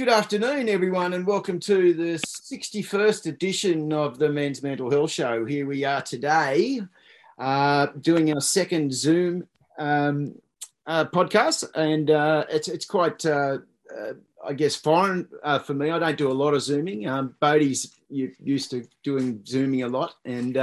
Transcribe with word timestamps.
Good 0.00 0.08
afternoon, 0.08 0.70
everyone, 0.70 1.12
and 1.12 1.26
welcome 1.26 1.60
to 1.60 1.92
the 1.92 2.14
61st 2.14 3.26
edition 3.26 3.92
of 3.92 4.18
the 4.18 4.30
Men's 4.30 4.62
Mental 4.62 4.90
Health 4.90 5.10
Show. 5.10 5.44
Here 5.44 5.66
we 5.66 5.84
are 5.84 6.00
today 6.00 6.80
uh, 7.38 7.88
doing 8.00 8.32
our 8.32 8.40
second 8.40 8.94
Zoom 8.94 9.46
um, 9.76 10.36
uh, 10.86 11.04
podcast, 11.04 11.68
and 11.74 12.10
uh, 12.10 12.46
it's, 12.48 12.68
it's 12.68 12.86
quite, 12.86 13.26
uh, 13.26 13.58
uh, 13.94 14.12
I 14.42 14.54
guess, 14.54 14.74
foreign 14.74 15.28
uh, 15.42 15.58
for 15.58 15.74
me. 15.74 15.90
I 15.90 15.98
don't 15.98 16.16
do 16.16 16.30
a 16.30 16.32
lot 16.32 16.54
of 16.54 16.62
Zooming. 16.62 17.06
Um, 17.06 17.34
Bodie's 17.38 17.94
used 18.08 18.70
to 18.70 18.88
doing 19.02 19.42
Zooming 19.44 19.82
a 19.82 19.88
lot, 19.88 20.14
and 20.24 20.56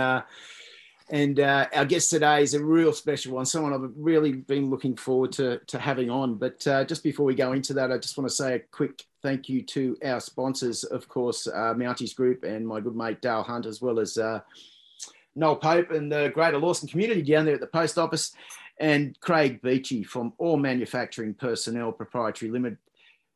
and 1.09 1.39
uh, 1.39 1.67
our 1.73 1.85
guest 1.85 2.09
today 2.09 2.43
is 2.43 2.53
a 2.53 2.63
real 2.63 2.91
special 2.91 3.35
one, 3.35 3.45
someone 3.45 3.73
I've 3.73 3.91
really 3.95 4.33
been 4.33 4.69
looking 4.69 4.97
forward 4.97 5.31
to, 5.33 5.59
to 5.67 5.79
having 5.79 6.09
on. 6.09 6.35
But 6.35 6.67
uh, 6.67 6.83
just 6.83 7.01
before 7.01 7.25
we 7.25 7.33
go 7.33 7.53
into 7.53 7.73
that, 7.75 7.91
I 7.91 7.97
just 7.97 8.17
want 8.17 8.29
to 8.29 8.35
say 8.35 8.55
a 8.55 8.59
quick 8.59 9.03
thank 9.27 9.49
you 9.49 9.61
to 9.61 9.97
our 10.05 10.21
sponsors, 10.21 10.85
of 10.85 11.09
course, 11.09 11.47
uh, 11.47 11.73
Mounties 11.73 12.15
Group 12.15 12.45
and 12.45 12.65
my 12.65 12.79
good 12.79 12.95
mate 12.95 13.19
Dale 13.19 13.43
Hunt, 13.43 13.65
as 13.65 13.81
well 13.81 13.99
as 13.99 14.17
uh, 14.17 14.39
Noel 15.35 15.57
Pope 15.57 15.91
and 15.91 16.09
the 16.09 16.31
Greater 16.33 16.57
Lawson 16.57 16.87
community 16.87 17.21
down 17.21 17.43
there 17.43 17.55
at 17.55 17.59
the 17.59 17.67
post 17.67 17.97
office, 17.97 18.31
and 18.79 19.19
Craig 19.19 19.61
Beachy 19.61 20.03
from 20.03 20.31
All 20.37 20.55
Manufacturing 20.55 21.33
Personnel 21.33 21.91
Proprietary 21.91 22.49
Limited, 22.51 22.77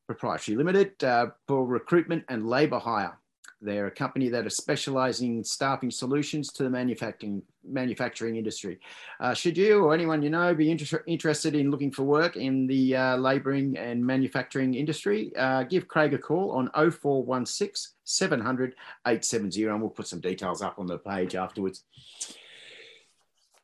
Proprietary 0.07 0.55
Limited 0.55 1.03
uh, 1.03 1.27
for 1.45 1.65
recruitment 1.65 2.23
and 2.29 2.47
labour 2.47 2.79
hire. 2.79 3.17
They're 3.61 3.87
a 3.87 3.91
company 3.91 4.29
that 4.29 4.47
is 4.47 4.57
specializing 4.57 5.37
in 5.37 5.43
staffing 5.43 5.91
solutions 5.91 6.51
to 6.53 6.63
the 6.63 6.69
manufacturing 6.69 7.43
manufacturing 7.63 8.35
industry. 8.35 8.79
Uh, 9.19 9.35
should 9.35 9.55
you 9.55 9.83
or 9.83 9.93
anyone 9.93 10.23
you 10.23 10.31
know 10.31 10.55
be 10.55 10.71
inter- 10.71 11.03
interested 11.05 11.53
in 11.53 11.69
looking 11.69 11.91
for 11.91 12.03
work 12.03 12.35
in 12.35 12.65
the 12.65 12.95
uh, 12.95 13.17
labouring 13.17 13.77
and 13.77 14.03
manufacturing 14.03 14.73
industry, 14.73 15.31
uh, 15.37 15.61
give 15.63 15.87
Craig 15.87 16.13
a 16.15 16.17
call 16.17 16.51
on 16.51 16.69
0416 16.73 17.93
700 18.03 18.75
870 19.05 19.65
and 19.65 19.79
we'll 19.79 19.91
put 19.91 20.07
some 20.07 20.19
details 20.19 20.63
up 20.63 20.79
on 20.79 20.87
the 20.87 20.97
page 20.97 21.35
afterwards. 21.35 21.83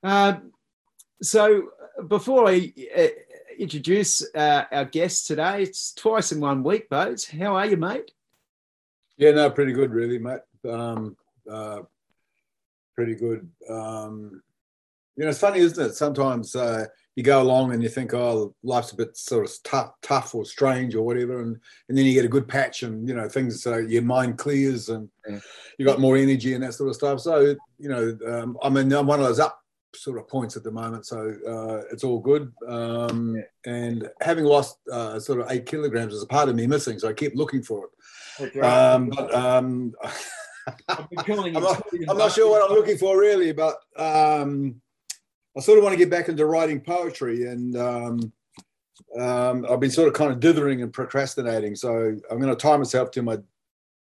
Uh, 0.03 0.35
so 1.23 1.69
before 2.07 2.47
I 2.47 2.71
uh, 2.95 3.07
introduce 3.57 4.23
uh, 4.35 4.65
our 4.71 4.85
guest 4.85 5.25
today, 5.25 5.63
it's 5.63 5.91
twice 5.93 6.31
in 6.31 6.39
one 6.39 6.61
week, 6.61 6.87
Bodes. 6.89 7.27
How 7.27 7.55
are 7.55 7.65
you, 7.65 7.77
mate? 7.77 8.11
Yeah, 9.17 9.31
no, 9.31 9.49
pretty 9.49 9.73
good, 9.73 9.91
really, 9.91 10.19
mate. 10.19 10.41
Um, 10.69 11.17
uh, 11.49 11.81
pretty 12.95 13.15
good. 13.15 13.49
Um, 13.69 14.41
you 15.15 15.23
know, 15.23 15.29
it's 15.29 15.39
funny, 15.39 15.59
isn't 15.59 15.83
it? 15.83 15.95
Sometimes 15.95 16.55
uh, 16.55 16.85
you 17.15 17.23
go 17.23 17.41
along 17.41 17.73
and 17.73 17.81
you 17.81 17.89
think, 17.89 18.13
oh, 18.13 18.53
life's 18.61 18.91
a 18.91 18.95
bit 18.95 19.17
sort 19.17 19.49
of 19.49 19.51
tough, 19.63 19.91
tough 20.03 20.35
or 20.35 20.45
strange 20.45 20.93
or 20.93 21.03
whatever, 21.03 21.41
and, 21.41 21.57
and 21.89 21.97
then 21.97 22.05
you 22.05 22.13
get 22.13 22.25
a 22.25 22.29
good 22.29 22.47
patch, 22.47 22.83
and 22.83 23.07
you 23.09 23.15
know, 23.15 23.27
things 23.27 23.65
uh, 23.65 23.79
your 23.79 24.03
mind 24.03 24.37
clears 24.37 24.89
and 24.89 25.09
yeah. 25.27 25.39
you 25.79 25.85
got 25.85 25.99
more 25.99 26.15
energy 26.15 26.53
and 26.53 26.63
that 26.63 26.75
sort 26.75 26.89
of 26.89 26.95
stuff. 26.95 27.19
So, 27.19 27.55
you 27.79 27.89
know, 27.89 28.15
um, 28.27 28.57
I 28.61 28.69
mean, 28.69 28.93
I'm 28.93 29.07
one 29.07 29.19
of 29.19 29.25
those 29.25 29.39
up 29.39 29.59
sort 29.95 30.19
of 30.19 30.27
points 30.27 30.55
at 30.55 30.63
the 30.63 30.71
moment, 30.71 31.07
so 31.07 31.33
uh, 31.47 31.87
it's 31.91 32.03
all 32.03 32.19
good. 32.19 32.53
Um, 32.67 33.37
yeah. 33.37 33.71
And 33.73 34.09
having 34.21 34.45
lost 34.45 34.77
uh, 34.91 35.19
sort 35.19 35.39
of 35.39 35.49
eight 35.49 35.65
kilograms 35.65 36.13
is 36.13 36.21
a 36.21 36.27
part 36.27 36.49
of 36.49 36.55
me 36.55 36.67
missing, 36.67 36.99
so 36.99 37.09
I 37.09 37.13
keep 37.13 37.35
looking 37.35 37.63
for 37.63 37.85
it. 37.85 37.91
Um, 38.61 39.09
but 39.09 39.33
um, 39.35 39.93
I'm, 41.55 41.63
not, 41.63 41.87
I'm 42.09 42.17
not 42.17 42.31
sure 42.31 42.49
what 42.49 42.69
I'm 42.69 42.75
looking 42.75 42.97
for 42.97 43.17
really, 43.17 43.53
but 43.53 43.77
um, 43.97 44.81
I 45.57 45.61
sort 45.61 45.77
of 45.77 45.83
want 45.83 45.93
to 45.93 45.97
get 45.97 46.09
back 46.09 46.29
into 46.29 46.45
writing 46.45 46.81
poetry, 46.81 47.47
and 47.47 47.75
um, 47.77 48.31
um, 49.19 49.65
I've 49.69 49.79
been 49.79 49.91
sort 49.91 50.07
of 50.07 50.13
kind 50.13 50.31
of 50.31 50.39
dithering 50.39 50.81
and 50.81 50.93
procrastinating. 50.93 51.75
So 51.75 52.15
I'm 52.29 52.39
going 52.39 52.49
to 52.49 52.55
tie 52.55 52.77
myself 52.77 53.11
to 53.11 53.21
my 53.21 53.37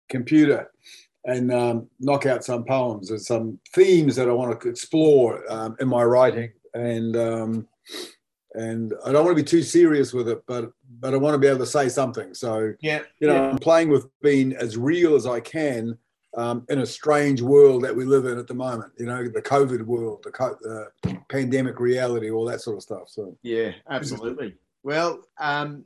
computer 0.09 0.71
and 1.25 1.51
um, 1.53 1.87
knock 1.99 2.25
out 2.25 2.43
some 2.43 2.63
poems 2.63 3.11
and 3.11 3.21
some 3.21 3.59
themes 3.73 4.15
that 4.15 4.27
I 4.27 4.33
want 4.33 4.59
to 4.59 4.69
explore 4.69 5.43
um, 5.51 5.75
in 5.79 5.87
my 5.87 6.03
writing. 6.03 6.51
And 6.73 7.15
um, 7.15 7.67
and 8.53 8.93
I 9.05 9.11
don't 9.11 9.25
want 9.25 9.37
to 9.37 9.43
be 9.43 9.47
too 9.47 9.63
serious 9.63 10.13
with 10.13 10.27
it, 10.27 10.43
but 10.45 10.71
but 10.99 11.13
I 11.13 11.17
want 11.17 11.33
to 11.33 11.39
be 11.39 11.47
able 11.47 11.59
to 11.59 11.65
say 11.65 11.89
something. 11.89 12.33
So 12.33 12.73
yeah, 12.81 13.01
you 13.19 13.27
know, 13.27 13.35
yeah. 13.35 13.49
I'm 13.49 13.57
playing 13.57 13.89
with 13.89 14.07
being 14.21 14.53
as 14.53 14.77
real 14.77 15.15
as 15.15 15.25
I 15.25 15.39
can 15.39 15.97
um, 16.37 16.65
in 16.69 16.79
a 16.79 16.85
strange 16.85 17.41
world 17.41 17.83
that 17.83 17.95
we 17.95 18.05
live 18.05 18.25
in 18.25 18.37
at 18.37 18.47
the 18.47 18.53
moment. 18.53 18.93
You 18.97 19.05
know, 19.05 19.27
the 19.27 19.41
COVID 19.41 19.83
world, 19.83 20.23
the, 20.23 20.31
co- 20.31 20.57
the 20.61 20.91
pandemic 21.29 21.79
reality, 21.79 22.29
all 22.29 22.45
that 22.45 22.61
sort 22.61 22.77
of 22.77 22.83
stuff. 22.83 23.09
So 23.09 23.37
yeah, 23.41 23.71
absolutely. 23.89 24.55
Well, 24.83 25.21
um, 25.39 25.85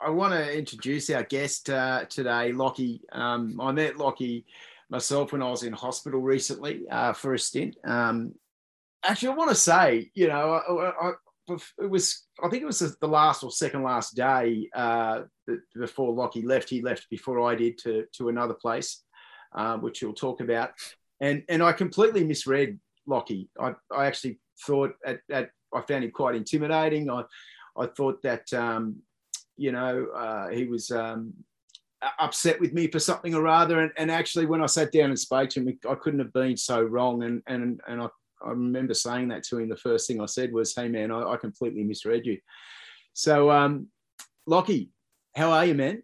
I 0.00 0.10
want 0.10 0.32
to 0.32 0.56
introduce 0.56 1.10
our 1.10 1.22
guest 1.22 1.68
uh, 1.68 2.04
today, 2.06 2.52
Lockie. 2.52 3.02
Um, 3.12 3.60
I 3.60 3.72
met 3.72 3.98
Lockie 3.98 4.46
myself 4.88 5.32
when 5.32 5.42
I 5.42 5.50
was 5.50 5.62
in 5.62 5.72
hospital 5.72 6.20
recently 6.20 6.88
uh, 6.90 7.12
for 7.12 7.34
a 7.34 7.38
stint. 7.38 7.76
Um, 7.84 8.34
actually, 9.04 9.28
I 9.28 9.34
want 9.34 9.50
to 9.50 9.56
say, 9.56 10.10
you 10.14 10.28
know, 10.28 10.52
I, 10.54 11.08
I, 11.08 11.12
it 11.48 11.90
was 11.90 12.26
I 12.42 12.48
think 12.48 12.62
it 12.62 12.66
was 12.66 12.78
the 12.78 13.08
last 13.08 13.42
or 13.42 13.50
second 13.50 13.82
last 13.82 14.14
day 14.14 14.68
uh, 14.74 15.22
before 15.74 16.12
Lockie 16.12 16.42
left. 16.42 16.70
He 16.70 16.82
left 16.82 17.08
before 17.10 17.40
I 17.40 17.54
did 17.54 17.78
to 17.78 18.06
to 18.16 18.28
another 18.28 18.54
place, 18.54 19.02
uh, 19.54 19.76
which 19.78 20.02
we'll 20.02 20.12
talk 20.12 20.40
about. 20.40 20.70
And 21.20 21.42
and 21.48 21.62
I 21.62 21.72
completely 21.72 22.24
misread 22.24 22.78
Lockie. 23.06 23.48
I, 23.60 23.74
I 23.94 24.06
actually 24.06 24.38
thought 24.66 24.94
at, 25.04 25.20
at 25.30 25.50
I 25.74 25.80
found 25.82 26.04
him 26.04 26.10
quite 26.10 26.34
intimidating. 26.34 27.10
I 27.10 27.24
I 27.76 27.86
thought 27.86 28.22
that 28.22 28.52
um, 28.52 28.96
you 29.56 29.72
know 29.72 30.06
uh, 30.14 30.48
he 30.48 30.66
was 30.66 30.90
um, 30.90 31.34
upset 32.18 32.60
with 32.60 32.72
me 32.72 32.86
for 32.88 32.98
something 32.98 33.34
or 33.34 33.46
other. 33.46 33.80
And, 33.80 33.92
and 33.96 34.10
actually, 34.10 34.46
when 34.46 34.62
I 34.62 34.66
sat 34.66 34.92
down 34.92 35.10
and 35.10 35.18
spoke 35.18 35.50
to 35.50 35.60
him, 35.60 35.78
I 35.88 35.94
couldn't 35.94 36.20
have 36.20 36.32
been 36.32 36.56
so 36.56 36.82
wrong. 36.82 37.22
And 37.22 37.42
and 37.46 37.80
and 37.86 38.02
I 38.02 38.08
I 38.44 38.50
remember 38.50 38.94
saying 38.94 39.28
that 39.28 39.42
to 39.44 39.58
him. 39.58 39.68
The 39.68 39.76
first 39.76 40.06
thing 40.06 40.20
I 40.20 40.26
said 40.26 40.52
was, 40.52 40.74
"Hey 40.74 40.88
man, 40.88 41.10
I, 41.10 41.32
I 41.32 41.36
completely 41.36 41.84
misread 41.84 42.26
you." 42.26 42.38
So, 43.12 43.50
um, 43.50 43.88
Lockie, 44.46 44.90
how 45.34 45.50
are 45.50 45.66
you, 45.66 45.74
man? 45.74 46.02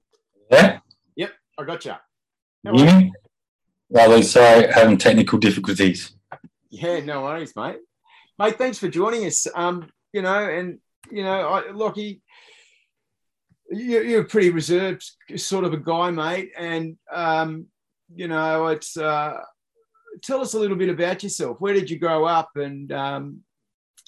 Yeah. 0.51 0.79
Yep, 1.17 1.33
I 1.59 1.65
got 1.65 1.85
you. 1.85 1.95
Yeah. 2.65 3.09
Well, 3.89 4.23
sorry, 4.23 4.73
having 4.73 4.99
technical 4.99 5.39
difficulties. 5.39 6.13
Yeah, 6.71 7.01
no 7.01 7.23
worries, 7.23 7.55
mate. 7.55 7.79
Mate, 8.39 8.59
thanks 8.59 8.79
for 8.79 8.89
joining 8.89 9.25
us. 9.25 9.47
Um, 9.55 9.89
you 10.13 10.23
know, 10.23 10.49
and 10.49 10.79
you 11.11 11.23
know, 11.23 11.49
I, 11.49 11.71
Lockie, 11.71 12.21
you're, 13.71 14.05
you're 14.05 14.23
a 14.23 14.27
pretty 14.27 14.51
reserved 14.51 15.05
sort 15.37 15.65
of 15.65 15.73
a 15.73 15.79
guy, 15.79 16.11
mate, 16.11 16.51
and 16.57 16.97
um, 17.13 17.67
you 18.15 18.29
know, 18.29 18.67
it's 18.69 18.97
uh, 18.97 19.39
tell 20.22 20.41
us 20.41 20.54
a 20.54 20.59
little 20.59 20.77
bit 20.77 20.88
about 20.88 21.22
yourself. 21.22 21.60
Where 21.60 21.75
did 21.75 21.91
you 21.91 21.99
grow 21.99 22.25
up, 22.25 22.50
and 22.56 22.91
um, 22.93 23.41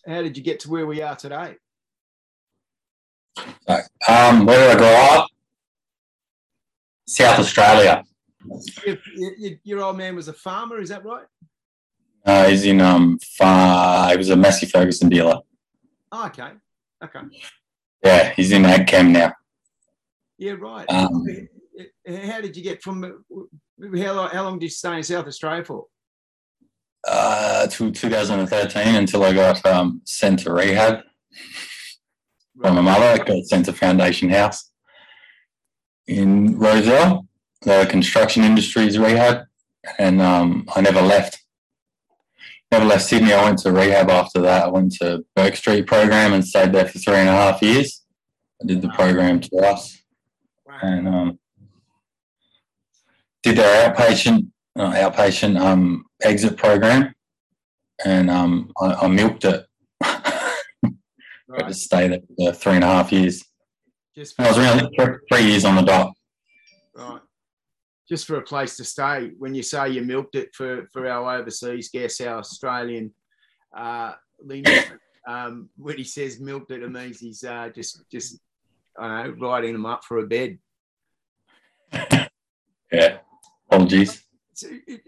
how 0.07 0.23
did 0.23 0.37
you 0.37 0.43
get 0.43 0.61
to 0.61 0.71
where 0.71 0.87
we 0.87 1.03
are 1.03 1.17
today? 1.17 1.57
Um, 4.09 4.47
where 4.47 4.59
did 4.59 4.77
I 4.77 4.79
grow 4.79 5.21
up? 5.21 5.29
South 7.07 7.39
Australia. 7.39 8.05
Your, 9.65 9.83
old 9.83 9.97
man 9.97 10.15
was 10.15 10.29
a 10.29 10.33
farmer, 10.33 10.81
is 10.81 10.89
that 10.91 11.05
right? 11.05 11.27
Uh, 12.25 12.49
he's 12.49 12.65
in 12.65 12.81
um, 12.81 13.19
far, 13.37 14.11
he 14.11 14.17
was 14.17 14.31
a 14.31 14.37
Massey 14.37 14.67
Ferguson 14.67 15.09
dealer. 15.09 15.41
Oh, 16.13 16.27
okay, 16.27 16.51
okay. 17.03 17.21
Yeah, 18.05 18.33
he's 18.35 18.53
in 18.53 18.63
AgChem 18.63 19.11
now. 19.11 19.33
Yeah, 20.39 20.53
right. 20.53 20.89
Um, 20.89 21.27
how 22.07 22.41
did 22.41 22.57
you 22.57 22.63
get 22.63 22.83
from? 22.83 23.03
How 23.03 24.13
long, 24.13 24.31
how 24.31 24.45
long 24.45 24.59
did 24.59 24.67
you 24.67 24.71
stay 24.71 24.97
in 24.97 25.03
South 25.03 25.27
Australia 25.27 25.65
for? 25.65 25.87
Uh, 27.07 27.67
to 27.69 27.91
2013 27.91 28.95
until 28.95 29.25
I 29.25 29.33
got 29.33 29.65
um, 29.67 30.01
sent 30.05 30.41
to 30.41 30.53
rehab 30.53 31.01
from 32.61 32.75
my 32.75 32.81
mother. 32.81 33.07
I 33.07 33.19
got 33.19 33.45
sent 33.45 33.67
to 33.67 33.73
Foundation 33.73 34.29
House 34.29 34.71
in 36.07 36.59
Rozelle, 36.59 37.27
the 37.63 37.87
construction 37.89 38.43
industry's 38.43 38.99
rehab, 38.99 39.45
and 39.99 40.21
um, 40.21 40.69
I 40.75 40.81
never 40.81 41.01
left. 41.03 41.43
Never 42.71 42.85
left 42.85 43.05
Sydney. 43.05 43.33
I 43.33 43.45
went 43.45 43.59
to 43.61 43.73
rehab 43.73 44.11
after 44.11 44.41
that. 44.43 44.65
I 44.65 44.69
went 44.69 44.93
to 44.97 45.25
Burke 45.35 45.57
Street 45.57 45.87
program 45.87 46.33
and 46.35 46.47
stayed 46.47 46.73
there 46.73 46.87
for 46.87 46.99
three 46.99 47.15
and 47.15 47.29
a 47.29 47.33
half 47.33 47.63
years. 47.63 48.05
I 48.63 48.67
did 48.67 48.83
the 48.83 48.89
program 48.89 49.41
twice, 49.41 50.03
and 50.83 51.09
um, 51.09 51.39
did 53.43 53.57
their 53.57 53.95
outpatient 53.95 54.49
uh, 54.79 54.93
outpatient 54.93 55.61
um, 55.61 56.05
exit 56.23 56.57
program, 56.57 57.15
and 58.05 58.31
um, 58.31 58.73
I, 58.81 58.95
I, 58.95 59.09
milked 59.09 59.45
it. 59.45 59.67
right. 60.03 60.95
I 61.53 61.69
just 61.69 61.85
stayed 61.85 62.23
there 62.37 62.53
for 62.53 62.59
three 62.59 62.75
and 62.75 62.85
a 62.85 62.87
half 62.87 63.13
years. 63.13 63.45
Just 64.15 64.39
I 64.41 64.49
was 64.49 64.59
around 64.59 64.89
three 65.31 65.45
years 65.45 65.65
on 65.65 65.77
the 65.77 65.83
dot. 65.83 66.13
Right. 66.95 67.21
Just 68.09 68.27
for 68.27 68.37
a 68.37 68.43
place 68.43 68.77
to 68.77 68.85
stay. 68.85 69.33
When 69.39 69.55
you 69.55 69.63
say 69.63 69.91
you 69.91 70.03
milked 70.03 70.35
it 70.35 70.55
for, 70.55 70.89
for 70.93 71.09
our 71.09 71.39
overseas 71.39 71.91
guests, 71.91 72.21
our 72.21 72.39
Australian 72.39 73.13
uh, 73.77 74.13
um, 75.29 75.69
when 75.77 75.97
he 75.99 76.05
says 76.05 76.41
milked 76.41 76.71
it, 76.71 76.83
it 76.83 76.91
means 76.91 77.21
he's 77.21 77.45
uh, 77.45 77.69
just 77.75 78.03
just 78.11 78.39
I 78.99 79.25
don't 79.25 79.39
know, 79.39 79.49
riding 79.49 79.73
them 79.73 79.87
up 79.87 80.05
for 80.05 80.19
a 80.19 80.27
bed. 80.27 80.59
yeah. 82.93 83.19
Apologies. 83.71 84.28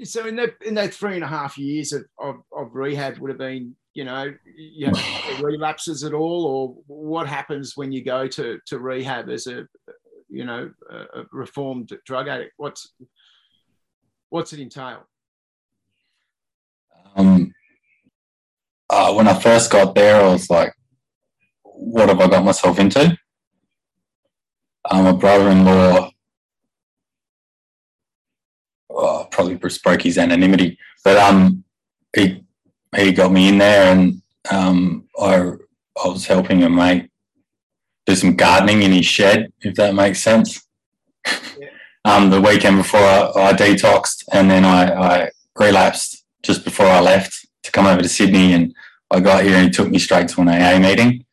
So, 0.05 0.27
in 0.27 0.37
that 0.37 0.55
in 0.65 0.75
that 0.75 0.95
three 0.95 1.15
and 1.15 1.25
a 1.25 1.29
half 1.29 1.59
years 1.59 1.93
of, 1.93 2.05
of, 2.19 2.37
of 2.57 2.75
rehab 2.75 3.19
would 3.19 3.31
have 3.31 3.39
been, 3.39 3.75
you 3.95 4.05
know, 4.05 4.33
you 4.57 4.87
have 4.87 5.41
relapses 5.43 6.05
at 6.05 6.15
all, 6.15 6.45
or 6.47 6.77
what 6.87 7.27
happens 7.27 7.77
when 7.77 7.91
you 7.91 8.05
go 8.05 8.29
to 8.29 8.61
to 8.67 8.79
rehab 8.79 9.29
as 9.29 9.47
a, 9.47 9.67
you 10.29 10.45
know, 10.45 10.71
a 10.91 11.23
reformed 11.33 11.93
drug 12.07 12.29
addict? 12.29 12.53
What's 12.59 12.93
what's 14.29 14.53
it 14.53 14.61
entail? 14.61 15.03
Um, 17.17 17.53
uh, 18.89 19.13
when 19.15 19.27
I 19.27 19.35
first 19.35 19.71
got 19.71 19.97
there, 19.97 20.23
I 20.23 20.29
was 20.29 20.49
like, 20.49 20.73
"What 21.63 22.09
have 22.09 22.21
I 22.21 22.29
got 22.29 22.45
myself 22.45 22.79
into?" 22.79 23.17
Um, 24.89 25.05
my 25.05 25.13
brother-in-law 25.13 26.11
oh, 29.01 29.20
probably 29.31 29.55
broke 29.55 30.03
his 30.03 30.19
anonymity, 30.19 30.79
but 31.05 31.17
um, 31.17 31.65
he 32.15 32.45
he 32.97 33.13
got 33.13 33.33
me 33.33 33.49
in 33.49 33.59
there, 33.59 33.93
and 33.93 34.23
um, 34.51 35.09
I 35.19 35.53
I 36.05 36.09
was 36.09 36.27
helping 36.27 36.63
a 36.63 36.71
mate 36.71 37.11
do 38.07 38.15
some 38.15 38.37
gardening 38.37 38.83
in 38.83 38.93
his 38.93 39.07
shed, 39.07 39.53
if 39.61 39.75
that 39.77 39.95
makes 39.95 40.23
sense. 40.23 40.67
Yeah. 41.27 41.69
Um, 42.03 42.31
the 42.31 42.41
weekend 42.41 42.79
before 42.79 43.03
I, 43.03 43.31
I 43.37 43.53
detoxed, 43.53 44.25
and 44.33 44.51
then 44.51 44.65
I, 44.65 44.85
I 44.91 45.31
relapsed 45.55 46.25
just 46.43 46.65
before 46.65 46.87
I 46.87 46.99
left 46.99 47.47
to 47.63 47.71
come 47.71 47.87
over 47.87 48.01
to 48.01 48.09
Sydney, 48.09 48.55
and 48.55 48.75
I 49.11 49.21
got 49.21 49.45
here 49.45 49.57
and 49.57 49.67
he 49.67 49.71
took 49.71 49.91
me 49.91 49.99
straight 49.99 50.29
to 50.29 50.41
an 50.41 50.49
AA 50.49 50.79
meeting. 50.79 51.11
It 51.11 51.27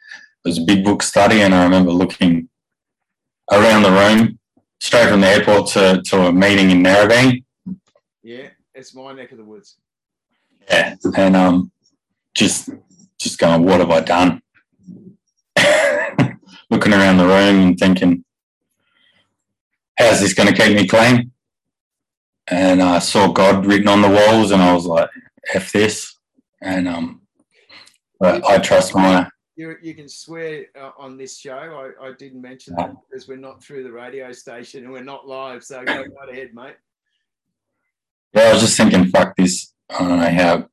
was 0.44 0.57
a 0.57 0.65
big 0.65 0.83
book 0.83 1.03
study, 1.03 1.39
and 1.39 1.55
I 1.55 1.63
remember 1.63 1.91
looking 1.91 2.49
around 3.49 3.83
the 3.83 3.91
room 3.91 4.39
straight 4.81 5.07
from 5.09 5.21
the 5.21 5.27
airport 5.27 5.69
to, 5.69 6.01
to 6.03 6.27
a 6.27 6.33
meeting 6.33 6.71
in 6.71 6.83
Narrabeen 6.83 7.45
yeah, 8.27 8.50
it's 8.75 8.94
my 8.94 9.13
neck 9.13 9.31
of 9.31 9.38
the 9.38 9.44
woods. 9.45 9.77
Yeah, 10.69 10.95
and 11.15 11.35
um, 11.35 11.71
just 12.35 12.69
just 13.18 13.39
going, 13.39 13.63
what 13.63 13.79
have 13.79 13.89
I 13.89 14.01
done? 14.01 14.41
Looking 16.69 16.94
around 16.94 17.18
the 17.18 17.25
room 17.25 17.68
and 17.68 17.79
thinking, 17.79 18.25
how's 19.97 20.19
this 20.19 20.33
going 20.33 20.53
to 20.53 20.62
keep 20.62 20.75
me 20.75 20.88
clean? 20.88 21.31
And 22.50 22.83
I 22.83 23.00
saw 23.00 23.31
God 23.31 23.65
written 23.65 23.88
on 23.88 24.01
the 24.01 24.09
walls, 24.09 24.51
and 24.51 24.62
I 24.62 24.73
was 24.73 24.85
like, 24.85 25.09
"F 25.53 25.71
this," 25.71 26.13
and 26.62 26.89
um, 26.89 27.21
but 28.19 28.44
I 28.45 28.57
trust 28.57 28.94
my. 28.94 29.30
You, 29.56 29.75
you 29.81 29.95
can 29.95 30.09
swear 30.09 30.65
uh, 30.80 30.91
on 31.00 31.18
this 31.18 31.38
show. 31.38 31.57
I, 32.01 32.07
I 32.07 32.12
didn't 32.12 32.41
mention 32.41 32.75
that 32.75 32.94
because 33.09 33.27
we're 33.27 33.38
not 33.38 33.63
through 33.63 33.83
the 33.83 33.91
radio 33.91 34.31
station 34.33 34.83
and 34.83 34.91
we're 34.91 35.01
not 35.01 35.27
live. 35.27 35.63
So 35.63 35.83
go 35.83 35.94
right 36.19 36.30
ahead, 36.30 36.53
mate 36.53 36.75
I 38.39 38.53
was 38.53 38.61
just 38.61 38.77
thinking, 38.77 39.05
fuck 39.05 39.35
this. 39.35 39.73
I 39.89 39.99
don't 39.99 40.19
how 40.19 40.67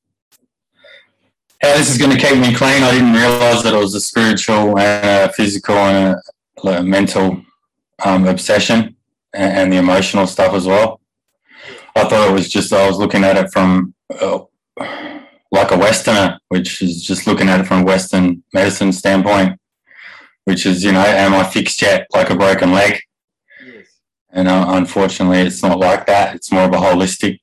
how 1.64 1.76
this 1.78 1.90
is 1.90 1.98
going 1.98 2.10
to 2.10 2.18
keep 2.18 2.38
me 2.38 2.54
clean. 2.54 2.82
I 2.82 2.92
didn't 2.92 3.14
realize 3.14 3.62
that 3.62 3.74
it 3.74 3.78
was 3.78 3.94
a 3.94 4.00
spiritual 4.00 4.78
and 4.78 5.30
a 5.30 5.32
physical 5.32 5.76
and 5.76 6.16
a, 6.64 6.68
a 6.68 6.82
mental 6.82 7.42
um, 8.04 8.26
obsession 8.26 8.96
and, 9.32 9.52
and, 9.58 9.72
the 9.72 9.76
emotional 9.76 10.26
stuff 10.26 10.52
as 10.52 10.66
well. 10.66 11.00
I 11.96 12.04
thought 12.04 12.28
it 12.28 12.32
was 12.32 12.48
just 12.50 12.72
I 12.72 12.86
was 12.86 12.98
looking 12.98 13.24
at 13.24 13.36
it 13.36 13.50
from 13.52 13.94
uh, 14.20 14.40
like 15.50 15.70
a 15.70 15.78
Westerner, 15.78 16.38
which 16.48 16.82
is 16.82 17.02
just 17.02 17.26
looking 17.26 17.48
at 17.48 17.60
it 17.60 17.66
from 17.66 17.82
a 17.82 17.84
Western 17.84 18.42
medicine 18.52 18.92
standpoint, 18.92 19.58
which 20.44 20.66
is 20.66 20.84
you 20.84 20.92
know, 20.92 21.00
am 21.00 21.34
I 21.34 21.44
fixed 21.44 21.80
yet? 21.80 22.06
Like 22.12 22.30
a 22.30 22.36
broken 22.36 22.72
leg. 22.72 23.00
Yes. 23.64 23.86
And 24.30 24.48
uh, 24.48 24.66
unfortunately, 24.68 25.40
it's 25.40 25.62
not 25.62 25.78
like 25.78 26.06
that. 26.06 26.34
It's 26.34 26.52
more 26.52 26.64
of 26.64 26.74
a 26.74 26.78
holistic 26.78 27.38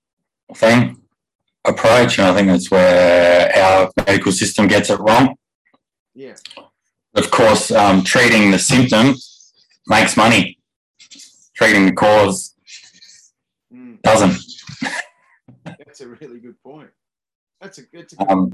thing 0.55 1.01
approach, 1.65 2.17
and 2.17 2.27
I 2.27 2.33
think 2.33 2.47
that's 2.47 2.71
where 2.71 3.55
our 3.55 3.91
medical 3.97 4.31
system 4.31 4.67
gets 4.67 4.89
it 4.89 4.99
wrong. 4.99 5.35
Yeah. 6.13 6.35
Of 7.13 7.29
course, 7.29 7.71
um, 7.71 8.03
treating 8.03 8.51
the 8.51 8.59
symptom 8.59 9.15
makes 9.87 10.15
money. 10.15 10.57
Treating 11.55 11.85
the 11.85 11.91
cause 11.91 12.55
mm. 13.73 14.01
doesn't. 14.01 14.41
that's 15.65 16.01
a 16.01 16.07
really 16.07 16.39
good 16.39 16.61
point. 16.63 16.89
That's 17.59 17.77
a 17.77 17.83
good. 17.83 18.09
Um, 18.27 18.51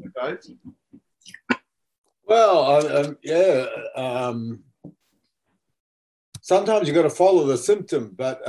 well, 2.26 2.98
um, 2.98 3.18
yeah. 3.24 3.66
Um, 3.96 4.64
sometimes 6.42 6.88
you've 6.88 6.96
got 6.96 7.04
to 7.04 7.10
follow 7.10 7.46
the 7.46 7.58
symptom, 7.58 8.14
but 8.18 8.46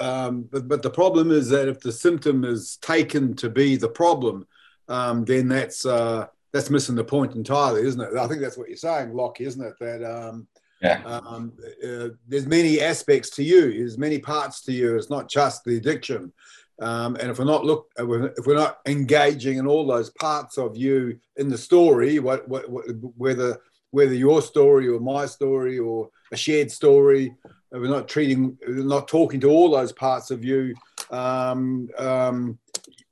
um, 0.00 0.48
but, 0.50 0.68
but 0.68 0.82
the 0.82 0.90
problem 0.90 1.30
is 1.30 1.48
that 1.50 1.68
if 1.68 1.80
the 1.80 1.92
symptom 1.92 2.44
is 2.44 2.76
taken 2.76 3.34
to 3.36 3.48
be 3.48 3.76
the 3.76 3.88
problem, 3.88 4.46
um, 4.88 5.24
then 5.24 5.48
that's 5.48 5.86
uh, 5.86 6.26
that's 6.52 6.70
missing 6.70 6.96
the 6.96 7.04
point 7.04 7.34
entirely, 7.34 7.82
isn't 7.82 8.00
it? 8.00 8.16
I 8.16 8.26
think 8.26 8.40
that's 8.40 8.58
what 8.58 8.68
you're 8.68 8.76
saying, 8.76 9.14
Locke, 9.14 9.40
isn't 9.40 9.64
it? 9.64 9.74
That 9.78 10.04
um, 10.04 10.48
yeah. 10.82 11.02
um, 11.04 11.52
uh, 11.84 12.08
there's 12.26 12.46
many 12.46 12.80
aspects 12.80 13.30
to 13.30 13.44
you, 13.44 13.72
there's 13.72 13.98
many 13.98 14.18
parts 14.18 14.62
to 14.62 14.72
you. 14.72 14.96
It's 14.96 15.10
not 15.10 15.30
just 15.30 15.64
the 15.64 15.76
addiction. 15.76 16.32
Um, 16.80 17.16
and 17.16 17.30
if 17.30 17.38
we're 17.38 17.44
not 17.44 17.66
look, 17.66 17.90
if 17.98 18.46
we're 18.46 18.54
not 18.54 18.78
engaging 18.86 19.58
in 19.58 19.66
all 19.66 19.86
those 19.86 20.10
parts 20.10 20.56
of 20.56 20.76
you 20.76 21.20
in 21.36 21.50
the 21.50 21.58
story, 21.58 22.18
what, 22.18 22.48
what, 22.48 22.70
what, 22.70 22.86
whether 23.16 23.58
whether 23.90 24.14
your 24.14 24.40
story 24.40 24.88
or 24.88 25.00
my 25.00 25.26
story 25.26 25.78
or 25.78 26.08
a 26.32 26.36
shared 26.36 26.70
story, 26.70 27.34
we're 27.72 27.88
not 27.88 28.08
treating, 28.08 28.58
we're 28.66 28.84
not 28.84 29.08
talking 29.08 29.40
to 29.40 29.50
all 29.50 29.70
those 29.70 29.92
parts 29.92 30.30
of 30.30 30.44
you. 30.44 30.74
Um, 31.10 31.88
um, 31.98 32.58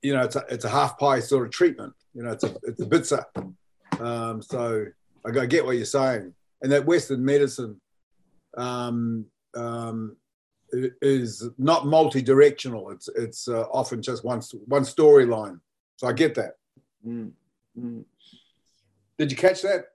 you 0.03 0.15
know, 0.15 0.23
it's 0.23 0.37
a, 0.37 0.45
it's 0.49 0.65
a 0.65 0.69
half 0.69 0.99
pie 0.99 1.21
sort 1.21 1.47
of 1.47 1.53
treatment. 1.53 1.93
You 2.15 2.23
know, 2.25 2.31
it's 2.31 2.45
a 2.45 2.57
it's 2.65 2.81
a 2.81 2.87
bitzer. 2.87 3.25
Um, 4.01 4.43
so 4.43 4.87
I 5.25 5.31
got 5.31 5.49
get 5.49 5.65
what 5.65 5.77
you're 5.77 5.85
saying, 5.85 6.33
and 6.63 6.73
that 6.73 6.87
Western 6.87 7.25
medicine 7.25 7.81
um, 8.57 9.27
um, 9.55 10.17
is 10.73 11.49
not 11.59 11.87
multi-directional. 11.87 12.91
It's 12.91 13.09
it's 13.17 13.49
uh, 13.49 13.63
often 13.73 14.03
just 14.03 14.25
one 14.25 14.41
one 14.67 14.83
storyline. 14.83 15.61
So 15.97 16.07
I 16.07 16.13
get 16.13 16.35
that. 16.37 16.55
Mm. 17.07 17.33
Mm. 17.79 18.05
Did 19.19 19.31
you 19.31 19.37
catch 19.37 19.63
that, 19.63 19.87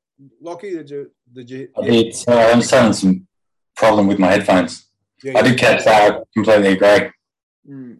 Lockie? 0.41 0.71
Did 0.71 0.89
you 0.89 1.11
did 1.31 1.49
you? 1.49 1.69
I 1.77 1.81
did. 1.81 2.15
So 2.15 2.31
I'm 2.33 2.61
having 2.61 2.93
some 2.93 3.27
problem 3.83 4.07
with 4.07 4.19
my 4.19 4.31
headphones. 4.31 4.85
Yeah, 5.23 5.37
I 5.37 5.41
did 5.41 5.59
catch 5.59 5.83
that. 5.85 6.13
I 6.13 6.19
completely 6.33 6.73
agree. 6.73 7.09
Mm. 7.69 7.97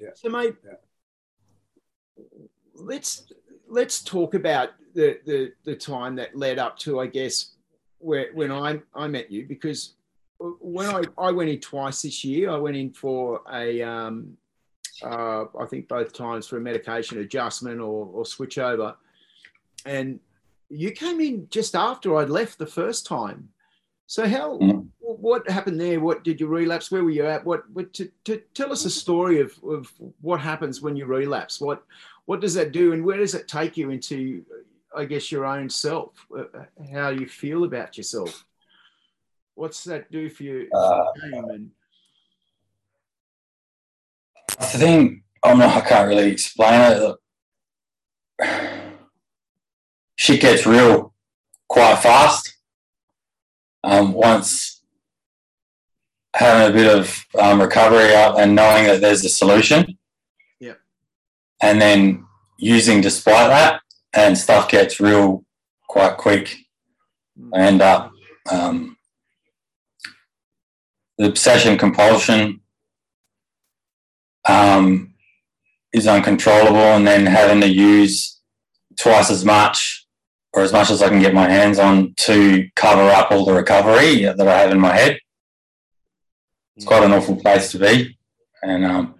Yeah. 0.00 0.08
So, 0.14 0.28
mate, 0.28 0.54
let's 2.74 3.24
let's 3.68 4.02
talk 4.02 4.34
about 4.34 4.70
the, 4.94 5.18
the 5.24 5.52
the 5.64 5.76
time 5.76 6.16
that 6.16 6.36
led 6.36 6.58
up 6.58 6.78
to, 6.80 7.00
I 7.00 7.06
guess, 7.06 7.52
where 7.98 8.28
when 8.34 8.52
I 8.52 8.80
I 8.94 9.06
met 9.08 9.30
you 9.30 9.46
because 9.46 9.94
when 10.60 10.86
I, 10.86 11.02
I 11.16 11.30
went 11.32 11.48
in 11.48 11.60
twice 11.60 12.02
this 12.02 12.22
year, 12.24 12.50
I 12.50 12.58
went 12.58 12.76
in 12.76 12.92
for 12.92 13.40
a 13.52 13.82
um, 13.82 14.36
uh, 15.02 15.44
I 15.58 15.66
think 15.66 15.88
both 15.88 16.12
times 16.12 16.46
for 16.46 16.58
a 16.58 16.60
medication 16.60 17.18
adjustment 17.20 17.80
or, 17.80 18.06
or 18.12 18.26
switch 18.26 18.58
over, 18.58 18.94
and 19.84 20.20
you 20.68 20.90
came 20.90 21.20
in 21.20 21.48
just 21.50 21.74
after 21.74 22.16
I'd 22.16 22.30
left 22.30 22.58
the 22.58 22.66
first 22.66 23.06
time. 23.06 23.50
So 24.06 24.26
how 24.26 24.58
mm. 24.58 24.86
what 25.00 25.48
happened 25.50 25.80
there? 25.80 25.98
What 25.98 26.22
did 26.22 26.40
you 26.40 26.46
relapse? 26.46 26.90
Where 26.90 27.02
were 27.02 27.10
you 27.10 27.26
at? 27.26 27.44
What, 27.44 27.68
what 27.72 27.92
to, 27.94 28.10
to 28.24 28.40
tell 28.54 28.72
us 28.72 28.84
a 28.84 28.90
story 28.90 29.40
of, 29.40 29.52
of 29.64 29.92
what 30.20 30.40
happens 30.40 30.80
when 30.80 30.96
you 30.96 31.06
relapse? 31.06 31.60
What 31.60 31.82
what 32.26 32.40
does 32.40 32.54
that 32.54 32.72
do, 32.72 32.92
and 32.92 33.04
where 33.04 33.18
does 33.18 33.34
it 33.34 33.46
take 33.46 33.76
you 33.76 33.90
into? 33.90 34.44
I 34.96 35.04
guess 35.04 35.30
your 35.30 35.44
own 35.44 35.68
self, 35.68 36.12
uh, 36.36 36.44
how 36.92 37.10
you 37.10 37.26
feel 37.26 37.64
about 37.64 37.96
yourself. 37.96 38.44
What's 39.54 39.84
that 39.84 40.10
do 40.10 40.28
for 40.30 40.42
you? 40.42 40.68
Uh, 40.74 41.04
and... 41.22 41.70
I 44.58 44.64
think 44.64 45.22
I'm 45.44 45.58
not. 45.58 45.76
I 45.76 45.80
can't 45.86 46.08
really 46.08 46.32
explain 46.32 47.14
it. 48.40 48.42
Shit 50.16 50.40
gets 50.40 50.66
real 50.66 51.12
quite 51.68 51.98
fast 51.98 52.55
um, 53.86 54.12
once 54.12 54.82
having 56.34 56.68
a 56.68 56.76
bit 56.76 56.92
of 56.92 57.24
um, 57.38 57.60
recovery 57.60 58.12
up 58.14 58.36
and 58.36 58.54
knowing 58.54 58.84
that 58.84 59.00
there's 59.00 59.24
a 59.24 59.28
solution. 59.28 59.96
Yeah. 60.60 60.74
And 61.62 61.80
then 61.80 62.26
using 62.58 63.00
despite 63.00 63.48
that, 63.48 63.80
and 64.12 64.36
stuff 64.36 64.68
gets 64.68 64.98
real 64.98 65.44
quite 65.88 66.16
quick. 66.16 66.56
I 67.54 67.60
end 67.60 67.80
up 67.82 68.10
um, 68.50 68.96
the 71.18 71.26
obsession 71.26 71.78
compulsion 71.78 72.60
um, 74.48 75.14
is 75.92 76.06
uncontrollable, 76.06 76.76
and 76.76 77.06
then 77.06 77.26
having 77.26 77.60
to 77.60 77.68
use 77.68 78.40
twice 78.96 79.30
as 79.30 79.44
much 79.44 80.05
or 80.52 80.62
as 80.62 80.72
much 80.72 80.90
as 80.90 81.02
I 81.02 81.08
can 81.08 81.20
get 81.20 81.34
my 81.34 81.48
hands 81.48 81.78
on 81.78 82.14
to 82.18 82.68
cover 82.74 83.02
up 83.02 83.30
all 83.30 83.44
the 83.44 83.52
recovery 83.52 84.22
that 84.22 84.40
I 84.40 84.58
have 84.60 84.70
in 84.70 84.80
my 84.80 84.94
head. 84.94 85.18
It's 86.76 86.86
quite 86.86 87.02
an 87.02 87.12
awful 87.12 87.36
place 87.36 87.70
to 87.72 87.78
be. 87.78 88.18
And 88.62 88.84
um, 88.84 89.14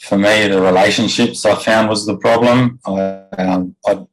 for 0.00 0.18
me, 0.18 0.48
the 0.48 0.60
relationships 0.60 1.44
I 1.44 1.54
found 1.54 1.88
was 1.88 2.06
the 2.06 2.16
problem. 2.16 2.78
I, 2.84 3.00
um, 3.38 3.76
I, 3.86 4.06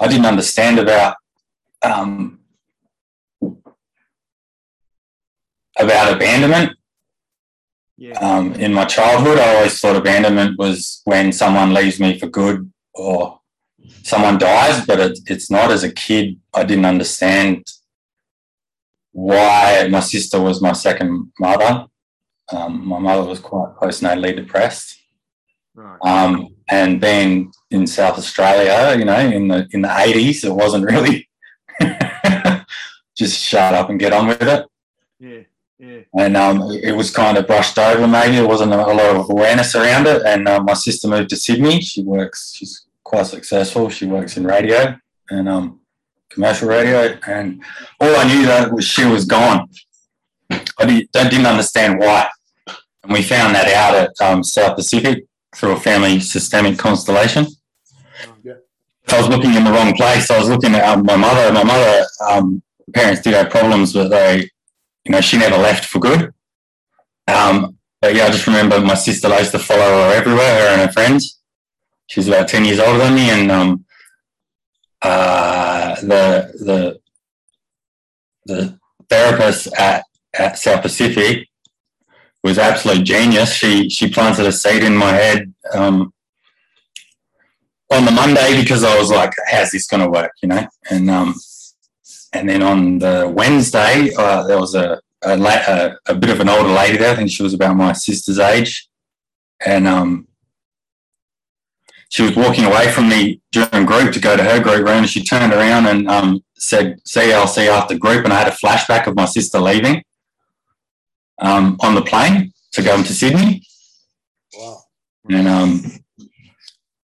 I 0.00 0.08
didn't 0.08 0.26
understand 0.26 0.78
about 0.78 1.16
um, 1.82 2.40
about 5.78 6.14
abandonment. 6.14 6.76
Yeah. 7.96 8.18
Um, 8.18 8.54
in 8.54 8.72
my 8.72 8.84
childhood, 8.84 9.38
I 9.38 9.56
always 9.56 9.78
thought 9.78 9.96
abandonment 9.96 10.58
was 10.58 11.02
when 11.04 11.32
someone 11.32 11.74
leaves 11.74 12.00
me 12.00 12.18
for 12.18 12.28
good 12.28 12.70
or 12.94 13.39
someone 14.02 14.38
dies, 14.38 14.84
but 14.86 15.00
it, 15.00 15.18
it's 15.26 15.50
not. 15.50 15.70
As 15.70 15.84
a 15.84 15.92
kid, 15.92 16.38
I 16.54 16.64
didn't 16.64 16.84
understand 16.84 17.64
why 19.12 19.88
my 19.90 20.00
sister 20.00 20.40
was 20.40 20.62
my 20.62 20.72
second 20.72 21.32
mother. 21.38 21.86
Um, 22.52 22.86
my 22.86 22.98
mother 22.98 23.28
was 23.28 23.40
quite 23.40 23.74
postnatally 23.80 24.34
depressed. 24.34 24.98
Right. 25.74 25.98
Um, 26.02 26.56
and 26.68 27.00
being 27.00 27.52
in 27.70 27.86
South 27.86 28.18
Australia, 28.18 28.96
you 28.98 29.04
know, 29.04 29.18
in 29.18 29.48
the 29.48 29.68
in 29.72 29.82
the 29.82 29.98
eighties, 29.98 30.44
it 30.44 30.52
wasn't 30.52 30.84
really 30.84 31.28
just 33.16 33.40
shut 33.40 33.74
up 33.74 33.90
and 33.90 33.98
get 33.98 34.12
on 34.12 34.28
with 34.28 34.42
it. 34.42 34.66
yeah. 35.18 35.42
Yeah. 35.80 36.00
And 36.14 36.36
um, 36.36 36.70
it 36.82 36.94
was 36.94 37.10
kind 37.10 37.38
of 37.38 37.46
brushed 37.46 37.78
over. 37.78 38.06
Maybe 38.06 38.36
there 38.36 38.46
wasn't 38.46 38.74
a 38.74 38.76
lot 38.76 39.16
of 39.16 39.30
awareness 39.30 39.74
around 39.74 40.06
it. 40.06 40.20
And 40.26 40.46
um, 40.46 40.66
my 40.66 40.74
sister 40.74 41.08
moved 41.08 41.30
to 41.30 41.36
Sydney. 41.36 41.80
She 41.80 42.02
works. 42.02 42.52
She's 42.54 42.84
quite 43.10 43.26
successful. 43.26 43.90
She 43.90 44.06
works 44.06 44.36
in 44.36 44.44
radio 44.44 44.96
and 45.30 45.48
um, 45.48 45.80
commercial 46.28 46.68
radio. 46.68 47.18
And 47.26 47.60
all 48.00 48.14
I 48.14 48.24
knew 48.24 48.46
that 48.46 48.72
was 48.72 48.84
she 48.84 49.04
was 49.04 49.24
gone. 49.24 49.68
I 50.50 50.86
didn't, 50.86 51.10
didn't 51.12 51.46
understand 51.46 51.98
why. 51.98 52.28
And 53.02 53.12
we 53.12 53.22
found 53.22 53.56
that 53.56 53.68
out 53.68 53.94
at 53.96 54.12
um, 54.24 54.44
South 54.44 54.76
Pacific 54.76 55.24
through 55.56 55.72
a 55.72 55.80
family 55.80 56.20
systemic 56.20 56.78
constellation. 56.78 57.46
Yeah. 58.44 58.54
I 59.08 59.18
was 59.18 59.28
looking 59.28 59.54
in 59.54 59.64
the 59.64 59.72
wrong 59.72 59.92
place. 59.94 60.30
I 60.30 60.38
was 60.38 60.48
looking 60.48 60.76
at 60.76 60.84
um, 60.84 61.04
my 61.04 61.16
mother. 61.16 61.52
My 61.52 61.64
mother, 61.64 62.06
um, 62.28 62.62
parents 62.94 63.22
did 63.22 63.34
have 63.34 63.50
problems, 63.50 63.92
but 63.92 64.08
they, 64.08 64.48
you 65.04 65.10
know, 65.10 65.20
she 65.20 65.36
never 65.36 65.56
left 65.56 65.84
for 65.84 65.98
good. 65.98 66.32
Um, 67.26 67.76
but 68.00 68.14
yeah, 68.14 68.26
I 68.26 68.30
just 68.30 68.46
remember 68.46 68.80
my 68.80 68.94
sister 68.94 69.26
I 69.26 69.40
used 69.40 69.50
to 69.50 69.58
follow 69.58 70.04
her 70.04 70.14
everywhere, 70.14 70.60
her 70.60 70.68
and 70.74 70.82
her 70.82 70.92
friends. 70.92 71.39
She's 72.10 72.26
about 72.26 72.48
ten 72.48 72.64
years 72.64 72.80
older 72.80 72.98
than 72.98 73.14
me, 73.14 73.30
and 73.30 73.52
um, 73.52 73.84
uh, 75.00 75.94
the 76.00 76.52
the 76.58 77.00
the 78.46 78.78
therapist 79.08 79.68
at 79.78 80.02
at 80.34 80.58
South 80.58 80.82
Pacific 80.82 81.46
was 82.42 82.58
absolute 82.58 83.04
genius. 83.04 83.54
She 83.54 83.88
she 83.88 84.10
planted 84.10 84.44
a 84.46 84.50
seed 84.50 84.82
in 84.82 84.96
my 84.96 85.12
head 85.12 85.54
um, 85.72 86.12
on 87.92 88.04
the 88.04 88.10
Monday 88.10 88.60
because 88.60 88.82
I 88.82 88.98
was 88.98 89.12
like, 89.12 89.30
"How's 89.48 89.70
this 89.70 89.86
going 89.86 90.02
to 90.02 90.10
work?" 90.10 90.32
You 90.42 90.48
know, 90.48 90.66
and 90.90 91.08
um, 91.08 91.36
and 92.32 92.48
then 92.48 92.64
on 92.64 92.98
the 92.98 93.32
Wednesday 93.32 94.10
uh, 94.18 94.48
there 94.48 94.58
was 94.58 94.74
a 94.74 95.00
a, 95.22 95.36
la- 95.36 95.64
a 95.68 95.96
a 96.06 96.14
bit 96.16 96.30
of 96.30 96.40
an 96.40 96.48
older 96.48 96.70
lady 96.70 96.98
there. 96.98 97.12
I 97.12 97.14
think 97.14 97.30
she 97.30 97.44
was 97.44 97.54
about 97.54 97.76
my 97.76 97.92
sister's 97.92 98.40
age, 98.40 98.88
and 99.64 99.86
um, 99.86 100.26
she 102.10 102.22
was 102.22 102.36
walking 102.36 102.64
away 102.64 102.92
from 102.92 103.08
me 103.08 103.40
during 103.52 103.86
group 103.86 104.12
to 104.12 104.20
go 104.20 104.36
to 104.36 104.44
her 104.44 104.60
group 104.60 104.84
room. 104.86 104.98
And 104.98 105.08
she 105.08 105.24
turned 105.24 105.52
around 105.52 105.86
and 105.86 106.08
um, 106.08 106.44
said, 106.56 107.00
"See, 107.04 107.28
you, 107.28 107.32
I'll 107.32 107.46
see 107.46 107.64
you 107.64 107.70
after 107.70 107.96
group." 107.96 108.24
And 108.24 108.32
I 108.32 108.40
had 108.40 108.48
a 108.48 108.56
flashback 108.62 109.06
of 109.06 109.16
my 109.16 109.24
sister 109.24 109.58
leaving 109.58 110.02
um, 111.38 111.76
on 111.80 111.94
the 111.94 112.02
plane 112.02 112.52
to 112.72 112.82
go 112.82 112.94
into 112.96 113.14
Sydney. 113.14 113.62
Wow. 114.56 114.82
And 115.30 115.48
um, 115.48 115.82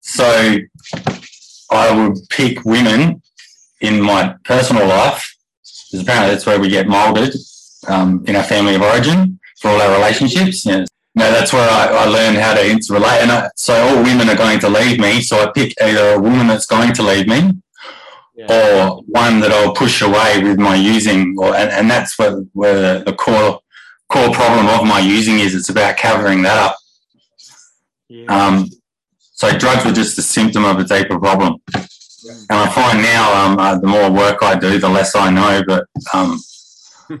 so 0.00 0.58
I 1.70 1.84
would 1.96 2.16
pick 2.30 2.64
women 2.64 3.22
in 3.80 4.00
my 4.00 4.34
personal 4.44 4.86
life, 4.86 5.36
because 5.90 6.02
apparently 6.02 6.30
that's 6.32 6.46
where 6.46 6.58
we 6.58 6.70
get 6.70 6.88
molded 6.88 7.34
um, 7.88 8.24
in 8.26 8.34
our 8.34 8.42
family 8.42 8.74
of 8.74 8.82
origin 8.82 9.38
for 9.60 9.68
all 9.68 9.82
our 9.82 9.94
relationships. 9.94 10.64
You 10.64 10.72
know, 10.72 10.84
you 11.16 11.22
know, 11.22 11.30
that's 11.32 11.52
where 11.52 11.68
I, 11.68 11.86
I 11.86 12.04
learned 12.04 12.36
how 12.36 12.52
to 12.54 12.60
interrelate. 12.60 13.22
And 13.22 13.32
I, 13.32 13.50
so 13.56 13.74
all 13.74 14.02
women 14.02 14.28
are 14.28 14.36
going 14.36 14.58
to 14.60 14.68
leave 14.68 15.00
me. 15.00 15.22
So 15.22 15.38
I 15.40 15.50
pick 15.50 15.72
either 15.82 16.14
a 16.14 16.20
woman 16.20 16.46
that's 16.46 16.66
going 16.66 16.92
to 16.92 17.02
leave 17.02 17.26
me 17.26 17.52
Yeah. 18.34 18.52
or 18.86 19.02
one 19.06 19.40
that 19.40 19.50
I'll 19.50 19.72
push 19.74 20.02
away 20.02 20.42
with 20.42 20.58
my 20.58 20.74
using. 20.74 21.34
Or, 21.38 21.54
and, 21.56 21.70
and 21.70 21.90
that's 21.90 22.18
where, 22.18 22.40
where 22.52 23.02
the 23.02 23.14
core 23.14 23.60
core 24.10 24.30
problem 24.32 24.66
of 24.68 24.86
my 24.86 25.00
using 25.00 25.38
is. 25.38 25.54
It's 25.54 25.70
about 25.70 25.96
covering 25.96 26.42
that 26.42 26.58
up. 26.58 26.76
yeah. 28.08 28.26
Um, 28.26 28.68
so 29.32 29.56
drugs 29.56 29.84
were 29.86 29.92
just 29.92 30.18
a 30.18 30.22
symptom 30.22 30.64
of 30.66 30.78
a 30.78 30.84
deeper 30.84 31.18
problem. 31.18 31.56
And 32.50 32.58
I 32.58 32.68
find 32.68 33.00
now, 33.02 33.32
um, 33.46 33.58
uh, 33.58 33.78
the 33.78 33.86
more 33.86 34.10
work 34.10 34.42
I 34.42 34.58
do, 34.58 34.78
the 34.78 34.88
less 34.88 35.14
I 35.16 35.30
know. 35.30 35.62
But 35.66 35.86
um, 36.12 36.38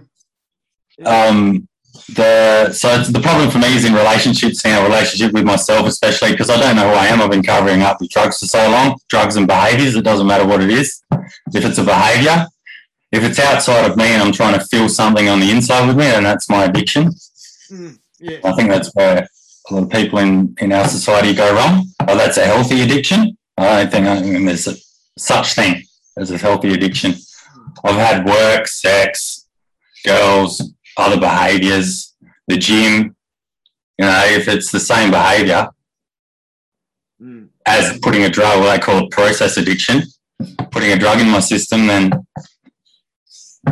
um, 1.06 1.68
the 2.14 2.72
so 2.72 2.88
it's, 2.90 3.08
the 3.08 3.20
problem 3.20 3.50
for 3.50 3.58
me 3.58 3.74
is 3.74 3.84
in 3.84 3.92
relationships 3.92 4.64
now, 4.64 4.84
relationship 4.84 5.32
with 5.32 5.44
myself, 5.44 5.86
especially 5.86 6.30
because 6.30 6.50
I 6.50 6.60
don't 6.60 6.76
know 6.76 6.88
who 6.88 6.94
I 6.94 7.06
am. 7.06 7.20
I've 7.20 7.30
been 7.30 7.42
covering 7.42 7.82
up 7.82 8.00
with 8.00 8.10
drugs 8.10 8.38
for 8.38 8.46
so 8.46 8.70
long, 8.70 8.98
drugs 9.08 9.36
and 9.36 9.46
behaviours. 9.46 9.96
It 9.96 10.04
doesn't 10.04 10.26
matter 10.26 10.46
what 10.46 10.62
it 10.62 10.70
is. 10.70 11.02
If 11.52 11.64
it's 11.64 11.78
a 11.78 11.84
behaviour, 11.84 12.46
if 13.10 13.24
it's 13.24 13.38
outside 13.38 13.90
of 13.90 13.96
me 13.96 14.04
and 14.04 14.22
I'm 14.22 14.32
trying 14.32 14.58
to 14.58 14.64
feel 14.66 14.88
something 14.88 15.28
on 15.28 15.40
the 15.40 15.50
inside 15.50 15.86
with 15.86 15.96
me, 15.96 16.04
then 16.04 16.22
that's 16.22 16.48
my 16.48 16.64
addiction. 16.64 17.12
Mm, 17.70 17.98
yeah. 18.20 18.38
I 18.44 18.52
think 18.52 18.70
that's 18.70 18.94
where 18.94 19.26
a 19.70 19.74
lot 19.74 19.84
of 19.84 19.90
people 19.90 20.20
in, 20.20 20.54
in 20.60 20.72
our 20.72 20.86
society 20.86 21.34
go 21.34 21.54
wrong. 21.54 21.86
Oh, 22.06 22.16
that's 22.16 22.36
a 22.36 22.44
healthy 22.44 22.82
addiction. 22.82 23.36
I 23.58 23.82
don't 23.82 23.90
think, 23.90 24.06
I 24.06 24.22
think 24.22 24.46
there's 24.46 24.68
a, 24.68 24.74
such 25.18 25.54
thing 25.54 25.82
as 26.16 26.30
a 26.30 26.38
healthy 26.38 26.72
addiction. 26.72 27.14
I've 27.84 27.96
had 27.96 28.26
work, 28.26 28.68
sex, 28.68 29.46
girls, 30.04 30.62
other 30.96 31.18
behaviours, 31.20 32.14
the 32.48 32.56
gym. 32.56 33.16
You 33.98 34.04
know, 34.06 34.22
if 34.26 34.48
it's 34.48 34.70
the 34.70 34.80
same 34.80 35.10
behaviour 35.10 35.68
Mm, 37.18 37.48
as 37.66 37.98
putting 38.02 38.24
a 38.24 38.28
drug, 38.28 38.60
what 38.60 38.70
they 38.76 38.78
call 38.78 39.04
it 39.06 39.10
process 39.10 39.56
addiction, 39.56 40.02
putting 40.70 40.92
a 40.92 40.98
drug 40.98 41.18
in 41.18 41.30
my 41.30 41.40
system, 41.40 41.86
then 41.86 42.10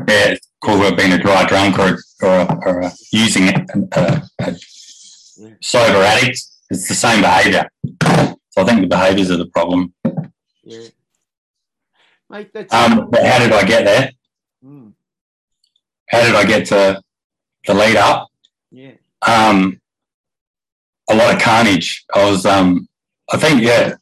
yeah, 0.09 0.31
it's 0.33 0.49
called 0.64 0.97
being 0.97 1.12
a 1.12 1.19
dry 1.19 1.45
drunk 1.45 1.78
or, 1.78 1.99
or, 2.23 2.66
or 2.66 2.81
a 2.81 2.90
using 3.12 3.49
it, 3.49 3.57
a, 3.93 4.23
a 4.40 4.57
sober 5.61 5.99
addict. 5.99 6.40
It's 6.71 6.88
the 6.88 6.95
same 6.95 7.21
behaviour. 7.21 7.69
So 8.50 8.62
I 8.62 8.64
think 8.64 8.81
the 8.81 8.87
behaviours 8.87 9.31
are 9.31 9.37
the 9.37 9.47
problem. 9.49 9.93
yeah. 10.64 10.88
Mate, 12.31 12.50
Um, 12.73 13.11
but 13.11 13.26
how 13.26 13.38
did 13.40 13.52
I 13.52 13.64
get 13.66 13.85
there? 13.85 14.11
Mm, 14.64 14.95
How 16.09 16.23
did 16.23 16.35
I 16.35 16.47
get 16.47 16.64
to 16.69 17.02
the 17.66 17.75
lead 17.75 17.97
up? 17.97 18.28
yeah. 18.71 18.92
Um, 19.26 19.80
a 21.11 21.14
lot 21.14 21.35
of 21.35 21.40
carnage. 21.40 22.04
I 22.14 22.30
was, 22.30 22.44
um, 22.47 22.88
I 23.33 23.37
think, 23.37 23.62
yeah, 23.62 23.94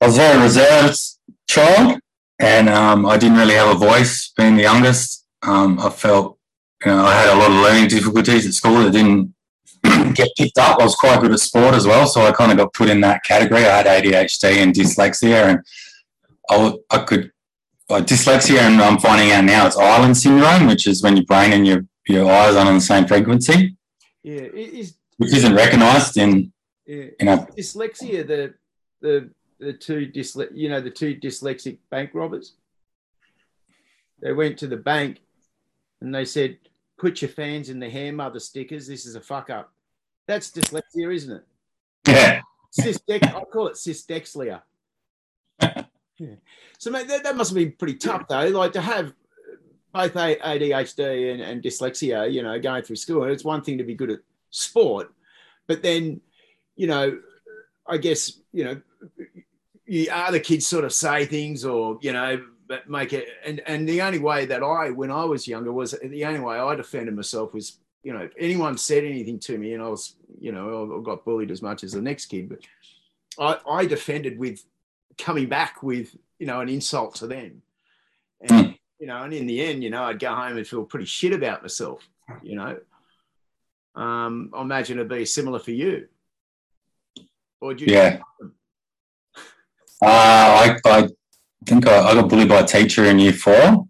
I 0.00 0.06
was 0.06 0.16
a 0.16 0.18
very 0.18 0.42
reserved 0.42 1.00
child, 1.48 2.00
and 2.38 2.68
um, 2.68 3.06
I 3.06 3.16
didn't 3.16 3.38
really 3.38 3.54
have 3.54 3.74
a 3.74 3.78
voice. 3.78 4.32
Being 4.36 4.56
the 4.56 4.62
youngest, 4.62 5.26
um, 5.42 5.78
I 5.80 5.90
felt, 5.90 6.38
you 6.84 6.90
know, 6.92 7.04
I 7.04 7.14
had 7.14 7.30
a 7.34 7.38
lot 7.38 7.50
of 7.50 7.56
learning 7.56 7.88
difficulties 7.88 8.46
at 8.46 8.54
school 8.54 8.82
that 8.82 8.92
didn't 8.92 9.34
get 10.14 10.28
picked 10.36 10.58
up. 10.58 10.80
I 10.80 10.84
was 10.84 10.94
quite 10.94 11.20
good 11.20 11.32
at 11.32 11.40
sport 11.40 11.74
as 11.74 11.86
well, 11.86 12.06
so 12.06 12.22
I 12.22 12.32
kind 12.32 12.52
of 12.52 12.58
got 12.58 12.72
put 12.72 12.88
in 12.88 13.00
that 13.00 13.24
category. 13.24 13.64
I 13.64 13.78
had 13.78 13.86
ADHD 13.86 14.62
and 14.62 14.74
dyslexia, 14.74 15.46
and 15.46 15.60
I, 16.48 16.56
w- 16.56 16.82
I 16.90 16.98
could 16.98 17.31
uh, 17.92 18.00
dyslexia, 18.00 18.58
and 18.60 18.80
I'm 18.80 18.98
finding 18.98 19.30
out 19.32 19.44
now 19.44 19.66
it's 19.66 19.76
Irlen 19.76 20.14
syndrome, 20.14 20.66
which 20.66 20.86
is 20.86 21.02
when 21.02 21.16
your 21.16 21.26
brain 21.26 21.52
and 21.52 21.66
your 21.66 21.84
your 22.08 22.30
eyes 22.30 22.56
aren't 22.56 22.68
on 22.68 22.74
the 22.74 22.80
same 22.80 23.06
frequency, 23.06 23.76
Yeah. 24.22 24.42
It 24.42 24.74
is 24.74 24.96
which 25.18 25.32
isn't 25.34 25.54
recognised 25.54 26.16
in 26.16 26.52
yeah. 26.86 27.06
you 27.20 27.26
know 27.26 27.46
dyslexia 27.56 28.26
the 28.26 28.54
the 29.00 29.30
the 29.60 29.72
two 29.72 30.10
dysle- 30.12 30.50
you 30.54 30.68
know 30.68 30.80
the 30.80 30.90
two 30.90 31.14
dyslexic 31.16 31.78
bank 31.90 32.10
robbers? 32.14 32.54
They 34.20 34.32
went 34.32 34.58
to 34.58 34.66
the 34.66 34.76
bank 34.76 35.20
and 36.00 36.14
they 36.14 36.24
said 36.24 36.58
put 36.98 37.22
your 37.22 37.28
fans 37.28 37.68
in 37.68 37.78
the 37.80 37.90
hair 37.90 38.12
mother 38.12 38.40
stickers. 38.40 38.86
This 38.86 39.06
is 39.06 39.14
a 39.16 39.20
fuck 39.20 39.50
up. 39.50 39.72
That's 40.26 40.50
dyslexia 40.50 41.14
isn't 41.14 41.32
it? 41.36 41.44
Yeah. 42.06 42.40
Cysdex- 42.80 43.34
i 43.34 43.44
call 43.52 43.68
it 43.68 43.74
cysdexlia 43.74 44.62
yeah. 46.18 46.34
so 46.78 46.90
mate, 46.90 47.08
that, 47.08 47.24
that 47.24 47.36
must 47.36 47.50
have 47.50 47.56
been 47.56 47.72
pretty 47.72 47.94
tough 47.94 48.26
though 48.28 48.46
like 48.48 48.72
to 48.72 48.80
have 48.80 49.12
both 49.92 50.14
adhd 50.14 51.32
and, 51.32 51.42
and 51.42 51.62
dyslexia 51.62 52.32
you 52.32 52.42
know 52.42 52.58
going 52.58 52.82
through 52.82 52.96
school 52.96 53.24
it's 53.24 53.44
one 53.44 53.62
thing 53.62 53.78
to 53.78 53.84
be 53.84 53.94
good 53.94 54.10
at 54.10 54.20
sport 54.50 55.12
but 55.66 55.82
then 55.82 56.20
you 56.76 56.86
know 56.86 57.18
i 57.86 57.96
guess 57.96 58.38
you 58.52 58.64
know 58.64 58.80
you 59.86 60.08
other 60.10 60.40
kids 60.40 60.66
sort 60.66 60.84
of 60.84 60.92
say 60.92 61.26
things 61.26 61.64
or 61.64 61.98
you 62.02 62.12
know 62.12 62.42
but 62.68 62.88
make 62.88 63.12
it 63.12 63.28
and 63.44 63.60
and 63.66 63.88
the 63.88 64.00
only 64.00 64.18
way 64.18 64.46
that 64.46 64.62
i 64.62 64.90
when 64.90 65.10
i 65.10 65.24
was 65.24 65.46
younger 65.46 65.72
was 65.72 65.94
the 66.02 66.24
only 66.24 66.40
way 66.40 66.56
i 66.56 66.74
defended 66.74 67.14
myself 67.14 67.52
was 67.52 67.78
you 68.02 68.12
know, 68.12 68.20
if 68.20 68.32
anyone 68.38 68.76
said 68.76 69.04
anything 69.04 69.38
to 69.40 69.58
me, 69.58 69.74
and 69.74 69.82
I 69.82 69.88
was, 69.88 70.16
you 70.40 70.52
know, 70.52 70.98
I 70.98 71.02
got 71.02 71.24
bullied 71.24 71.50
as 71.50 71.62
much 71.62 71.84
as 71.84 71.92
the 71.92 72.02
next 72.02 72.26
kid, 72.26 72.48
but 72.48 72.58
I, 73.38 73.58
I 73.70 73.86
defended 73.86 74.38
with 74.38 74.62
coming 75.18 75.48
back 75.48 75.82
with, 75.82 76.14
you 76.38 76.46
know, 76.46 76.60
an 76.60 76.68
insult 76.68 77.14
to 77.16 77.26
them. 77.26 77.62
And, 78.40 78.50
Mm. 78.50 78.78
you 78.98 79.06
know, 79.06 79.22
and 79.22 79.32
in 79.32 79.46
the 79.46 79.60
end, 79.64 79.82
you 79.84 79.90
know, 79.90 80.04
I'd 80.04 80.18
go 80.18 80.34
home 80.34 80.56
and 80.56 80.66
feel 80.66 80.84
pretty 80.84 81.06
shit 81.06 81.32
about 81.32 81.62
myself, 81.62 82.02
you 82.42 82.56
know. 82.56 82.78
Um, 83.94 84.50
I 84.54 84.62
imagine 84.62 84.98
it'd 84.98 85.08
be 85.08 85.24
similar 85.24 85.58
for 85.58 85.70
you. 85.72 86.08
Or 87.60 87.74
do 87.74 87.84
you 87.84 87.92
Yeah. 87.94 88.20
Uh, 90.00 90.06
I, 90.06 90.78
I 90.84 91.08
think 91.66 91.86
I, 91.86 91.98
I 92.10 92.14
got 92.14 92.28
bullied 92.28 92.48
by 92.48 92.60
a 92.60 92.66
teacher 92.66 93.04
in 93.04 93.18
year 93.18 93.32
four 93.32 93.86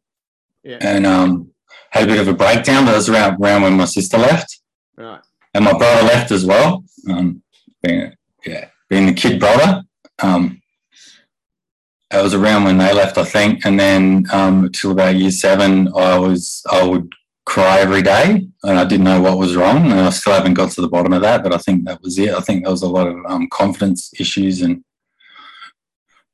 Yeah. 0.62 0.78
and 0.80 1.06
um, 1.06 1.52
had 1.90 2.04
a 2.04 2.06
bit 2.06 2.20
of 2.20 2.28
a 2.28 2.34
breakdown. 2.34 2.84
But 2.84 2.92
it 2.92 2.96
was 2.96 3.08
around, 3.08 3.42
around 3.42 3.62
when 3.62 3.76
my 3.76 3.84
sister 3.86 4.18
left 4.18 4.60
Right. 4.96 5.20
and 5.54 5.64
my 5.64 5.72
brother 5.72 6.02
left 6.06 6.30
as 6.30 6.44
well. 6.44 6.84
Um, 7.08 7.42
being, 7.82 8.12
yeah, 8.44 8.68
being 8.88 9.06
the 9.06 9.12
kid 9.14 9.40
brother. 9.40 9.82
Um, 10.22 10.60
it 12.12 12.22
was 12.22 12.34
around 12.34 12.64
when 12.64 12.78
they 12.78 12.92
left, 12.92 13.18
I 13.18 13.24
think. 13.24 13.64
And 13.64 13.78
then 13.78 14.26
um, 14.32 14.70
till 14.72 14.92
about 14.92 15.16
year 15.16 15.30
seven, 15.30 15.88
I 15.96 16.18
was 16.18 16.62
I 16.70 16.84
would 16.84 17.12
cry 17.44 17.80
every 17.80 18.02
day, 18.02 18.46
and 18.62 18.78
I 18.78 18.84
didn't 18.84 19.04
know 19.04 19.20
what 19.20 19.38
was 19.38 19.56
wrong. 19.56 19.90
And 19.90 20.00
I 20.00 20.10
still 20.10 20.32
haven't 20.32 20.54
got 20.54 20.70
to 20.72 20.80
the 20.80 20.88
bottom 20.88 21.12
of 21.12 21.22
that, 21.22 21.42
but 21.42 21.52
I 21.52 21.58
think 21.58 21.84
that 21.84 22.02
was 22.02 22.18
it. 22.18 22.30
I 22.30 22.40
think 22.40 22.62
there 22.62 22.72
was 22.72 22.82
a 22.82 22.88
lot 22.88 23.08
of 23.08 23.16
um, 23.26 23.48
confidence 23.50 24.12
issues 24.18 24.62
and 24.62 24.84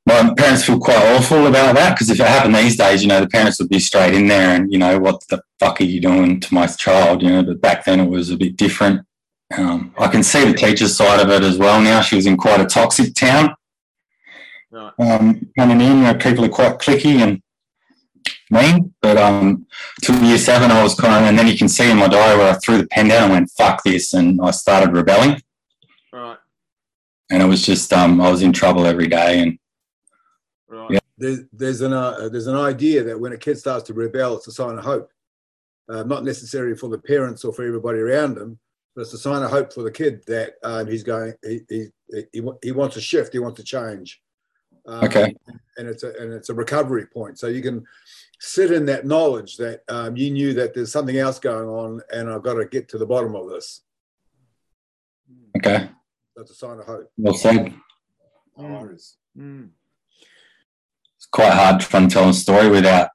my 0.09 0.33
parents 0.33 0.65
feel 0.65 0.79
quite 0.79 1.15
awful 1.15 1.45
about 1.45 1.75
that 1.75 1.91
because 1.93 2.09
if 2.09 2.19
it 2.19 2.25
happened 2.25 2.55
these 2.55 2.77
days, 2.77 3.03
you 3.03 3.07
know, 3.07 3.21
the 3.21 3.27
parents 3.27 3.59
would 3.59 3.69
be 3.69 3.79
straight 3.79 4.15
in 4.15 4.27
there 4.27 4.55
and, 4.55 4.71
you 4.71 4.79
know, 4.79 4.97
what 4.97 5.21
the 5.29 5.41
fuck 5.59 5.79
are 5.81 5.85
you 5.85 6.01
doing 6.01 6.39
to 6.39 6.53
my 6.53 6.65
child? 6.65 7.21
You 7.21 7.29
know, 7.29 7.43
but 7.43 7.61
back 7.61 7.85
then 7.85 7.99
it 7.99 8.09
was 8.09 8.31
a 8.31 8.37
bit 8.37 8.57
different. 8.57 9.05
Um, 9.55 9.93
I 9.97 10.07
can 10.07 10.23
see 10.23 10.45
the 10.45 10.57
teacher's 10.57 10.95
side 10.95 11.19
of 11.19 11.29
it 11.29 11.43
as 11.43 11.57
well 11.57 11.81
now. 11.81 12.01
She 12.01 12.15
was 12.15 12.25
in 12.25 12.37
quite 12.37 12.59
a 12.59 12.65
toxic 12.65 13.13
town. 13.13 13.55
Right. 14.71 14.93
Um, 14.99 15.49
coming 15.57 15.81
in, 15.81 15.97
you 15.97 16.03
know, 16.03 16.13
people 16.13 16.45
are 16.45 16.49
quite 16.49 16.79
clicky 16.79 17.17
and 17.17 17.41
mean. 18.51 18.93
But 19.01 19.17
um, 19.17 19.65
till 20.01 20.21
year 20.23 20.37
seven, 20.37 20.71
I 20.71 20.83
was 20.83 20.95
kind 20.95 21.13
of, 21.13 21.29
and 21.29 21.37
then 21.37 21.47
you 21.47 21.57
can 21.57 21.69
see 21.69 21.89
in 21.89 21.97
my 21.97 22.07
diary 22.07 22.37
where 22.37 22.51
I 22.51 22.57
threw 22.57 22.77
the 22.77 22.87
pen 22.87 23.07
down 23.07 23.23
and 23.23 23.33
went, 23.33 23.51
fuck 23.57 23.83
this. 23.83 24.13
And 24.13 24.39
I 24.41 24.51
started 24.51 24.93
rebelling. 24.93 25.41
Right. 26.13 26.37
And 27.31 27.41
it 27.41 27.45
was 27.45 27.65
just, 27.65 27.91
um, 27.93 28.21
I 28.21 28.29
was 28.29 28.41
in 28.41 28.53
trouble 28.53 28.85
every 28.85 29.07
day. 29.07 29.39
And 29.39 29.59
Right. 30.69 30.91
Yeah. 30.91 30.99
There's 31.17 31.39
there's 31.51 31.81
an 31.81 31.93
uh, 31.93 32.29
there's 32.29 32.47
an 32.47 32.55
idea 32.55 33.03
that 33.03 33.19
when 33.19 33.33
a 33.33 33.37
kid 33.37 33.57
starts 33.57 33.87
to 33.87 33.93
rebel, 33.93 34.37
it's 34.37 34.47
a 34.47 34.51
sign 34.51 34.77
of 34.77 34.83
hope. 34.83 35.11
Uh, 35.89 36.03
not 36.03 36.23
necessarily 36.23 36.75
for 36.75 36.87
the 36.87 36.99
parents 36.99 37.43
or 37.43 37.51
for 37.51 37.65
everybody 37.65 37.97
around 37.97 38.35
them, 38.35 38.59
but 38.95 39.01
it's 39.01 39.13
a 39.13 39.17
sign 39.17 39.41
of 39.41 39.49
hope 39.49 39.73
for 39.73 39.81
the 39.81 39.91
kid 39.91 40.23
that 40.27 40.53
um, 40.63 40.87
he's 40.87 41.03
going. 41.03 41.33
He, 41.43 41.61
he 41.67 41.87
he 42.31 42.41
he 42.61 42.71
wants 42.71 42.95
a 42.95 43.01
shift. 43.01 43.33
He 43.33 43.39
wants 43.39 43.57
to 43.57 43.63
change. 43.63 44.21
Um, 44.89 45.03
Okay. 45.03 45.35
And 45.77 45.87
it's 45.87 46.03
a 46.03 46.11
and 46.19 46.33
it's 46.33 46.49
a 46.49 46.53
recovery 46.53 47.05
point. 47.05 47.39
So 47.39 47.47
you 47.47 47.61
can 47.61 47.85
sit 48.39 48.71
in 48.71 48.85
that 48.87 49.05
knowledge 49.05 49.55
that 49.57 49.81
um, 49.87 50.17
you 50.17 50.29
knew 50.29 50.53
that 50.55 50.73
there's 50.73 50.91
something 50.91 51.17
else 51.17 51.39
going 51.39 51.69
on, 51.69 52.01
and 52.11 52.29
I've 52.29 52.43
got 52.43 52.55
to 52.55 52.65
get 52.65 52.89
to 52.89 52.97
the 52.97 53.05
bottom 53.05 53.33
of 53.35 53.49
this. 53.49 53.81
okay, 55.57 55.89
That's 56.35 56.51
a 56.51 56.55
sign 56.55 56.79
of 56.79 56.85
hope. 56.85 57.09
well 57.17 57.33
said. 57.33 57.73
Mm. 58.57 58.97
Mm. 59.37 59.69
It's 61.15 61.27
quite 61.31 61.53
hard 61.53 61.79
trying 61.79 62.09
to 62.09 62.13
tell 62.13 62.27
a 62.29 62.33
story 62.33 62.69
without 62.69 63.09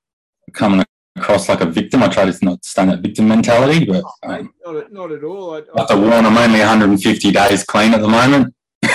coming 0.54 0.82
across 1.16 1.50
like 1.50 1.60
a 1.60 1.66
victim. 1.66 2.02
I 2.02 2.08
try 2.08 2.30
to 2.30 2.44
not 2.44 2.64
stand 2.64 2.90
that 2.90 3.00
victim 3.00 3.28
mentality, 3.28 3.84
but 3.84 4.04
um, 4.22 4.54
not, 4.64 4.76
at, 4.76 4.92
not 4.92 5.12
at 5.12 5.22
all. 5.22 5.54
I, 5.54 5.58
I 5.58 5.80
have 5.80 5.88
to 5.88 5.96
warn 5.98 6.24
I'm 6.24 6.38
only 6.38 6.60
150 6.60 7.30
days 7.30 7.64
clean 7.64 7.92
at 7.94 8.00
the 8.00 8.08
moment. 8.08 8.54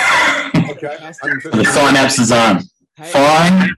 Okay. 0.70 0.96
the 0.98 1.62
synapses 1.76 2.34
aren't 2.34 2.64
Hey, 3.00 3.12
fine. 3.12 3.74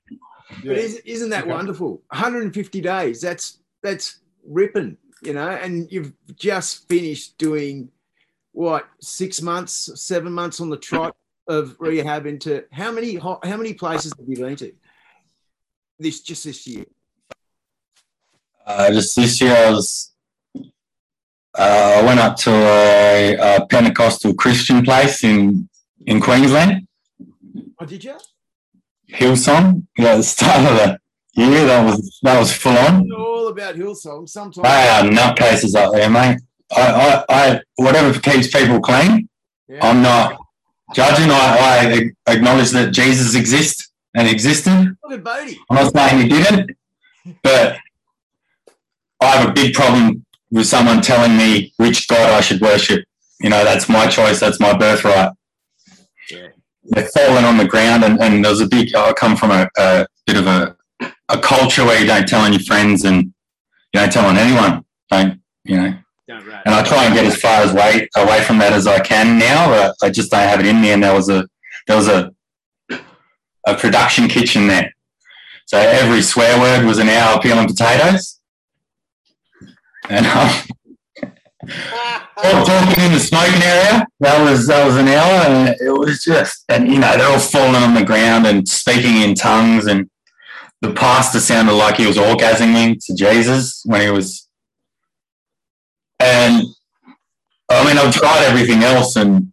But 0.64 0.78
is, 0.78 0.96
isn't 0.96 1.30
that 1.30 1.44
Okay. 1.44 1.52
wonderful? 1.52 2.02
150 2.10 2.80
days. 2.80 3.20
That's 3.20 3.58
that's 3.82 4.18
ripping, 4.46 4.96
you 5.22 5.32
know. 5.32 5.48
And 5.48 5.90
you've 5.90 6.12
just 6.34 6.88
finished 6.88 7.38
doing 7.38 7.90
what 8.52 8.86
six 9.00 9.40
months, 9.40 9.90
seven 10.00 10.32
months 10.32 10.60
on 10.60 10.70
the 10.70 10.76
trot 10.76 11.14
of 11.48 11.76
rehab 11.78 12.26
into 12.26 12.64
how 12.72 12.90
many 12.90 13.14
how 13.16 13.38
many 13.42 13.74
places 13.74 14.12
have 14.18 14.28
you 14.28 14.36
been 14.36 14.56
to? 14.56 14.72
This 15.98 16.20
just 16.20 16.44
this 16.44 16.66
year. 16.66 16.84
Uh, 18.66 18.90
just 18.92 19.14
this 19.16 19.40
year, 19.40 19.54
I 19.56 19.70
was. 19.70 20.12
Uh, 21.54 22.00
I 22.00 22.02
went 22.02 22.18
up 22.18 22.36
to 22.38 22.50
a, 22.50 23.36
a 23.56 23.66
Pentecostal 23.66 24.34
Christian 24.34 24.82
place 24.82 25.22
in 25.22 25.68
in 26.06 26.20
Queensland, 26.20 26.88
Oh, 27.78 27.84
did 27.86 28.02
you? 28.02 28.16
Hillsong. 29.12 29.86
Yeah, 29.98 30.12
at 30.12 30.16
the 30.18 30.22
start 30.22 30.70
of 30.70 30.76
the 30.78 30.98
year, 31.34 31.66
that 31.66 31.84
was 31.84 32.18
that 32.22 32.38
was 32.38 32.52
full 32.54 32.76
on. 32.76 33.10
All 33.12 33.48
about 33.48 33.74
Hillsong. 33.76 34.28
Sometimes. 34.28 34.62
They 34.62 34.88
are 34.88 35.02
nutcases 35.02 35.74
up 35.74 35.92
there, 35.92 36.10
mate. 36.10 36.38
I, 36.74 36.82
I, 36.82 37.24
I, 37.28 37.60
whatever 37.76 38.18
keeps 38.18 38.48
people 38.48 38.80
clean, 38.80 39.28
Yeah. 39.68 39.80
I'm 39.82 40.02
not 40.02 40.38
judging. 40.94 41.30
I, 41.30 42.10
I 42.26 42.32
acknowledge 42.32 42.70
that 42.70 42.92
Jesus 42.92 43.34
exists 43.34 43.90
and 44.14 44.26
existed. 44.26 44.96
Look 45.04 45.12
at 45.12 45.24
Bodie. 45.24 45.58
I'm 45.70 45.76
not 45.76 45.92
saying 45.94 46.22
he 46.22 46.28
didn't, 46.28 46.70
but 47.42 47.76
I 49.20 49.26
have 49.26 49.50
a 49.50 49.52
big 49.52 49.74
problem 49.74 50.24
with 50.50 50.66
someone 50.66 51.02
telling 51.02 51.36
me 51.36 51.72
which 51.76 52.08
God 52.08 52.30
I 52.30 52.40
should 52.40 52.60
worship. 52.60 53.04
You 53.40 53.50
know, 53.50 53.64
that's 53.64 53.88
my 53.88 54.06
choice. 54.06 54.40
That's 54.40 54.60
my 54.60 54.76
birthright. 54.76 55.32
Yeah. 56.30 56.48
They're 56.84 57.08
falling 57.08 57.44
on 57.44 57.56
the 57.56 57.66
ground, 57.66 58.04
and, 58.04 58.20
and 58.20 58.44
there's 58.44 58.60
a 58.60 58.66
big. 58.66 58.94
I 58.94 59.12
come 59.12 59.36
from 59.36 59.50
a, 59.50 59.68
a 59.78 60.06
bit 60.26 60.36
of 60.36 60.46
a 60.46 60.76
a 61.28 61.38
culture 61.38 61.84
where 61.84 61.98
you 62.00 62.06
don't 62.06 62.28
tell 62.28 62.42
on 62.42 62.52
your 62.52 62.62
friends 62.62 63.04
and 63.04 63.24
you 63.24 64.00
don't 64.00 64.12
tell 64.12 64.26
on 64.26 64.36
anyone. 64.36 64.84
Don't 65.10 65.40
you 65.64 65.76
know? 65.76 65.94
Don't 66.28 66.46
and 66.64 66.74
I 66.74 66.82
try 66.82 67.04
and 67.04 67.14
get 67.14 67.24
as 67.24 67.36
far 67.36 67.62
as 67.62 67.72
way 67.72 68.08
away 68.16 68.42
from 68.42 68.58
that 68.58 68.72
as 68.72 68.86
I 68.86 69.00
can 69.00 69.38
now. 69.38 69.68
But 69.68 69.96
I 70.02 70.10
just 70.10 70.30
don't 70.30 70.48
have 70.48 70.60
it 70.60 70.66
in 70.66 70.80
me. 70.80 70.92
And 70.92 71.02
there 71.02 71.14
was 71.14 71.28
a 71.28 71.46
there 71.86 71.96
was 71.96 72.08
a 72.08 72.32
a 73.66 73.76
production 73.76 74.28
kitchen 74.28 74.66
there, 74.66 74.92
so 75.66 75.78
every 75.78 76.22
swear 76.22 76.58
word 76.58 76.84
was 76.84 76.98
an 76.98 77.08
hour 77.08 77.40
peeling 77.40 77.66
potatoes, 77.66 78.40
and 80.08 80.26
um, 80.26 80.50
talk- 81.68 82.66
talking 82.66 83.04
in 83.04 83.12
the 83.12 83.20
smoking 83.20 83.62
area 83.62 84.06
that 84.20 84.42
was 84.42 84.66
that 84.66 84.84
was 84.86 84.96
an 84.96 85.08
hour, 85.08 85.46
and 85.46 85.76
it 85.80 85.90
was 85.90 86.22
just 86.22 86.64
and 86.68 86.88
you 86.88 86.98
know 86.98 87.16
they're 87.16 87.30
all 87.30 87.38
falling 87.38 87.82
on 87.82 87.94
the 87.94 88.04
ground 88.04 88.46
and 88.46 88.66
speaking 88.68 89.22
in 89.22 89.34
tongues 89.34 89.86
and. 89.86 90.08
The 90.80 90.92
pastor 90.94 91.38
sounded 91.38 91.74
like 91.74 91.94
he 91.94 92.08
was 92.08 92.16
orgasming 92.16 92.98
to 93.06 93.14
Jesus 93.14 93.82
when 93.84 94.00
he 94.00 94.10
was 94.10 94.48
and 96.18 96.64
I 97.68 97.86
mean, 97.86 97.98
I've 97.98 98.14
tried 98.14 98.44
everything 98.44 98.82
else, 98.82 99.16
and 99.16 99.52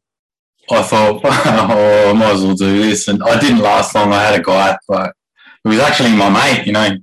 I 0.70 0.84
thought, 0.84 1.22
oh, 1.24 2.10
I 2.10 2.14
might 2.14 2.34
as 2.34 2.44
well 2.44 2.56
do 2.56 2.82
this. 2.82 3.08
And 3.08 3.24
I 3.24 3.40
didn't 3.40 3.60
last 3.60 3.96
long. 3.96 4.14
I 4.14 4.24
had 4.24 4.40
a 4.40 4.44
guy, 4.44 4.78
but 4.88 5.14
it 5.66 5.70
was 5.70 5.80
actually 5.80 6.16
my 6.16 6.30
mate, 6.30 6.66
you 6.68 6.74
know, 6.74 6.98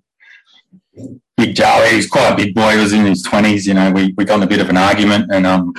Big 1.36 1.54
Joey. 1.54 1.90
He's 1.90 2.08
quite 2.08 2.32
a 2.32 2.36
big 2.36 2.54
boy. 2.54 2.72
He 2.72 2.78
was 2.78 2.92
in 2.92 3.04
his 3.04 3.22
twenties. 3.22 3.66
You 3.66 3.74
know, 3.74 3.90
we 3.90 4.14
we 4.16 4.24
got 4.24 4.36
in 4.36 4.42
a 4.42 4.46
bit 4.46 4.60
of 4.60 4.70
an 4.70 4.76
argument, 4.76 5.30
and 5.30 5.46
um, 5.46 5.74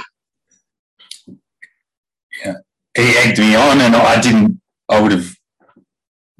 yeah, 2.46 2.58
he 2.96 3.17
egged 3.17 3.39
me 3.39 3.56
on, 3.56 3.82
and 3.82 3.96
I 3.96 4.22
didn't. 4.22 4.62
I 4.89 5.02
would 5.02 5.12
have 5.12 5.36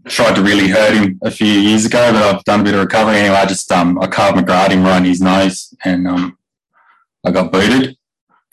tried 0.08 0.36
to 0.36 0.41
really 0.41 0.69
hurt 0.69 0.93
him 0.93 1.19
a 1.23 1.32
few 1.32 1.47
years 1.47 1.86
ago, 1.86 2.12
but 2.13 2.23
I've 2.23 2.43
done 2.43 2.62
a 2.62 2.63
bit 2.63 2.75
of 2.75 2.82
recovery 2.82 3.17
anyway. 3.17 3.36
I 3.36 3.45
just 3.45 3.71
um, 3.71 3.99
I 3.99 4.08
carved 4.08 4.38
McGrath 4.38 4.84
right 4.84 4.97
in 4.97 5.06
his 5.06 5.21
nose, 5.21 5.73
and 5.84 6.08
um, 6.08 6.38
I 7.25 7.32
got 7.32 7.51
booted. 7.51 7.97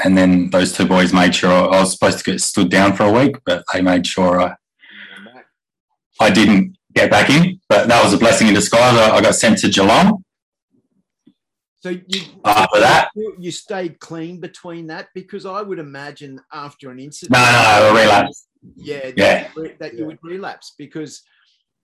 And 0.03 0.19
then 0.19 0.51
those 0.51 0.73
two 0.73 0.87
boys 0.87 1.13
made 1.13 1.37
sure 1.37 1.53
I 1.53 1.81
was 1.81 1.93
supposed 1.93 2.19
to 2.19 2.25
get 2.25 2.41
stood 2.41 2.69
down 2.69 2.97
for 2.97 3.05
a 3.05 3.13
week, 3.13 3.37
but 3.45 3.65
they 3.73 3.81
made 3.81 4.05
sure 4.05 4.41
I, 4.41 4.57
I 6.19 6.31
didn't 6.31 6.77
get 6.95 7.13
back 7.13 7.31
in. 7.31 7.61
But 7.69 7.87
that 7.87 8.03
was 8.03 8.13
a 8.13 8.19
blessing 8.19 8.49
in 8.49 8.55
disguise. 8.55 8.97
I, 8.97 9.17
I 9.17 9.21
got 9.21 9.37
sent 9.37 9.59
to 9.59 9.69
Geelong 9.69 10.24
So 11.85 11.91
you 11.91 12.21
after 12.47 12.81
that. 12.81 13.11
you 13.15 13.37
you 13.39 13.51
stayed 13.51 14.01
clean 14.01 14.41
between 14.41 14.87
that 14.87 15.09
because 15.15 15.45
I 15.45 15.61
would 15.61 15.79
imagine 15.79 16.41
after 16.51 16.91
an 16.91 16.99
incident. 16.99 17.33
No, 17.33 17.45
no, 17.45 17.91
a 17.91 18.03
relapse. 18.03 18.47
Yeah, 18.75 19.01
that, 19.11 19.19
Yeah. 19.19 19.49
you 19.55 19.63
re- 19.63 19.77
that 19.81 19.93
you 19.93 19.99
Yeah. 20.01 20.07
would 20.07 20.19
relapse 20.23 20.73
because 20.79 21.13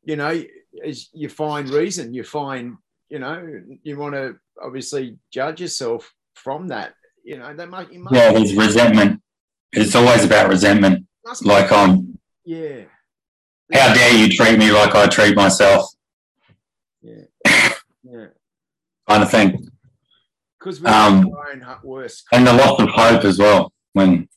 you 0.02 0.16
know 0.16 0.32
as 0.90 1.10
you 1.12 1.28
find 1.28 1.68
reason, 1.68 2.14
you 2.14 2.24
find 2.24 2.78
you 3.10 3.18
know 3.18 3.36
you 3.82 3.98
want 3.98 4.14
to 4.14 4.36
obviously 4.66 5.18
judge 5.30 5.60
yourself 5.60 6.14
from 6.34 6.68
that. 6.68 6.94
You 7.22 7.36
know 7.36 7.52
that 7.54 7.68
might 7.68 7.92
you 7.92 7.98
must, 8.02 8.14
Yeah, 8.16 8.32
there's 8.32 8.54
resentment. 8.56 9.20
It's 9.72 9.94
always 9.94 10.24
about 10.24 10.48
resentment. 10.48 11.06
must 11.26 11.42
be- 11.42 11.48
Like, 11.50 11.70
um, 11.72 12.18
yeah, 12.46 12.84
how 13.70 13.92
dare 13.92 14.14
you 14.16 14.30
treat 14.30 14.58
me 14.58 14.72
like 14.72 14.94
I 14.94 15.06
treat 15.08 15.36
myself, 15.36 15.82
yeah, 17.02 17.24
yeah. 18.02 18.28
kind 19.06 19.22
of 19.22 19.30
thing. 19.30 19.50
Because 20.60 20.80
we 20.80 20.86
Um, 20.88 21.30
our 21.34 21.52
own 21.52 21.64
worst. 21.82 22.24
and 22.32 22.46
the 22.46 22.52
loss 22.52 22.78
of 22.80 22.90
hope 22.90 23.24
as 23.24 23.38
well. 23.38 23.72
When 23.94 24.28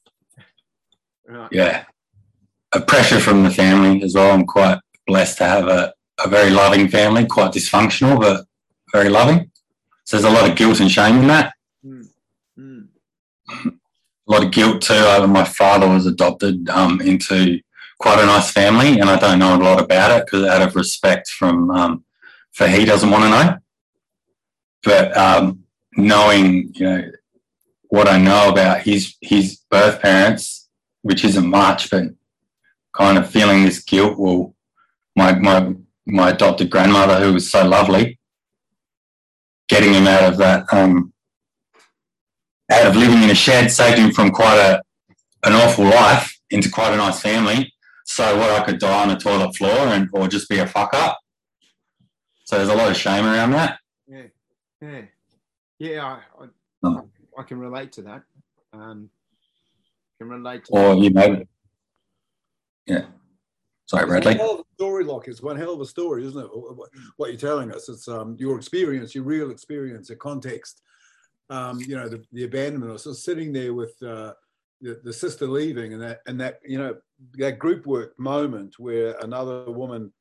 Right. 1.28 1.50
yeah, 1.52 1.86
a 2.74 2.82
pressure 2.82 3.20
from 3.20 3.44
the 3.44 3.50
family 3.52 4.02
as 4.04 4.16
well. 4.16 4.32
I'm 4.32 4.46
quite 4.46 4.80
blessed 5.08 5.38
to 5.40 5.46
have 5.46 5.68
a, 5.68 5.94
a 6.24 6.28
very 6.28 6.50
loving 6.50 6.88
family, 6.88 7.26
quite 7.26 7.52
dysfunctional 7.52 8.20
but 8.20 8.46
very 8.92 9.10
loving. 9.10 9.52
So 10.06 10.18
there's 10.18 10.32
a 10.32 10.36
lot 10.36 10.50
of 10.50 10.56
guilt 10.58 10.80
and 10.80 10.92
shame 10.92 11.18
in 11.18 11.28
that. 11.28 11.54
Mm. 11.86 12.08
Mm. 12.60 12.88
A 13.66 14.32
lot 14.32 14.44
of 14.44 14.52
guilt 14.52 14.82
too. 14.82 14.94
Over 14.94 15.28
my 15.28 15.44
father 15.44 15.88
was 15.88 16.06
adopted 16.06 16.70
um, 16.70 17.02
into 17.02 17.60
quite 18.00 18.20
a 18.20 18.26
nice 18.26 18.52
family, 18.52 19.00
and 19.00 19.10
I 19.10 19.18
don't 19.18 19.40
know 19.40 19.56
a 19.56 19.62
lot 19.64 19.82
about 19.82 20.12
it 20.12 20.26
because 20.26 20.46
out 20.46 20.62
of 20.62 20.76
respect 20.76 21.30
from 21.30 21.72
um, 21.72 22.04
for 22.52 22.68
he 22.68 22.86
doesn't 22.86 23.10
want 23.12 23.24
to 23.26 23.30
know. 23.30 23.58
But 24.84 25.16
um, 25.18 25.63
knowing 25.98 26.72
you 26.74 26.86
know 26.86 27.12
what 27.90 28.08
I 28.08 28.18
know 28.18 28.50
about 28.50 28.82
his 28.82 29.16
his 29.22 29.60
birth 29.70 30.02
parents, 30.02 30.70
which 31.02 31.24
isn't 31.24 31.48
much, 31.48 31.90
but 31.90 32.06
kind 32.94 33.18
of 33.18 33.30
feeling 33.30 33.64
this 33.64 33.84
guilt. 33.84 34.18
Well, 34.18 34.56
my 35.16 35.38
my 35.38 35.74
my 36.06 36.30
adopted 36.32 36.70
grandmother, 36.70 37.24
who 37.24 37.34
was 37.34 37.50
so 37.50 37.66
lovely, 37.68 38.20
getting 39.70 39.94
him 39.94 40.08
out 40.08 40.24
of 40.24 40.38
that 40.38 40.66
um, 40.74 41.14
out 42.72 42.88
of 42.88 42.96
living 42.96 43.24
in 43.24 43.30
a 43.30 43.36
shed, 43.36 43.72
saved 43.72 44.00
him 44.00 44.12
from 44.12 44.32
quite 44.32 44.58
a 44.58 44.82
an 45.46 45.54
awful 45.54 45.86
life 45.86 46.40
into 46.50 46.70
quite 46.70 46.94
a 46.94 46.98
nice 46.98 47.20
family. 47.20 47.72
So 48.06 48.38
what 48.38 48.52
I 48.52 48.64
could 48.64 48.80
die 48.80 49.04
on 49.04 49.12
a 49.12 49.20
toilet 49.20 49.56
floor 49.56 49.88
and 49.88 50.10
or 50.14 50.28
just 50.28 50.50
be 50.50 50.60
a 50.60 50.68
fuck 50.68 50.94
up. 50.94 51.20
So 52.46 52.58
there's 52.58 52.70
a 52.70 52.76
lot 52.76 52.92
of 52.92 52.98
shame 52.98 53.26
around 53.26 53.52
that. 53.52 53.80
Yeah. 54.08 54.24
Yeah. 54.82 55.02
Yeah. 55.80 56.04
I, 56.40 56.44
I, 56.44 56.48
Oh. 56.86 57.08
I 57.40 57.44
can 57.44 57.60
relate 57.60 57.94
to 57.94 58.02
that. 58.02 58.24
Um, 58.74 59.10
can 60.20 60.28
relate 60.28 60.66
to 60.66 60.72
Or 60.74 60.96
that. 60.96 61.02
you 61.02 61.10
know 61.12 61.44
Yeah. 62.86 63.06
Sorry, 63.86 64.04
It's 64.04 64.10
Bradley. 64.10 64.34
hell 64.36 64.56
of 64.56 64.60
a 64.60 64.64
story, 64.76 65.04
Locke. 65.06 65.30
It's 65.30 65.42
one 65.42 65.56
hell 65.58 65.74
of 65.74 65.80
a 65.80 65.86
story, 65.86 66.26
isn't 66.26 66.42
it? 66.44 66.50
What- 66.54 66.90
What 67.16 67.30
you're 67.30 67.40
telling 67.40 67.72
us. 67.74 67.88
It's 67.88 68.08
um, 68.10 68.36
your 68.38 68.58
experience, 68.58 69.16
your 69.16 69.24
real 69.24 69.50
experience, 69.50 70.10
your 70.10 70.18
context. 70.18 70.82
Um, 71.50 71.80
you 71.80 71.96
know, 71.96 72.10
the, 72.10 72.22
the 72.34 72.44
abandonment. 72.46 73.00
So 73.00 73.14
sitting 73.14 73.54
there 73.54 73.74
with 73.74 73.96
uh, 74.04 74.34
the, 74.82 75.00
the 75.04 75.14
sister 75.14 75.48
leaving, 75.48 75.94
and 75.94 76.02
that 76.02 76.22
and 76.28 76.40
that 76.42 76.60
you 76.66 76.78
know 76.78 76.96
that 77.38 77.60
group 77.60 77.86
work 77.86 78.18
moment 78.20 78.80
where 78.80 79.16
another 79.22 79.70
woman 79.72 80.12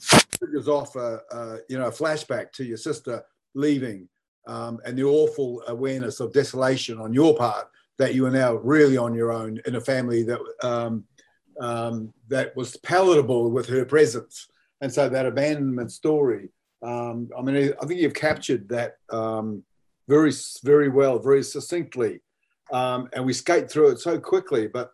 triggers 0.00 0.68
off 0.68 0.96
a, 0.96 1.20
a 1.30 1.58
you 1.68 1.78
know 1.78 1.86
a 1.88 1.92
flashback 1.92 2.52
to 2.52 2.64
your 2.64 2.76
sister 2.78 3.22
leaving, 3.54 4.08
um, 4.46 4.80
and 4.84 4.96
the 4.96 5.04
awful 5.04 5.62
awareness 5.68 6.20
of 6.20 6.32
desolation 6.32 6.98
on 6.98 7.12
your 7.12 7.36
part 7.36 7.68
that 7.98 8.14
you 8.14 8.26
are 8.26 8.30
now 8.30 8.54
really 8.54 8.96
on 8.96 9.14
your 9.14 9.32
own 9.32 9.60
in 9.66 9.76
a 9.76 9.80
family 9.80 10.22
that 10.22 10.40
um, 10.62 11.04
um, 11.60 12.12
that 12.28 12.56
was 12.56 12.76
palatable 12.78 13.50
with 13.50 13.68
her 13.68 13.84
presence. 13.84 14.48
And 14.80 14.92
so 14.92 15.08
that 15.08 15.26
abandonment 15.26 15.92
story, 15.92 16.48
um, 16.82 17.28
I 17.38 17.42
mean, 17.42 17.72
I 17.80 17.86
think 17.86 18.00
you've 18.00 18.14
captured 18.14 18.68
that 18.70 18.96
um, 19.10 19.62
very, 20.08 20.32
very 20.64 20.88
well, 20.88 21.18
very 21.18 21.42
succinctly. 21.42 22.20
Um, 22.72 23.08
and 23.12 23.24
we 23.24 23.32
skate 23.32 23.70
through 23.70 23.90
it 23.90 24.00
so 24.00 24.18
quickly, 24.18 24.66
but 24.66 24.92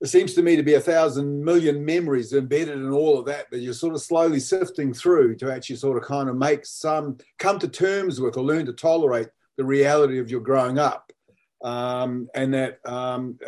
it 0.00 0.08
seems 0.08 0.34
to 0.34 0.42
me 0.42 0.56
to 0.56 0.62
be 0.62 0.74
a 0.74 0.80
thousand 0.80 1.44
million 1.44 1.84
memories 1.84 2.32
embedded 2.32 2.78
in 2.78 2.90
all 2.90 3.18
of 3.18 3.26
that 3.26 3.50
that 3.50 3.58
you're 3.58 3.74
sort 3.74 3.94
of 3.94 4.00
slowly 4.00 4.40
sifting 4.40 4.94
through 4.94 5.36
to 5.36 5.52
actually 5.52 5.76
sort 5.76 5.96
of 5.96 6.04
kind 6.04 6.28
of 6.28 6.36
make 6.36 6.64
some 6.64 7.18
come 7.38 7.58
to 7.58 7.68
terms 7.68 8.20
with 8.20 8.36
or 8.36 8.44
learn 8.44 8.66
to 8.66 8.72
tolerate 8.72 9.28
the 9.56 9.64
reality 9.64 10.18
of 10.18 10.30
your 10.30 10.40
growing 10.40 10.78
up 10.78 11.12
um, 11.62 12.28
and 12.34 12.54
that 12.54 12.80
um, 12.86 13.38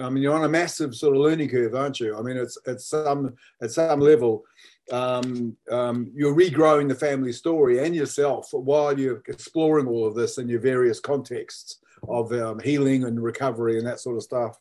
I 0.00 0.08
mean 0.08 0.22
you're 0.22 0.34
on 0.34 0.44
a 0.44 0.48
massive 0.48 0.94
sort 0.94 1.14
of 1.14 1.22
learning 1.22 1.50
curve, 1.50 1.74
aren't 1.74 2.00
you? 2.00 2.16
I 2.16 2.22
mean 2.22 2.36
it's 2.36 2.56
at 2.66 2.80
some 2.80 3.34
at 3.60 3.70
some 3.70 4.00
level 4.00 4.44
um, 4.90 5.56
um, 5.70 6.10
you're 6.14 6.34
regrowing 6.34 6.88
the 6.88 6.94
family 6.94 7.32
story 7.32 7.84
and 7.84 7.94
yourself 7.94 8.48
while 8.52 8.98
you're 8.98 9.22
exploring 9.28 9.86
all 9.86 10.06
of 10.06 10.14
this 10.14 10.38
in 10.38 10.48
your 10.48 10.60
various 10.60 10.98
contexts 10.98 11.80
of 12.08 12.32
um, 12.32 12.58
healing 12.60 13.04
and 13.04 13.22
recovery 13.22 13.78
and 13.78 13.86
that 13.86 14.00
sort 14.00 14.16
of 14.16 14.22
stuff. 14.22 14.58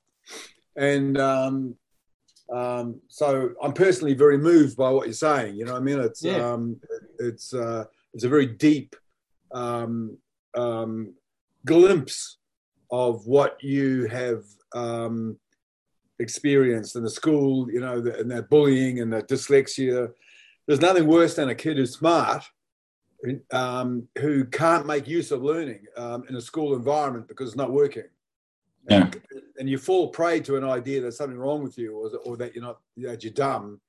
And 0.77 1.17
um, 1.19 1.75
um, 2.53 3.01
so 3.07 3.51
I'm 3.61 3.73
personally 3.73 4.13
very 4.13 4.37
moved 4.37 4.77
by 4.77 4.89
what 4.89 5.07
you're 5.07 5.13
saying. 5.13 5.55
You 5.55 5.65
know, 5.65 5.73
what 5.73 5.81
I 5.81 5.85
mean, 5.85 5.99
it's 5.99 6.23
Yeah. 6.23 6.51
um, 6.51 6.79
it's 7.19 7.53
uh, 7.53 7.85
it's 8.13 8.23
a 8.23 8.29
very 8.29 8.45
deep 8.45 8.95
um, 9.51 10.17
um, 10.55 11.13
glimpse 11.65 12.37
of 12.91 13.25
what 13.27 13.61
you 13.61 14.05
have 14.05 14.43
um, 14.73 15.37
experienced 16.19 16.95
in 16.95 17.03
the 17.03 17.09
school, 17.09 17.69
you 17.71 17.81
know, 17.81 17.99
the, 17.99 18.17
and 18.19 18.31
that 18.31 18.49
bullying 18.49 19.01
and 19.01 19.11
that 19.13 19.27
dyslexia. 19.27 20.11
There's 20.65 20.81
nothing 20.81 21.07
worse 21.07 21.35
than 21.35 21.49
a 21.49 21.55
kid 21.55 21.77
who's 21.77 21.93
smart, 21.93 22.43
um, 23.51 24.07
who 24.19 24.45
can't 24.45 24.85
make 24.85 25.07
use 25.07 25.31
of 25.31 25.41
learning 25.43 25.85
um, 25.95 26.23
in 26.29 26.35
a 26.35 26.41
school 26.41 26.75
environment 26.75 27.27
because 27.27 27.49
it's 27.49 27.57
not 27.57 27.71
working. 27.71 28.03
And, 28.89 29.21
and 29.59 29.69
you 29.69 29.77
fall 29.77 30.09
prey 30.09 30.39
to 30.41 30.55
an 30.55 30.63
idea 30.63 31.01
that 31.01 31.13
something 31.13 31.37
wrong 31.37 31.63
with 31.63 31.77
you, 31.77 31.95
or, 31.97 32.11
or 32.25 32.37
that 32.37 32.55
you're 32.55 32.63
not, 32.63 32.79
that 32.97 33.23
you're 33.23 33.33
dumb, 33.33 33.79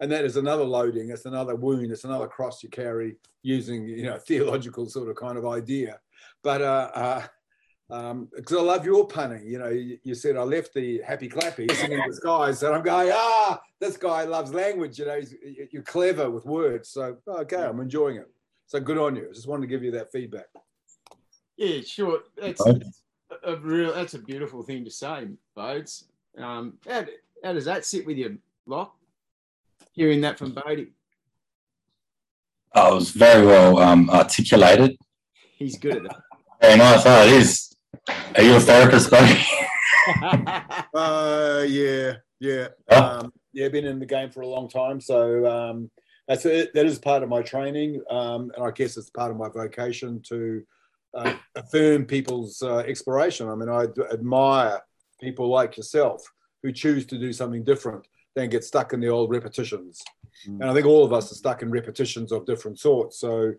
and 0.00 0.10
that 0.10 0.24
is 0.24 0.36
another 0.36 0.64
loading. 0.64 1.10
It's 1.10 1.26
another 1.26 1.54
wound. 1.54 1.92
It's 1.92 2.04
another 2.04 2.26
cross 2.26 2.62
you 2.62 2.68
carry 2.68 3.16
using, 3.42 3.86
you 3.86 4.04
know, 4.04 4.18
theological 4.26 4.88
sort 4.88 5.08
of 5.08 5.16
kind 5.16 5.38
of 5.38 5.46
idea. 5.46 6.00
But 6.42 6.62
uh, 6.62 6.90
uh, 6.94 7.22
um, 7.90 8.28
because 8.34 8.56
I 8.56 8.62
love 8.62 8.84
your 8.84 9.06
punning. 9.06 9.46
You 9.46 9.58
know, 9.58 9.68
you, 9.68 9.98
you 10.02 10.14
said 10.14 10.36
I 10.36 10.42
left 10.42 10.74
the 10.74 11.00
happy 11.02 11.28
clappy 11.28 11.70
singing 11.74 11.98
in 11.98 12.08
disguise, 12.08 12.62
and 12.62 12.74
I'm 12.74 12.82
going, 12.82 13.10
ah, 13.12 13.60
this 13.80 13.96
guy 13.96 14.24
loves 14.24 14.52
language. 14.52 14.98
You 14.98 15.06
know, 15.06 15.20
he's, 15.20 15.34
you're 15.70 15.82
clever 15.82 16.30
with 16.30 16.44
words. 16.44 16.88
So 16.88 17.18
okay, 17.28 17.62
I'm 17.62 17.80
enjoying 17.80 18.16
it. 18.16 18.30
So 18.66 18.80
good 18.80 18.98
on 18.98 19.16
you. 19.16 19.28
I 19.30 19.34
just 19.34 19.46
wanted 19.46 19.62
to 19.62 19.68
give 19.68 19.84
you 19.84 19.90
that 19.92 20.10
feedback. 20.10 20.46
Yeah, 21.56 21.82
sure. 21.82 22.20
That's 22.36 22.60
Right. 22.66 22.82
A, 23.42 23.52
a 23.52 23.56
real. 23.56 23.92
That's 23.94 24.14
a 24.14 24.18
beautiful 24.18 24.62
thing 24.62 24.84
to 24.84 24.90
say, 24.90 25.28
Bodes. 25.54 26.04
Um, 26.38 26.74
how, 26.88 27.04
how 27.42 27.52
does 27.52 27.64
that 27.66 27.84
sit 27.84 28.06
with 28.06 28.16
you, 28.16 28.38
Locke? 28.66 28.94
Hearing 29.92 30.20
that 30.22 30.38
from 30.38 30.52
Bodie, 30.52 30.92
I 32.74 32.90
was 32.90 33.10
very 33.10 33.46
well 33.46 33.78
um, 33.78 34.10
articulated. 34.10 34.96
he's 35.56 35.78
good 35.78 35.96
at 35.96 36.02
that. 36.04 36.16
Very 36.60 36.78
nice. 36.78 37.02
Oh, 37.06 37.26
it 37.26 37.32
is. 37.32 37.72
Are 38.36 38.42
you 38.42 38.56
a 38.56 38.60
therapist, 38.60 39.10
buddy? 39.10 39.40
Uh, 40.94 41.64
yeah, 41.66 42.14
yeah, 42.40 42.68
Yeah. 42.90 42.96
um, 42.96 43.32
yeah. 43.54 43.68
Been 43.68 43.86
in 43.86 43.98
the 43.98 44.04
game 44.06 44.30
for 44.30 44.42
a 44.42 44.46
long 44.46 44.68
time, 44.68 45.00
so 45.00 45.46
um, 45.46 45.90
that's 46.28 46.44
it. 46.44 46.74
That 46.74 46.84
is 46.84 46.98
part 46.98 47.22
of 47.22 47.30
my 47.30 47.40
training, 47.40 48.02
um, 48.10 48.52
and 48.54 48.64
I 48.66 48.70
guess 48.70 48.98
it's 48.98 49.08
part 49.08 49.30
of 49.30 49.38
my 49.38 49.48
vocation 49.48 50.20
to 50.28 50.62
uh, 51.14 51.34
affirm 51.54 52.04
people's 52.04 52.62
uh, 52.62 52.78
exploration. 52.78 53.48
I 53.48 53.54
mean, 53.54 53.68
I 53.68 53.86
admire 54.12 54.82
people 55.20 55.48
like 55.48 55.76
yourself 55.76 56.22
who 56.62 56.72
choose 56.72 57.06
to 57.06 57.18
do 57.18 57.32
something 57.32 57.64
different 57.64 58.06
than 58.34 58.48
get 58.48 58.64
stuck 58.64 58.92
in 58.92 59.00
the 59.00 59.08
old 59.08 59.30
repetitions. 59.30 60.02
Mm. 60.48 60.60
And 60.60 60.64
I 60.64 60.74
think 60.74 60.86
all 60.86 61.04
of 61.04 61.12
us 61.12 61.30
are 61.30 61.36
stuck 61.36 61.62
in 61.62 61.70
repetitions 61.70 62.32
of 62.32 62.46
different 62.46 62.78
sorts. 62.78 63.18
So 63.18 63.54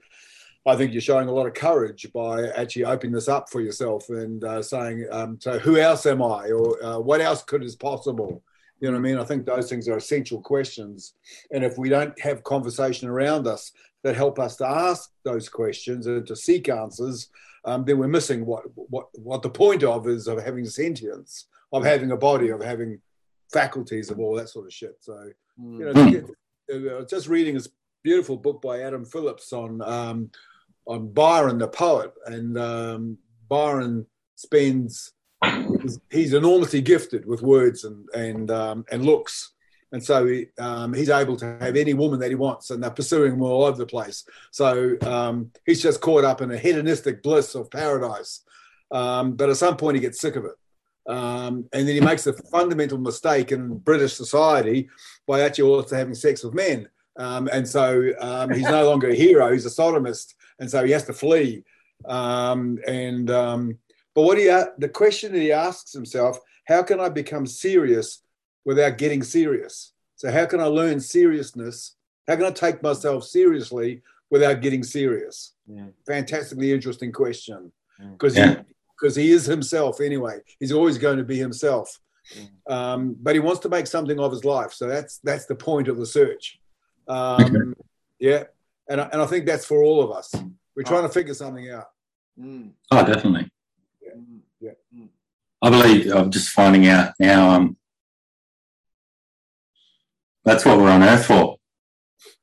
I 0.65 0.75
think 0.75 0.91
you're 0.91 1.01
showing 1.01 1.29
a 1.29 1.31
lot 1.31 1.45
of 1.45 1.53
courage 1.53 2.11
by 2.13 2.47
actually 2.49 2.85
opening 2.85 3.13
this 3.13 3.29
up 3.29 3.49
for 3.49 3.61
yourself 3.61 4.09
and 4.09 4.43
uh, 4.43 4.61
saying, 4.61 5.07
um, 5.11 5.37
so 5.39 5.59
who 5.59 5.77
else 5.77 6.05
am 6.05 6.21
I? 6.21 6.49
Or 6.49 6.83
uh, 6.83 6.99
what 6.99 7.21
else 7.21 7.43
could 7.43 7.63
is 7.63 7.75
possible? 7.75 8.43
You 8.79 8.89
know 8.89 8.93
what 8.93 9.07
I 9.07 9.09
mean? 9.09 9.17
I 9.17 9.23
think 9.23 9.45
those 9.45 9.69
things 9.69 9.87
are 9.87 9.97
essential 9.97 10.41
questions. 10.41 11.13
And 11.51 11.63
if 11.63 11.77
we 11.77 11.87
don't 11.87 12.19
have 12.19 12.43
conversation 12.43 13.07
around 13.07 13.47
us 13.47 13.71
that 14.05 14.15
help 14.15 14.37
us 14.37 14.55
to 14.55 14.67
ask 14.67 15.09
those 15.23 15.49
questions 15.49 16.05
and 16.05 16.27
to 16.27 16.35
seek 16.35 16.69
answers, 16.69 17.27
um, 17.65 17.83
then 17.85 17.97
we're 17.97 18.07
missing 18.07 18.45
what, 18.45 18.63
what, 18.75 19.07
what 19.13 19.41
the 19.41 19.49
point 19.49 19.83
of 19.83 20.07
is 20.07 20.27
of 20.27 20.37
having 20.45 20.63
sentience, 20.67 21.47
of 21.73 21.83
having 21.83 22.11
a 22.11 22.17
body, 22.17 22.49
of 22.49 22.61
having 22.61 23.01
faculties, 23.51 24.11
of 24.11 24.19
all 24.19 24.35
that 24.35 24.49
sort 24.49 24.67
of 24.67 24.73
shit. 24.73 24.95
So, 24.99 25.31
you 25.57 25.91
know, 25.91 26.11
get- 26.11 26.29
uh, 26.71 27.03
just 27.05 27.27
reading 27.27 27.55
this 27.55 27.69
beautiful 28.03 28.37
book 28.37 28.61
by 28.61 28.81
Adam 28.81 29.05
Phillips 29.05 29.51
on 29.53 29.81
um, 29.81 30.29
on 30.87 31.11
Byron 31.11 31.57
the 31.57 31.67
poet, 31.67 32.11
and 32.27 32.57
um, 32.57 33.17
Byron 33.49 34.05
spends 34.35 35.13
he's, 35.81 35.99
he's 36.11 36.33
enormously 36.33 36.81
gifted 36.81 37.25
with 37.25 37.41
words 37.41 37.83
and 37.83 38.07
and 38.15 38.49
um, 38.51 38.85
and 38.91 39.05
looks, 39.05 39.53
and 39.91 40.03
so 40.03 40.25
he, 40.25 40.47
um, 40.59 40.93
he's 40.93 41.09
able 41.09 41.37
to 41.37 41.57
have 41.59 41.75
any 41.75 41.93
woman 41.93 42.19
that 42.19 42.29
he 42.29 42.35
wants, 42.35 42.69
and 42.69 42.83
they're 42.83 42.91
pursuing 42.91 43.33
him 43.33 43.41
all 43.41 43.63
over 43.63 43.77
the 43.77 43.85
place. 43.85 44.25
So 44.51 44.97
um, 45.01 45.51
he's 45.65 45.81
just 45.81 46.01
caught 46.01 46.23
up 46.23 46.41
in 46.41 46.51
a 46.51 46.57
hedonistic 46.57 47.23
bliss 47.23 47.55
of 47.55 47.71
paradise, 47.71 48.41
um, 48.91 49.33
but 49.33 49.49
at 49.49 49.57
some 49.57 49.77
point 49.77 49.95
he 49.95 50.01
gets 50.01 50.19
sick 50.19 50.35
of 50.35 50.45
it. 50.45 50.55
Um, 51.07 51.69
and 51.71 51.87
then 51.87 51.95
he 51.95 52.01
makes 52.01 52.25
a 52.25 52.33
fundamental 52.33 52.97
mistake 52.97 53.51
in 53.51 53.77
British 53.77 54.13
society 54.13 54.89
by 55.27 55.41
actually 55.41 55.69
also 55.69 55.95
having 55.95 56.15
sex 56.15 56.43
with 56.43 56.55
men. 56.55 56.89
Um, 57.17 57.47
and 57.53 57.67
so 57.67 58.11
um, 58.19 58.51
he's 58.51 58.63
no 58.63 58.89
longer 58.89 59.09
a 59.09 59.15
hero, 59.15 59.51
he's 59.51 59.67
a 59.67 59.69
sodomist. 59.69 60.33
And 60.59 60.69
so 60.69 60.83
he 60.83 60.91
has 60.91 61.05
to 61.05 61.13
flee. 61.13 61.63
And 62.07 63.27
but 64.15 64.21
what 64.23 64.37
he 64.37 64.45
the 64.45 64.89
question 64.91 65.33
that 65.33 65.41
he 65.41 65.51
asks 65.51 65.91
himself: 65.91 66.39
How 66.65 66.81
can 66.83 66.99
I 66.99 67.09
become 67.09 67.45
serious 67.45 68.21
without 68.65 68.97
getting 68.97 69.23
serious? 69.23 69.93
So 70.15 70.31
how 70.31 70.45
can 70.45 70.59
I 70.59 70.65
learn 70.65 70.99
seriousness? 70.99 71.95
How 72.27 72.35
can 72.35 72.45
I 72.45 72.51
take 72.51 72.81
myself 72.81 73.23
seriously 73.23 74.01
without 74.29 74.61
getting 74.61 74.83
serious? 74.83 75.53
Yeah. 75.67 75.87
Fantastically 76.07 76.71
interesting 76.73 77.11
question 77.11 77.71
because 78.13 78.35
Yeah. 78.35 78.49
he 78.49 78.57
because 78.99 79.15
he 79.15 79.31
is 79.31 79.45
himself 79.45 79.99
anyway. 79.99 80.39
He's 80.59 80.71
always 80.71 80.97
going 80.97 81.17
to 81.17 81.23
be 81.25 81.37
himself, 81.37 81.99
um, 82.67 83.15
but 83.21 83.35
he 83.35 83.39
wants 83.41 83.59
to 83.61 83.69
make 83.69 83.87
something 83.87 84.19
of 84.21 84.31
his 84.31 84.45
life. 84.45 84.71
So 84.73 84.87
that's 84.87 85.19
that's 85.19 85.45
the 85.45 85.55
point 85.55 85.87
of 85.89 85.97
the 85.97 86.05
search. 86.05 86.59
Um, 87.07 87.75
Yeah, 88.19 88.45
and 88.89 89.01
I, 89.01 89.09
and 89.11 89.21
I 89.21 89.25
think 89.25 89.45
that's 89.45 89.65
for 89.65 89.83
all 89.83 90.01
of 90.01 90.11
us. 90.11 90.33
We're 90.75 90.83
trying 90.83 91.03
to 91.03 91.09
figure 91.09 91.33
something 91.33 91.69
out. 91.69 91.89
Mm. 92.39 92.71
Oh, 92.91 93.05
definitely. 93.05 93.51
Mm. 94.17 94.39
Yeah. 94.61 94.71
Mm. 94.97 95.09
I 95.61 95.69
believe 95.69 96.11
I'm 96.15 96.31
just 96.31 96.49
finding 96.49 96.87
out 96.87 97.13
now. 97.19 97.49
Um, 97.49 97.75
that's 100.45 100.63
what 100.65 100.77
we're 100.77 100.89
on 100.89 101.03
Earth 101.03 101.25
for. 101.25 101.57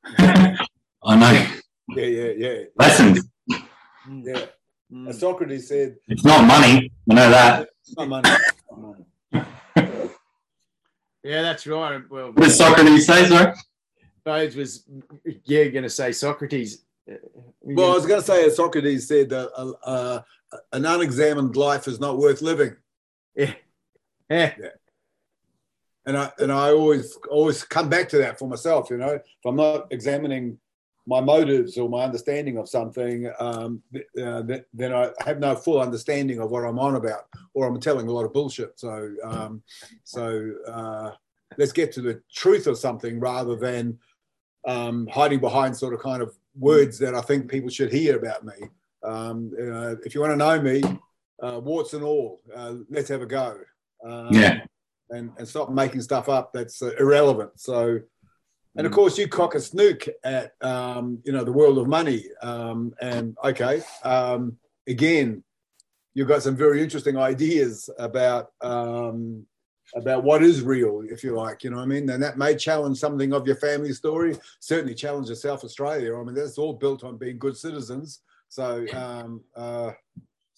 I 0.17 1.15
know 1.15 1.47
Yeah, 1.95 2.05
yeah, 2.05 2.31
yeah, 2.37 2.63
lessons. 2.77 3.27
Yeah. 3.49 4.45
Mm. 4.91 5.09
As 5.09 5.19
Socrates 5.19 5.67
said, 5.69 5.95
It's 6.07 6.23
not 6.23 6.45
money. 6.45 6.91
I 7.09 7.13
know 7.13 7.29
that. 7.29 7.69
"It's 7.81 7.97
not 7.97 8.07
money." 8.09 8.29
it's 8.29 8.53
not 8.69 8.79
money." 8.81 10.09
Yeah, 11.23 11.41
that's 11.41 11.65
right. 11.65 12.01
Well, 12.09 12.27
What 12.33 12.43
did 12.43 12.51
Socrates 12.51 13.07
say, 13.07 13.25
sorry? 13.25 13.53
Bodes 14.25 14.55
was, 14.55 14.85
yeah, 15.45 15.65
going 15.67 15.83
to 15.83 15.89
say 15.89 16.11
Socrates. 16.11 16.83
Uh, 17.09 17.15
Well, 17.61 17.91
I 17.91 17.95
was 17.95 18.05
going 18.05 18.19
to 18.19 18.25
say, 18.25 18.45
as 18.45 18.57
Socrates 18.57 19.07
said, 19.07 19.29
that 19.29 19.49
uh, 19.57 19.71
uh, 19.85 20.21
an 20.73 20.85
unexamined 20.85 21.55
life 21.55 21.87
is 21.87 21.99
not 21.99 22.17
worth 22.17 22.41
living. 22.41 22.75
yeah. 23.35 23.53
Yeah. 24.29 24.53
And 26.05 26.17
I 26.17 26.31
and 26.39 26.51
I 26.51 26.71
always 26.71 27.17
always 27.29 27.63
come 27.63 27.89
back 27.89 28.09
to 28.09 28.17
that 28.17 28.39
for 28.39 28.47
myself. 28.47 28.89
You 28.89 28.97
know, 28.97 29.13
if 29.13 29.45
I'm 29.45 29.55
not 29.55 29.87
examining 29.91 30.57
my 31.05 31.19
motives 31.19 31.77
or 31.77 31.89
my 31.89 32.03
understanding 32.03 32.57
of 32.57 32.69
something, 32.69 33.29
um, 33.39 33.81
uh, 33.93 34.41
th- 34.43 34.63
then 34.73 34.93
I 34.93 35.11
have 35.25 35.39
no 35.39 35.53
full 35.55 35.81
understanding 35.81 36.39
of 36.39 36.49
what 36.49 36.63
I'm 36.63 36.79
on 36.79 36.95
about, 36.95 37.25
or 37.53 37.67
I'm 37.67 37.79
telling 37.79 38.07
a 38.07 38.11
lot 38.11 38.23
of 38.23 38.31
bullshit. 38.31 38.79
So, 38.79 39.13
um, 39.21 39.61
so 40.05 40.53
uh, 40.65 41.11
let's 41.57 41.73
get 41.73 41.91
to 41.93 42.01
the 42.01 42.21
truth 42.33 42.67
of 42.67 42.77
something 42.77 43.19
rather 43.19 43.57
than 43.57 43.99
um, 44.65 45.07
hiding 45.07 45.39
behind 45.39 45.75
sort 45.75 45.93
of 45.93 45.99
kind 45.99 46.21
of 46.21 46.33
words 46.57 46.97
that 46.99 47.15
I 47.15 47.21
think 47.21 47.49
people 47.51 47.69
should 47.69 47.91
hear 47.91 48.17
about 48.17 48.45
me. 48.45 48.53
Um, 49.03 49.51
uh, 49.59 49.95
if 50.05 50.15
you 50.15 50.21
want 50.21 50.31
to 50.31 50.37
know 50.37 50.61
me, 50.61 50.81
uh, 51.41 51.59
warts 51.59 51.93
and 51.93 52.03
all, 52.03 52.39
uh, 52.55 52.75
let's 52.89 53.09
have 53.09 53.21
a 53.21 53.25
go. 53.25 53.59
Um, 54.05 54.29
Yeah. 54.31 54.61
And, 55.09 55.31
and 55.37 55.47
stop 55.47 55.69
making 55.69 56.01
stuff 56.01 56.29
up 56.29 56.51
that's 56.53 56.81
uh, 56.81 56.91
irrelevant. 56.99 57.51
So, 57.59 57.99
and 58.75 58.87
of 58.87 58.91
Mm. 58.91 58.95
course, 58.95 59.17
you 59.17 59.27
cock 59.27 59.55
a 59.55 59.59
snook 59.59 60.07
at 60.23 60.53
um, 60.61 61.19
you 61.25 61.31
know 61.31 61.43
the 61.43 61.51
world 61.51 61.77
of 61.77 61.87
money. 61.87 62.25
Um, 62.41 62.93
and 63.01 63.37
okay, 63.43 63.83
um, 64.03 64.57
again, 64.87 65.43
you've 66.15 66.27
got 66.27 66.41
some 66.43 66.55
very 66.55 66.81
interesting 66.81 67.17
ideas 67.17 67.89
about 67.99 68.51
um, 68.61 69.45
about 69.95 70.23
what 70.23 70.41
is 70.43 70.61
real, 70.63 71.03
if 71.07 71.23
you 71.23 71.35
like. 71.35 71.63
You 71.63 71.69
know 71.69 71.77
what 71.77 71.83
I 71.83 71.87
mean? 71.87 72.09
And 72.09 72.23
that 72.23 72.37
may 72.37 72.55
challenge 72.55 72.97
something 72.97 73.31
of 73.33 73.45
your 73.45 73.57
family 73.57 73.93
story. 73.93 74.35
Certainly 74.59 74.95
challenge 74.95 75.27
the 75.27 75.35
South 75.35 75.63
Australia. 75.63 76.17
I 76.17 76.23
mean, 76.23 76.33
that's 76.33 76.57
all 76.57 76.73
built 76.73 77.03
on 77.03 77.17
being 77.17 77.37
good 77.37 77.55
citizens. 77.55 78.21
So, 78.49 78.85
um, 78.93 79.41
uh, 79.55 79.91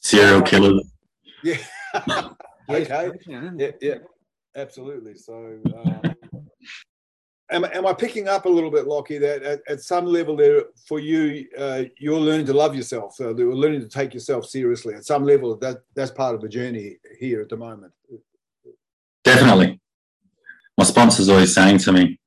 Serial 0.02 0.42
killer. 0.42 0.82
yeah. 1.44 1.58
okay. 2.70 3.12
Yeah. 3.28 3.50
Yeah, 3.58 3.72
yeah, 3.82 3.96
absolutely. 4.56 5.16
So, 5.16 5.60
um, 5.76 6.16
am, 7.52 7.66
am 7.66 7.86
I 7.86 7.94
picking 7.94 8.28
up 8.28 8.46
a 8.46 8.50
little 8.50 8.72
bit, 8.72 8.88
Lockie, 8.88 9.18
that 9.20 9.44
at, 9.44 9.62
at 9.68 9.82
some 9.82 10.06
level 10.06 10.36
there 10.36 10.64
for 10.88 11.00
you, 11.00 11.48
uh, 11.58 11.84
you're 12.00 12.20
learning 12.20 12.46
to 12.48 12.54
love 12.54 12.76
yourself. 12.76 13.16
So 13.16 13.36
you're 13.38 13.56
learning 13.56 13.82
to 13.82 13.90
take 13.90 14.14
yourself 14.14 14.46
seriously. 14.46 14.96
At 14.96 15.06
some 15.06 15.24
level, 15.24 15.58
that 15.58 15.84
that's 15.96 16.12
part 16.12 16.36
of 16.36 16.42
the 16.42 16.50
journey 16.50 16.98
here 17.20 17.42
at 17.42 17.50
the 17.50 17.58
moment. 17.58 17.94
Definitely. 19.24 19.80
My 20.78 20.84
sponsor's 20.84 21.30
always 21.30 21.54
saying 21.54 21.80
to 21.80 21.92
me, 21.92 22.20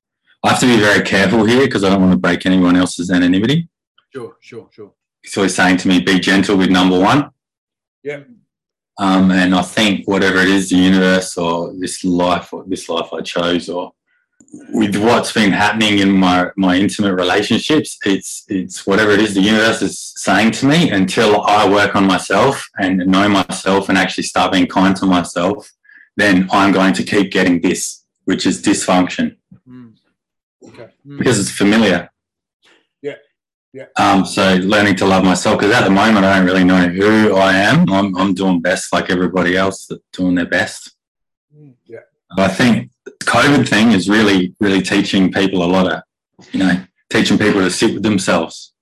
I 0.45 0.51
have 0.51 0.61
to 0.61 0.67
be 0.67 0.79
very 0.79 1.05
careful 1.05 1.45
here 1.45 1.67
because 1.67 1.85
I 1.85 1.91
don't 1.91 2.01
want 2.01 2.13
to 2.13 2.19
break 2.19 2.47
anyone 2.47 2.77
else's 2.77 3.11
anonymity. 3.11 3.69
Sure, 4.13 4.37
sure, 4.41 4.69
sure. 4.73 4.93
He's 5.23 5.37
always 5.37 5.55
saying 5.55 5.79
to 5.79 5.89
me, 5.89 6.01
be 6.01 6.19
gentle 6.19 6.57
with 6.57 6.71
number 6.71 6.99
one. 6.99 7.31
Yeah. 8.03 8.21
Um, 8.99 9.31
and 9.31 9.55
I 9.55 9.63
think 9.63 10.09
whatever 10.09 10.39
it 10.39 10.49
is, 10.49 10.71
the 10.71 10.77
universe 10.77 11.37
or 11.39 11.73
this 11.75 12.05
life 12.05 12.53
or 12.53 12.65
this 12.67 12.89
life 12.89 13.13
I 13.13 13.21
chose 13.21 13.69
or 13.69 13.93
with 14.73 14.97
what's 14.97 15.33
been 15.33 15.53
happening 15.53 15.99
in 15.99 16.11
my, 16.11 16.51
my 16.57 16.77
intimate 16.77 17.15
relationships, 17.15 17.99
it's 18.05 18.45
it's 18.49 18.87
whatever 18.87 19.11
it 19.11 19.21
is 19.21 19.35
the 19.35 19.43
universe 19.43 19.83
is 19.83 20.13
saying 20.17 20.53
to 20.53 20.67
me 20.67 20.91
until 20.91 21.43
I 21.43 21.69
work 21.69 21.95
on 21.95 22.07
myself 22.07 22.67
and 22.79 23.07
know 23.07 23.29
myself 23.29 23.89
and 23.89 23.99
actually 23.99 24.25
start 24.25 24.53
being 24.53 24.67
kind 24.67 24.97
to 24.97 25.07
myself, 25.07 25.71
then 26.17 26.49
I'm 26.51 26.73
going 26.73 26.95
to 26.95 27.03
keep 27.03 27.31
getting 27.31 27.61
this, 27.61 28.05
which 28.25 28.47
is 28.47 28.63
dysfunction 28.63 29.37
Mm. 29.69 29.93
Okay. 30.67 30.89
Mm. 31.07 31.19
because 31.19 31.39
it's 31.39 31.51
familiar. 31.51 32.11
Yeah, 33.73 33.85
yeah. 33.99 34.13
Um, 34.13 34.25
so 34.25 34.57
learning 34.57 34.97
to 34.97 35.07
love 35.07 35.25
myself 35.25 35.59
because 35.59 35.75
at 35.75 35.85
the 35.85 35.91
moment 35.91 36.25
I 36.25 36.37
don't 36.37 36.47
really 36.47 36.65
know 36.65 36.89
who 36.89 37.37
I 37.37 37.53
am. 37.55 37.91
I'm, 37.93 38.17
I'm 38.17 38.35
doing 38.35 38.61
best 38.61 38.93
like 38.93 39.11
everybody 39.11 39.57
else 39.57 39.87
that's 39.87 40.03
doing 40.13 40.35
their 40.37 40.47
best. 40.47 40.95
Mm. 41.57 41.75
Yeah. 41.87 42.01
I 42.37 42.49
think 42.49 42.91
the 43.05 43.13
COVID 43.21 43.69
thing 43.69 43.93
is 43.93 44.09
really, 44.09 44.55
really 44.61 44.81
teaching 44.81 45.31
people 45.33 45.63
a 45.63 45.67
lot 45.67 45.91
of, 45.93 46.03
you 46.53 46.61
know, 46.61 46.83
teaching 47.11 47.39
people 47.39 47.61
to 47.61 47.71
sit 47.71 47.95
with 47.95 48.03
themselves. 48.03 48.73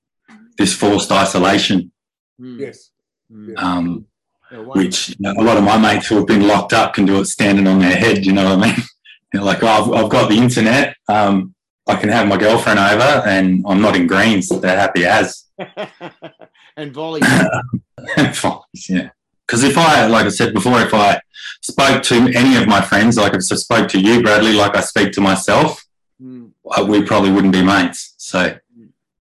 This 0.59 0.72
forced 0.75 1.11
isolation, 1.12 1.92
Mm. 2.40 2.61
Yes. 2.61 2.90
Mm. 3.33 3.59
um, 3.59 4.07
Yeah, 4.53 4.59
which 4.59 5.09
you 5.11 5.16
know, 5.20 5.33
a 5.38 5.42
lot 5.42 5.57
of 5.57 5.64
my 5.64 5.79
mates 5.79 6.07
who 6.07 6.16
have 6.16 6.27
been 6.27 6.46
locked 6.46 6.72
up 6.72 6.94
can 6.94 7.07
do 7.07 7.18
it 7.18 7.25
standing 7.27 7.66
on 7.66 7.79
their 7.81 7.96
head. 7.96 8.25
You 8.27 8.33
know 8.33 8.44
what 8.44 8.62
I 8.62 8.66
mean? 8.68 8.77
They're 9.33 9.42
like, 9.42 9.62
oh, 9.62 9.66
I've, 9.66 10.05
I've 10.05 10.11
got 10.11 10.29
the 10.29 10.37
internet. 10.37 10.96
Um, 11.09 11.55
I 11.88 11.96
can 11.96 12.09
have 12.09 12.27
my 12.29 12.37
girlfriend 12.37 12.79
over, 12.79 13.22
and 13.27 13.64
I'm 13.66 13.81
not 13.81 13.96
in 13.96 14.07
greens. 14.07 14.49
They're 14.49 14.77
happy 14.79 15.05
as. 15.05 15.44
and 16.77 16.92
volley. 16.92 17.20
yeah. 18.88 19.11
Because 19.46 19.62
if 19.62 19.79
I, 19.79 20.07
like 20.07 20.27
I 20.27 20.31
said 20.31 20.53
before, 20.53 20.81
if 20.81 20.92
I 20.92 21.20
spoke 21.62 22.03
to 22.05 22.14
any 22.35 22.57
of 22.57 22.66
my 22.66 22.81
friends, 22.81 23.16
like 23.16 23.35
I 23.35 23.38
spoke 23.38 23.88
to 23.90 24.01
you, 24.01 24.22
Bradley, 24.22 24.53
like 24.53 24.77
I 24.77 24.81
speak 24.81 25.12
to 25.12 25.20
myself, 25.20 25.83
Mm. 26.22 26.53
we 26.88 27.03
probably 27.03 27.31
wouldn't 27.31 27.53
be 27.53 27.62
mates. 27.62 28.14
So 28.16 28.57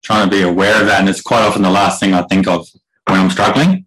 trying 0.03 0.29
to 0.29 0.31
be 0.31 0.43
aware 0.43 0.81
of 0.81 0.87
that. 0.87 1.01
And 1.01 1.09
it's 1.09 1.21
quite 1.21 1.43
often 1.43 1.63
the 1.63 1.71
last 1.71 1.99
thing 1.99 2.15
I 2.15 2.23
think 2.23 2.47
of 2.47 2.69
when 3.09 3.19
I'm 3.19 3.31
struggling. 3.31 3.87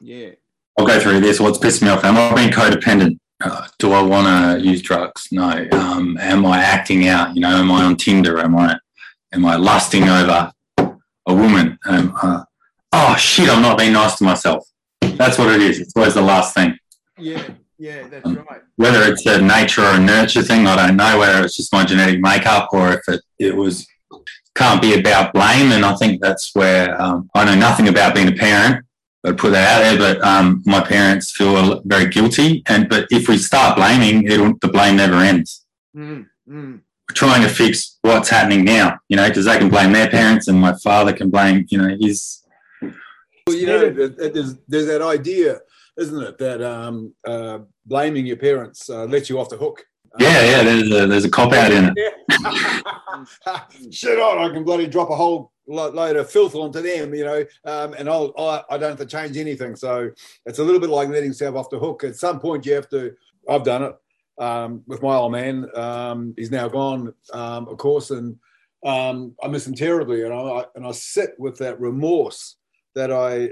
Yeah. 0.00 0.30
I'll 0.76 0.86
go 0.86 0.98
through 0.98 1.20
this. 1.20 1.38
What's 1.38 1.58
pissed 1.58 1.82
me 1.82 1.88
off? 1.88 2.04
Am 2.04 2.16
I 2.16 2.34
being 2.34 2.50
codependent? 2.50 3.18
Uh, 3.42 3.66
do 3.78 3.92
I 3.92 4.02
want 4.02 4.26
to 4.62 4.66
use 4.68 4.82
drugs? 4.82 5.28
No. 5.30 5.66
Um, 5.72 6.16
am 6.20 6.44
I 6.44 6.58
acting 6.58 7.06
out? 7.08 7.34
You 7.36 7.42
know, 7.42 7.50
am 7.56 7.70
I 7.70 7.84
on 7.84 7.96
Tinder? 7.96 8.38
Am 8.40 8.56
I, 8.56 8.76
am 9.32 9.44
I 9.44 9.56
lusting 9.56 10.08
over 10.08 10.50
a 10.78 11.34
woman? 11.34 11.78
Um, 11.86 12.14
uh, 12.20 12.42
oh 12.92 13.14
shit! 13.16 13.48
I'm 13.48 13.62
not 13.62 13.78
being 13.78 13.92
nice 13.92 14.16
to 14.16 14.24
myself. 14.24 14.66
That's 15.00 15.38
what 15.38 15.54
it 15.54 15.60
is. 15.62 15.78
It's 15.78 15.92
always 15.96 16.14
the 16.14 16.22
last 16.22 16.54
thing. 16.54 16.76
Yeah. 17.16 17.42
Yeah. 17.78 18.08
That's 18.08 18.26
Um, 18.26 18.44
right. 18.50 18.60
Whether 18.76 19.02
it's 19.12 19.24
a 19.26 19.40
nature 19.40 19.82
or 19.82 19.94
a 19.94 20.00
nurture 20.00 20.42
thing, 20.42 20.66
I 20.66 20.74
don't 20.86 20.96
know. 20.96 21.18
Whether 21.18 21.44
it's 21.44 21.56
just 21.56 21.72
my 21.72 21.84
genetic 21.84 22.20
makeup 22.20 22.68
or 22.72 22.92
if 22.92 23.00
it, 23.08 23.20
it 23.38 23.56
was 23.56 23.86
can't 24.56 24.82
be 24.82 24.94
about 24.98 25.32
blame. 25.32 25.70
And 25.70 25.84
I 25.84 25.94
think 25.94 26.20
that's 26.20 26.50
where 26.54 27.00
um, 27.00 27.30
I 27.36 27.44
know 27.44 27.54
nothing 27.54 27.86
about 27.88 28.14
being 28.16 28.28
a 28.28 28.32
parent. 28.32 28.84
But 29.22 29.36
put 29.36 29.50
that 29.52 29.76
out 29.76 29.80
there. 29.82 29.98
But 29.98 30.24
um, 30.24 30.62
my 30.64 30.80
parents 30.80 31.32
feel 31.32 31.82
very 31.84 32.08
guilty. 32.08 32.62
And 32.66 32.88
but 32.88 33.06
if 33.10 33.28
we 33.28 33.36
start 33.36 33.76
blaming, 33.76 34.26
it'll, 34.26 34.54
the 34.60 34.68
blame 34.68 34.96
never 34.96 35.16
ends. 35.16 35.64
Mm. 35.96 36.26
Mm. 36.48 36.80
We're 37.08 37.14
trying 37.14 37.42
to 37.42 37.48
fix 37.48 37.98
what's 38.02 38.28
happening 38.28 38.64
now. 38.64 38.98
You 39.08 39.16
know, 39.16 39.28
because 39.28 39.46
they 39.46 39.58
can 39.58 39.68
blame 39.68 39.92
their 39.92 40.08
parents, 40.08 40.48
and 40.48 40.60
my 40.60 40.74
father 40.74 41.12
can 41.12 41.30
blame 41.30 41.66
you 41.68 41.78
know 41.78 41.96
his. 42.00 42.44
Well, 43.46 43.56
you 43.56 43.66
know, 43.66 43.92
th- 43.92 44.16
th- 44.16 44.32
there's, 44.34 44.56
there's 44.68 44.86
that 44.86 45.00
idea, 45.00 45.60
isn't 45.96 46.22
it, 46.22 46.38
that 46.38 46.62
um, 46.62 47.14
uh, 47.26 47.60
blaming 47.86 48.26
your 48.26 48.36
parents 48.36 48.90
uh, 48.90 49.04
lets 49.04 49.30
you 49.30 49.40
off 49.40 49.48
the 49.48 49.56
hook. 49.56 49.86
Yeah, 50.18 50.44
yeah. 50.44 50.62
There's 50.62 50.90
a 50.90 51.06
there's 51.06 51.24
a 51.24 51.30
cop 51.30 51.52
out 51.52 51.72
in 51.72 51.86
it. 51.86 52.14
Shit 53.90 54.18
on, 54.20 54.38
I 54.38 54.52
can 54.52 54.64
bloody 54.64 54.86
drop 54.86 55.10
a 55.10 55.16
whole 55.16 55.52
lo- 55.66 55.90
load 55.90 56.16
of 56.16 56.30
filth 56.30 56.54
onto 56.54 56.80
them, 56.80 57.14
you 57.14 57.24
know, 57.24 57.44
um, 57.64 57.94
and 57.94 58.08
I'll, 58.08 58.32
I, 58.38 58.62
I 58.70 58.78
don't 58.78 58.90
have 58.90 58.98
to 58.98 59.06
change 59.06 59.36
anything. 59.36 59.76
So 59.76 60.10
it's 60.46 60.58
a 60.58 60.64
little 60.64 60.80
bit 60.80 60.90
like 60.90 61.08
letting 61.08 61.30
yourself 61.30 61.56
off 61.56 61.70
the 61.70 61.78
hook. 61.78 62.04
At 62.04 62.16
some 62.16 62.40
point, 62.40 62.66
you 62.66 62.74
have 62.74 62.88
to. 62.90 63.14
I've 63.48 63.64
done 63.64 63.82
it 63.82 63.96
um, 64.42 64.82
with 64.86 65.02
my 65.02 65.14
old 65.14 65.32
man. 65.32 65.66
Um, 65.74 66.34
he's 66.36 66.50
now 66.50 66.68
gone, 66.68 67.14
um, 67.32 67.68
of 67.68 67.78
course, 67.78 68.10
and 68.10 68.36
um, 68.84 69.34
I 69.42 69.48
miss 69.48 69.66
him 69.66 69.74
terribly, 69.74 70.22
and 70.22 70.32
I 70.32 70.64
and 70.74 70.86
I 70.86 70.92
sit 70.92 71.34
with 71.38 71.58
that 71.58 71.80
remorse 71.80 72.56
that 72.94 73.10
I 73.10 73.50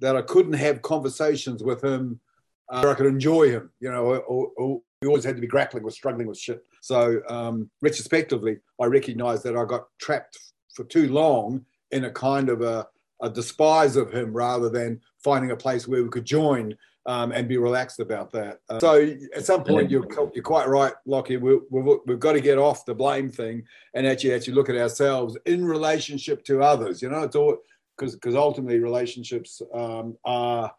that 0.00 0.16
I 0.16 0.22
couldn't 0.22 0.54
have 0.54 0.82
conversations 0.82 1.62
with 1.62 1.82
him 1.82 2.20
uh, 2.68 2.80
where 2.80 2.92
I 2.92 2.94
could 2.94 3.06
enjoy 3.06 3.50
him, 3.50 3.70
you 3.80 3.90
know, 3.90 4.04
or, 4.04 4.20
or, 4.22 4.50
or 4.56 4.82
we 5.00 5.08
always 5.08 5.24
had 5.24 5.36
to 5.36 5.40
be 5.40 5.46
grappling 5.46 5.84
with 5.84 5.94
struggling 5.94 6.26
with 6.26 6.38
shit. 6.38 6.64
So 6.84 7.22
um, 7.30 7.70
retrospectively, 7.80 8.58
I 8.78 8.84
recognise 8.84 9.42
that 9.44 9.56
I 9.56 9.64
got 9.64 9.86
trapped 9.98 10.38
for 10.74 10.84
too 10.84 11.10
long 11.10 11.64
in 11.92 12.04
a 12.04 12.10
kind 12.10 12.50
of 12.50 12.60
a, 12.60 12.86
a 13.22 13.30
despise 13.30 13.96
of 13.96 14.12
him 14.12 14.34
rather 14.34 14.68
than 14.68 15.00
finding 15.22 15.50
a 15.50 15.56
place 15.56 15.88
where 15.88 16.02
we 16.02 16.10
could 16.10 16.26
join 16.26 16.76
um, 17.06 17.32
and 17.32 17.48
be 17.48 17.56
relaxed 17.56 18.00
about 18.00 18.30
that. 18.32 18.58
Uh, 18.68 18.80
so 18.80 19.16
at 19.34 19.46
some 19.46 19.64
point, 19.64 19.90
you're, 19.90 20.06
you're 20.34 20.44
quite 20.44 20.68
right, 20.68 20.92
Lockie. 21.06 21.38
We, 21.38 21.58
we've, 21.70 22.00
we've 22.04 22.20
got 22.20 22.34
to 22.34 22.40
get 22.42 22.58
off 22.58 22.84
the 22.84 22.94
blame 22.94 23.30
thing 23.30 23.62
and 23.94 24.06
actually 24.06 24.34
actually 24.34 24.52
look 24.52 24.68
at 24.68 24.76
ourselves 24.76 25.38
in 25.46 25.64
relationship 25.64 26.44
to 26.44 26.62
others. 26.62 27.00
You 27.00 27.08
know, 27.08 27.22
it's 27.22 27.34
all 27.34 27.56
because 27.96 28.14
because 28.14 28.34
ultimately 28.34 28.80
relationships 28.80 29.62
um, 29.72 30.18
are 30.26 30.70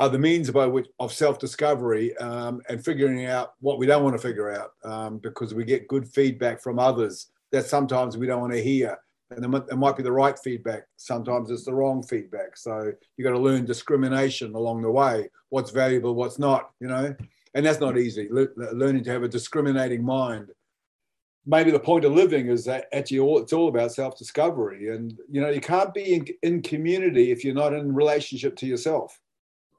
are 0.00 0.08
the 0.08 0.18
means 0.18 0.50
by 0.50 0.66
which 0.66 0.88
of 0.98 1.12
self 1.12 1.38
discovery 1.38 2.16
um, 2.16 2.62
and 2.70 2.82
figuring 2.82 3.26
out 3.26 3.52
what 3.60 3.78
we 3.78 3.86
don't 3.86 4.02
want 4.02 4.16
to 4.16 4.22
figure 4.22 4.50
out 4.50 4.72
um, 4.82 5.18
because 5.18 5.52
we 5.52 5.62
get 5.62 5.86
good 5.88 6.08
feedback 6.08 6.58
from 6.62 6.78
others 6.78 7.26
that 7.52 7.66
sometimes 7.66 8.16
we 8.16 8.26
don't 8.26 8.40
want 8.40 8.52
to 8.52 8.62
hear 8.62 8.98
and 9.30 9.46
might, 9.46 9.70
might 9.76 9.96
be 9.98 10.02
the 10.02 10.10
right 10.10 10.38
feedback. 10.38 10.84
Sometimes 10.96 11.50
it's 11.50 11.66
the 11.66 11.74
wrong 11.74 12.02
feedback. 12.02 12.56
So 12.56 12.92
you 13.18 13.24
got 13.24 13.32
to 13.32 13.38
learn 13.38 13.66
discrimination 13.66 14.54
along 14.54 14.80
the 14.80 14.90
way. 14.90 15.28
What's 15.50 15.70
valuable, 15.70 16.14
what's 16.14 16.38
not, 16.38 16.70
you 16.80 16.88
know, 16.88 17.14
and 17.52 17.66
that's 17.66 17.80
not 17.80 17.98
easy. 17.98 18.26
Le- 18.30 18.48
learning 18.72 19.04
to 19.04 19.10
have 19.10 19.22
a 19.22 19.28
discriminating 19.28 20.02
mind. 20.02 20.50
Maybe 21.44 21.70
the 21.70 21.78
point 21.78 22.06
of 22.06 22.12
living 22.12 22.46
is 22.46 22.64
that 22.64 22.86
actually 22.94 23.18
all, 23.18 23.38
it's 23.38 23.52
all 23.52 23.68
about 23.68 23.92
self-discovery, 23.92 24.94
and 24.94 25.18
you 25.30 25.40
know 25.40 25.48
you 25.48 25.60
can't 25.60 25.92
be 25.92 26.14
in, 26.14 26.26
in 26.42 26.62
community 26.62 27.32
if 27.32 27.44
you're 27.44 27.54
not 27.54 27.72
in 27.72 27.94
relationship 27.94 28.56
to 28.56 28.66
yourself. 28.66 29.18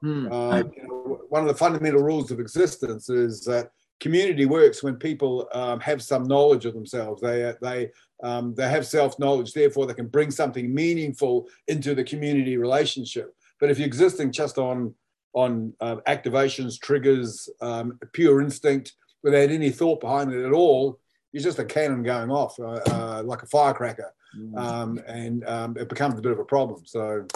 Uh, 0.04 0.62
you 0.76 0.82
know, 0.82 1.20
one 1.28 1.42
of 1.42 1.48
the 1.48 1.54
fundamental 1.54 2.02
rules 2.02 2.30
of 2.30 2.40
existence 2.40 3.08
is 3.08 3.44
that 3.44 3.70
community 4.00 4.46
works 4.46 4.82
when 4.82 4.96
people 4.96 5.48
um, 5.52 5.78
have 5.78 6.02
some 6.02 6.24
knowledge 6.24 6.66
of 6.66 6.74
themselves. 6.74 7.22
They 7.22 7.54
they 7.62 7.90
um, 8.22 8.54
they 8.54 8.68
have 8.68 8.86
self 8.86 9.18
knowledge, 9.18 9.52
therefore 9.52 9.86
they 9.86 9.94
can 9.94 10.08
bring 10.08 10.30
something 10.30 10.74
meaningful 10.74 11.48
into 11.68 11.94
the 11.94 12.04
community 12.04 12.56
relationship. 12.56 13.34
But 13.60 13.70
if 13.70 13.78
you're 13.78 13.86
existing 13.86 14.32
just 14.32 14.58
on 14.58 14.94
on 15.34 15.72
uh, 15.80 15.96
activations, 16.08 16.78
triggers, 16.78 17.48
um, 17.60 17.98
pure 18.12 18.42
instinct, 18.42 18.92
without 19.22 19.50
any 19.50 19.70
thought 19.70 20.00
behind 20.00 20.32
it 20.32 20.44
at 20.44 20.52
all, 20.52 20.98
you're 21.32 21.42
just 21.42 21.58
a 21.58 21.64
cannon 21.64 22.02
going 22.02 22.30
off 22.30 22.58
uh, 22.58 22.80
uh, 22.90 23.22
like 23.24 23.42
a 23.42 23.46
firecracker, 23.46 24.12
mm. 24.36 24.58
um, 24.58 25.00
and 25.06 25.46
um, 25.48 25.76
it 25.78 25.88
becomes 25.88 26.18
a 26.18 26.22
bit 26.22 26.32
of 26.32 26.38
a 26.38 26.44
problem. 26.44 26.82
So, 26.84 27.26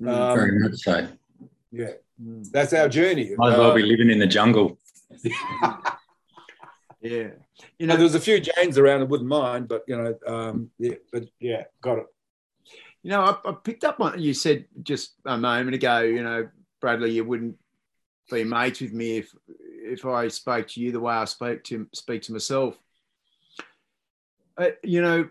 mm, 0.00 0.08
um, 0.08 0.38
very 0.38 0.58
much 0.60 0.76
so. 0.76 1.06
Yeah, 1.76 1.92
mm. 2.22 2.50
that's 2.50 2.72
our 2.72 2.88
journey. 2.88 3.34
Might 3.36 3.52
as 3.52 3.58
well 3.58 3.74
be 3.74 3.82
uh, 3.82 3.86
living 3.86 4.10
in 4.10 4.18
the 4.18 4.26
jungle. 4.26 4.78
yeah, 7.02 7.28
you 7.78 7.86
know, 7.86 7.96
there's 7.96 8.14
a 8.14 8.20
few 8.20 8.40
Janes 8.40 8.78
around. 8.78 9.02
I 9.02 9.04
wouldn't 9.04 9.28
mind, 9.28 9.68
but 9.68 9.84
you 9.86 9.96
know, 9.96 10.14
um, 10.26 10.70
yeah, 10.78 10.94
but 11.12 11.24
yeah, 11.38 11.64
got 11.82 11.98
it. 11.98 12.06
You 13.02 13.10
know, 13.10 13.20
I, 13.20 13.50
I 13.50 13.52
picked 13.52 13.84
up 13.84 14.00
on 14.00 14.20
you 14.20 14.32
said 14.32 14.64
just 14.82 15.14
a 15.26 15.36
moment 15.36 15.74
ago. 15.74 16.00
You 16.00 16.22
know, 16.22 16.48
Bradley, 16.80 17.10
you 17.12 17.24
wouldn't 17.24 17.56
be 18.30 18.44
mates 18.44 18.80
with 18.80 18.92
me 18.92 19.18
if 19.18 19.34
if 19.48 20.06
I 20.06 20.28
spoke 20.28 20.68
to 20.68 20.80
you 20.80 20.92
the 20.92 21.00
way 21.00 21.14
I 21.14 21.26
spoke 21.26 21.62
to 21.64 21.86
speak 21.92 22.22
to 22.22 22.32
myself. 22.32 22.78
Uh, 24.56 24.70
you 24.82 25.02
know, 25.02 25.28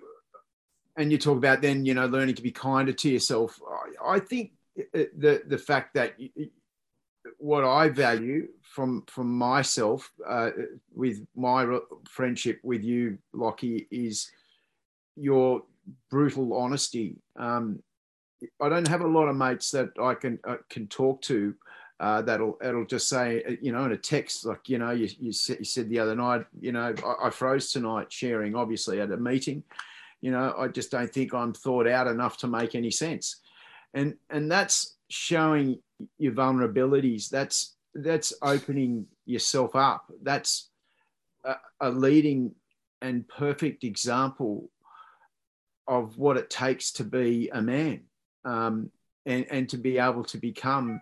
and 0.95 1.11
you 1.11 1.17
talk 1.17 1.37
about 1.37 1.63
then 1.63 1.85
you 1.85 1.95
know 1.95 2.05
learning 2.05 2.35
to 2.35 2.43
be 2.43 2.51
kinder 2.51 2.93
to 2.93 3.09
yourself. 3.09 3.59
I, 3.67 4.15
I 4.15 4.19
think 4.19 4.51
the 4.93 5.43
the 5.47 5.57
fact 5.57 5.93
that 5.93 6.15
what 7.37 7.63
I 7.63 7.89
value 7.89 8.47
from 8.61 9.03
from 9.07 9.35
myself 9.35 10.11
uh, 10.27 10.51
with 10.93 11.25
my 11.35 11.79
friendship 12.07 12.59
with 12.63 12.83
you, 12.83 13.17
Lockie, 13.33 13.87
is 13.91 14.29
your 15.15 15.63
brutal 16.09 16.53
honesty. 16.53 17.17
Um, 17.37 17.81
I 18.61 18.69
don't 18.69 18.87
have 18.87 19.01
a 19.01 19.07
lot 19.07 19.27
of 19.27 19.35
mates 19.35 19.71
that 19.71 19.89
I 20.01 20.13
can 20.13 20.39
uh, 20.47 20.57
can 20.69 20.87
talk 20.87 21.21
to. 21.23 21.55
Uh, 22.01 22.21
that'll 22.21 22.57
that'll 22.59 22.85
just 22.85 23.07
say 23.07 23.41
uh, 23.47 23.55
you 23.61 23.71
know 23.71 23.85
in 23.85 23.93
a 23.93 23.97
text 23.97 24.45
like 24.45 24.67
you 24.67 24.77
know 24.77 24.91
you, 24.91 25.07
you, 25.17 25.31
said, 25.31 25.59
you 25.59 25.65
said 25.65 25.89
the 25.89 25.97
other 25.97 26.13
night 26.13 26.45
you 26.59 26.73
know 26.73 26.93
I, 27.05 27.27
I 27.27 27.29
froze 27.29 27.71
tonight 27.71 28.11
sharing 28.11 28.53
obviously 28.53 28.99
at 28.99 29.13
a 29.13 29.15
meeting 29.17 29.63
you 30.19 30.29
know 30.29 30.53
I 30.57 30.67
just 30.67 30.91
don't 30.91 31.09
think 31.09 31.33
I'm 31.33 31.53
thought 31.53 31.87
out 31.87 32.07
enough 32.07 32.35
to 32.39 32.47
make 32.47 32.75
any 32.75 32.91
sense 32.91 33.37
and 33.95 34.15
and 34.29 34.51
that's 34.51 34.97
showing 35.09 35.79
your 36.17 36.33
vulnerabilities 36.33 37.29
that's 37.29 37.75
that's 37.95 38.33
opening 38.41 39.07
yourself 39.25 39.75
up. 39.75 40.11
That's 40.21 40.69
a, 41.43 41.55
a 41.81 41.89
leading 41.89 42.53
and 43.01 43.27
perfect 43.27 43.83
example 43.83 44.69
of 45.87 46.17
what 46.17 46.37
it 46.37 46.49
takes 46.49 46.91
to 46.93 47.03
be 47.03 47.49
a 47.53 47.61
man 47.61 48.01
um, 48.43 48.91
and, 49.25 49.45
and 49.49 49.69
to 49.69 49.77
be 49.77 49.97
able 49.97 50.23
to 50.25 50.37
become 50.37 51.01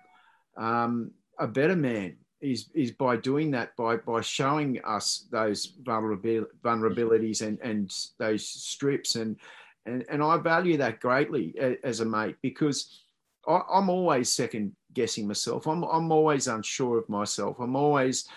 um, 0.57 1.11
a 1.39 1.47
better 1.47 1.75
man 1.75 2.17
is, 2.41 2.69
is 2.75 2.91
by 2.91 3.15
doing 3.15 3.51
that, 3.51 3.75
by, 3.77 3.95
by 3.95 4.21
showing 4.21 4.79
us 4.83 5.25
those 5.31 5.73
vulnerabil- 5.83 6.45
vulnerabilities 6.63 7.41
and, 7.41 7.57
and 7.61 7.91
those 8.19 8.47
strips. 8.47 9.15
And, 9.15 9.37
and, 9.85 10.05
and 10.09 10.23
I 10.23 10.37
value 10.37 10.77
that 10.77 10.99
greatly 10.99 11.55
as 11.83 11.99
a 11.99 12.05
mate 12.05 12.37
because 12.41 13.03
I, 13.47 13.61
am 13.73 13.89
always 13.89 14.29
second 14.29 14.75
guessing 14.93 15.27
myself. 15.27 15.67
I'm, 15.67 15.83
I'm 15.83 16.11
always 16.11 16.47
unsure 16.47 16.99
of 16.99 17.09
myself. 17.09 17.57
I'm 17.59 17.75
always 17.75 18.27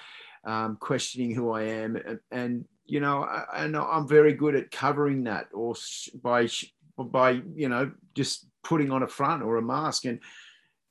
um, 0.45 0.77
questioning 0.81 1.33
who 1.33 1.53
I 1.53 1.63
am. 1.63 1.97
And, 1.97 2.21
and 2.31 2.65
you 2.85 3.01
know, 3.01 3.23
I, 3.23 3.65
and 3.65 3.77
I'm 3.77 4.09
very 4.09 4.33
good 4.33 4.57
at 4.57 4.71
covering 4.71 5.25
that 5.25 5.49
or 5.53 5.75
by, 6.23 6.49
by, 6.99 7.43
you 7.55 7.69
know, 7.69 7.93
just 8.15 8.47
putting 8.65 8.91
on 8.91 9.05
a 9.05 9.09
front 9.09 9.43
or 9.43 9.57
a 9.57 9.63
mask. 9.63 10.05
And 10.05 10.19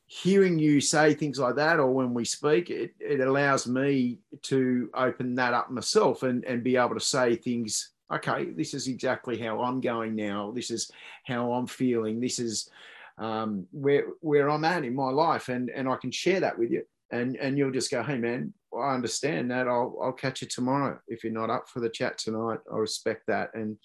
hearing 0.08 0.60
you 0.60 0.80
say 0.80 1.14
things 1.14 1.40
like 1.40 1.56
that 1.56 1.80
or 1.80 1.92
when 1.92 2.14
we 2.14 2.24
speak, 2.24 2.70
it, 2.70 2.94
it 3.00 3.20
allows 3.20 3.68
me 3.68 4.20
to 4.44 4.90
open 4.94 5.36
that 5.36 5.54
up 5.54 5.70
myself 5.70 6.24
and, 6.24 6.46
and 6.46 6.64
be 6.64 6.78
able 6.78 6.94
to 6.94 7.00
say 7.02 7.36
things 7.36 7.92
okay, 8.14 8.46
this 8.52 8.74
is 8.74 8.88
exactly 8.88 9.38
how 9.38 9.62
I'm 9.62 9.82
going 9.82 10.16
now. 10.16 10.52
This 10.52 10.72
is 10.72 10.92
how 11.26 11.54
I'm 11.54 11.68
feeling. 11.68 12.20
This 12.20 12.40
is, 12.40 12.70
um, 13.18 13.66
where 13.72 14.08
where 14.22 14.50
I'm 14.50 14.66
at 14.66 14.84
in 14.84 14.96
my 14.96 15.10
life, 15.10 15.50
and 15.50 15.70
and 15.70 15.88
I 15.88 15.96
can 15.96 16.12
share 16.12 16.40
that 16.42 16.58
with 16.60 16.72
you, 16.72 16.84
and 17.12 17.36
and 17.38 17.58
you'll 17.58 17.72
just 17.72 17.92
go, 17.92 18.04
hey 18.04 18.18
man, 18.18 18.54
I 18.78 18.94
understand 18.94 19.52
that. 19.52 19.68
I'll 19.68 19.98
I'll 20.02 20.14
catch 20.14 20.42
you 20.42 20.48
tomorrow 20.48 21.00
if 21.08 21.24
you're 21.24 21.34
not 21.34 21.50
up 21.50 21.70
for 21.70 21.80
the 21.80 21.90
chat 21.90 22.18
tonight. 22.18 22.60
I 22.72 22.78
respect 22.78 23.24
that, 23.28 23.52
and 23.54 23.78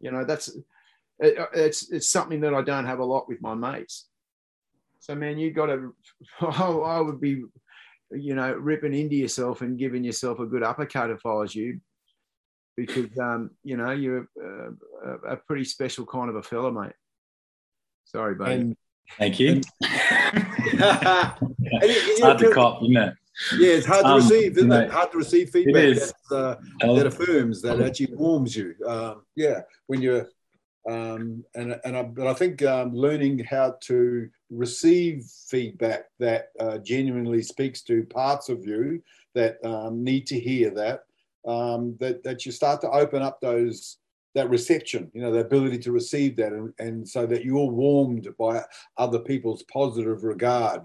you 0.00 0.10
know 0.10 0.24
that's 0.24 0.48
it, 1.20 1.48
it's 1.54 1.90
it's 1.90 2.08
something 2.08 2.40
that 2.40 2.54
I 2.54 2.62
don't 2.62 2.86
have 2.86 3.00
a 3.00 3.04
lot 3.04 3.28
with 3.28 3.42
my 3.42 3.54
mates. 3.54 4.06
So 5.00 5.14
man, 5.14 5.38
you 5.38 5.52
got 5.52 5.66
to. 5.66 5.94
I 6.40 7.00
would 7.00 7.20
be, 7.20 7.44
you 8.10 8.34
know, 8.34 8.52
ripping 8.52 8.94
into 8.94 9.16
yourself 9.16 9.62
and 9.62 9.78
giving 9.78 10.04
yourself 10.04 10.40
a 10.40 10.46
good 10.46 10.62
uppercut 10.62 11.10
if 11.10 11.24
I 11.24 11.34
was 11.34 11.54
you, 11.54 11.80
because 12.78 13.18
um, 13.18 13.50
you 13.64 13.76
know 13.76 13.90
you're 13.90 14.28
a, 15.04 15.32
a 15.32 15.36
pretty 15.36 15.64
special 15.64 16.06
kind 16.06 16.30
of 16.30 16.36
a 16.36 16.42
fella, 16.42 16.70
mate. 16.70 16.92
Sorry, 18.04 18.36
buddy. 18.36 18.54
And, 18.54 18.76
Thank 19.18 19.40
you. 19.40 19.62
it's 19.80 21.40
hard 22.20 22.38
to 22.38 22.52
cop, 22.52 22.82
isn't 22.82 22.96
it? 22.96 23.14
Yeah, 23.56 23.72
it's 23.72 23.86
hard 23.86 24.04
to 24.04 24.10
um, 24.10 24.16
receive, 24.16 24.58
isn't 24.58 24.70
it? 24.70 24.90
Hard 24.90 25.10
to 25.12 25.18
receive 25.18 25.48
feedback 25.50 25.96
that, 26.30 26.30
uh, 26.30 26.56
that 26.94 27.06
affirms, 27.06 27.62
that 27.62 27.80
actually 27.80 28.14
warms 28.14 28.54
you. 28.54 28.74
Um, 28.86 29.22
yeah, 29.34 29.62
when 29.86 30.02
you're, 30.02 30.28
um, 30.88 31.42
and 31.54 31.80
and 31.84 31.96
I, 31.96 32.02
but 32.02 32.26
I 32.26 32.34
think 32.34 32.62
um, 32.62 32.94
learning 32.94 33.38
how 33.38 33.76
to 33.84 34.28
receive 34.50 35.24
feedback 35.48 36.04
that 36.18 36.48
uh, 36.60 36.76
genuinely 36.78 37.42
speaks 37.42 37.80
to 37.82 38.04
parts 38.04 38.50
of 38.50 38.66
you 38.66 39.02
that 39.34 39.56
um, 39.64 40.04
need 40.04 40.26
to 40.26 40.38
hear 40.38 40.70
that, 40.70 41.04
um, 41.48 41.96
that 41.98 42.22
that 42.22 42.44
you 42.44 42.52
start 42.52 42.80
to 42.82 42.90
open 42.90 43.22
up 43.22 43.40
those 43.40 43.98
that 44.34 44.50
reception, 44.50 45.10
you 45.14 45.22
know, 45.22 45.32
the 45.32 45.40
ability 45.40 45.78
to 45.78 45.90
receive 45.90 46.36
that, 46.36 46.52
and, 46.52 46.72
and 46.78 47.08
so 47.08 47.26
that 47.26 47.44
you're 47.44 47.70
warmed 47.70 48.28
by 48.38 48.62
other 48.98 49.18
people's 49.18 49.64
positive 49.64 50.22
regard. 50.22 50.82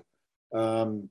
Um, 0.56 1.10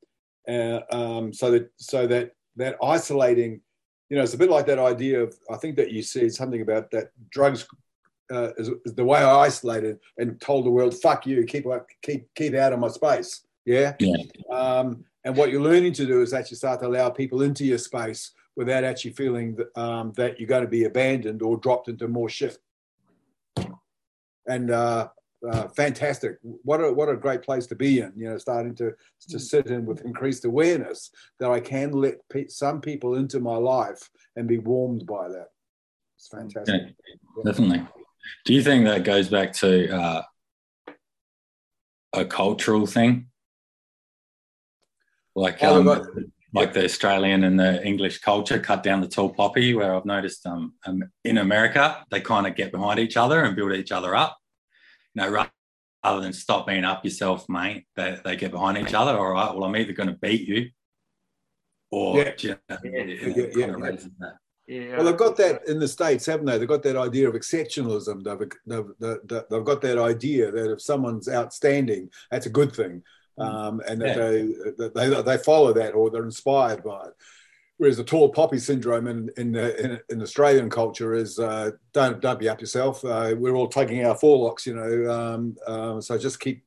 uh, 0.48 0.80
um, 0.90 1.32
so 1.32 1.50
that 1.50 1.70
so 1.76 2.07
that 2.07 2.32
that 2.57 2.76
isolating, 2.82 3.61
you 4.09 4.16
know, 4.16 4.22
it's 4.22 4.34
a 4.34 4.38
bit 4.38 4.50
like 4.50 4.66
that 4.66 4.78
idea 4.78 5.22
of 5.22 5.36
I 5.50 5.57
think 5.57 5.76
that 5.76 5.92
you 5.92 6.03
said 6.03 6.32
something 6.32 6.62
about 6.62 6.90
that 6.92 7.11
drugs 7.30 7.66
uh, 8.32 8.53
is, 8.57 8.70
is, 8.86 8.94
the 8.94 9.05
way 9.05 9.18
I 9.18 9.40
isolated 9.40 9.98
and 10.16 10.40
told 10.40 10.64
the 10.64 10.70
world, 10.70 10.94
"Fuck 10.94 11.26
you, 11.26 11.44
keep 11.44 11.66
keep 12.03 12.34
keep 12.34 12.55
out 12.55 12.72
of 12.72 12.78
my 12.78 12.88
space." 12.88 13.44
Yeah. 13.66 13.94
yeah. 14.00 14.16
Um, 14.50 15.05
and 15.24 15.36
what 15.36 15.53
you're 15.53 15.62
learning 15.62 15.92
to 15.92 16.07
do 16.07 16.22
is 16.22 16.32
actually 16.32 16.57
start 16.57 16.80
to 16.80 16.86
allow 16.86 17.11
people 17.11 17.42
into 17.42 17.64
your 17.64 17.78
space 17.78 18.32
without 18.57 18.84
actually 18.84 19.12
feeling 19.12 19.57
that, 19.57 19.80
um, 19.80 20.12
that 20.16 20.38
you're 20.38 20.48
going 20.48 20.64
to 20.64 20.68
be 20.68 20.84
abandoned 20.84 21.42
or 21.42 21.57
dropped 21.57 21.88
into 21.88 22.09
more 22.09 22.28
shit. 22.28 22.59
And 24.46 24.70
uh, 24.70 25.09
uh, 25.48 25.68
fantastic. 25.68 26.38
What 26.42 26.80
a 26.80 26.92
what 26.92 27.09
a 27.09 27.16
great 27.16 27.42
place 27.42 27.66
to 27.68 27.76
be 27.76 28.00
in. 28.00 28.12
You 28.16 28.30
know, 28.30 28.38
starting 28.38 28.74
to 28.76 28.92
to 29.28 29.38
sit 29.38 29.66
in 29.66 29.86
with 29.86 30.05
increased 30.05 30.44
awareness 30.44 31.11
that 31.38 31.50
I 31.50 31.61
can 31.61 31.92
let 31.92 32.16
pe- 32.28 32.48
some 32.48 32.80
people 32.80 33.14
into 33.14 33.40
my 33.40 33.57
life 33.57 34.11
and 34.36 34.48
be 34.48 34.59
warmed 34.59 35.07
by 35.07 35.28
that. 35.28 35.48
It's 36.16 36.28
fantastic. 36.28 36.82
Yeah, 37.36 37.42
definitely. 37.44 37.86
Do 38.44 38.55
you 38.55 38.62
think 38.62 38.84
that 38.84 39.05
goes 39.05 39.28
back 39.28 39.53
to 39.55 39.90
uh, 39.90 40.22
a 42.12 42.24
cultural 42.24 42.86
thing? 42.86 43.26
Like, 45.34 45.59
Oh, 45.62 45.78
um, 45.78 45.84
look, 45.86 46.09
like 46.55 46.72
the 46.72 46.84
Australian 46.84 47.44
and 47.44 47.59
the 47.59 47.82
English 47.84 48.18
culture 48.18 48.59
cut 48.59 48.82
down 48.82 49.00
the 49.00 49.09
tall 49.09 49.30
poppy, 49.30 49.74
where 49.74 49.94
I've 49.94 50.05
noticed 50.05 50.46
um, 50.46 50.74
um 50.86 51.03
in 51.24 51.38
America 51.38 52.05
they 52.11 52.20
kind 52.20 52.46
of 52.46 52.55
get 52.57 52.72
behind 52.72 52.98
each 53.00 53.16
other 53.16 53.42
and 53.44 53.57
build 53.57 53.72
each 53.72 53.92
other 53.92 54.14
up. 54.14 54.36
You 55.14 55.22
know, 55.22 55.30
rather 56.05 56.20
than 56.20 56.32
stop 56.32 56.66
being 56.66 56.84
up 56.84 57.05
yourself, 57.05 57.48
mate, 57.48 57.86
they, 57.96 58.18
they 58.24 58.36
get 58.36 58.50
behind 58.50 58.76
each 58.78 58.94
other. 58.94 59.16
All 59.18 59.32
right, 59.32 59.55
well, 59.55 59.64
I'm 59.64 59.76
either 59.76 59.92
going 59.92 60.09
to 60.09 60.14
beat 60.16 60.46
you, 60.48 60.70
or 61.90 62.18
Yeah. 62.18 62.32
you 62.38 62.48
know, 62.50 62.57
Yeah. 62.84 62.90
it- 62.92 63.57
Yeah, 63.57 63.66
yeah, 63.66 63.96
yeah. 64.20 64.30
Yeah. 64.68 64.96
Well, 64.96 65.07
they've 65.07 65.16
got 65.16 65.36
that 65.38 65.66
in 65.66 65.80
the 65.80 65.88
states, 65.88 66.24
haven't 66.24 66.46
they? 66.46 66.57
They've 66.57 66.68
got 66.68 66.84
that 66.84 66.96
idea 66.96 67.28
of 67.28 67.34
exceptionalism. 67.34 68.22
They've, 68.22 68.48
they've, 68.64 69.18
they've, 69.28 69.42
they've 69.50 69.64
got 69.64 69.80
that 69.82 69.98
idea 69.98 70.53
that 70.53 70.72
if 70.72 70.80
someone's 70.80 71.28
outstanding, 71.28 72.09
that's 72.30 72.46
a 72.46 72.50
good 72.50 72.72
thing, 72.74 73.03
um, 73.39 73.80
and 73.89 74.01
that 74.01 74.16
Yeah. 74.16 74.28
they 74.28 74.47
that 74.78 74.93
they 74.95 75.22
they 75.22 75.39
follow 75.39 75.72
that 75.72 75.93
or 75.95 76.11
they're 76.11 76.24
inspired 76.24 76.83
by 76.85 77.07
it. 77.07 77.12
Whereas 77.78 77.97
the 77.97 78.05
tall 78.05 78.28
poppy 78.28 78.59
syndrome 78.59 79.07
in 79.09 79.30
in 79.37 79.53
the, 79.53 79.85
in, 79.85 80.01
in 80.11 80.22
Australian 80.22 80.70
culture 80.70 81.14
is 81.14 81.39
uh, 81.39 81.70
don't 81.93 82.20
don't 82.20 82.39
be 82.39 82.49
up 82.49 82.61
yourself. 82.61 83.05
Uh, 83.05 83.35
we're 83.37 83.55
all 83.57 83.68
taking 83.68 84.05
our 84.05 84.14
forelocks, 84.16 84.66
you 84.66 84.74
know. 84.74 85.11
Um, 85.11 85.57
um, 85.66 86.03
so 86.03 86.16
just 86.18 86.39
keep 86.39 86.62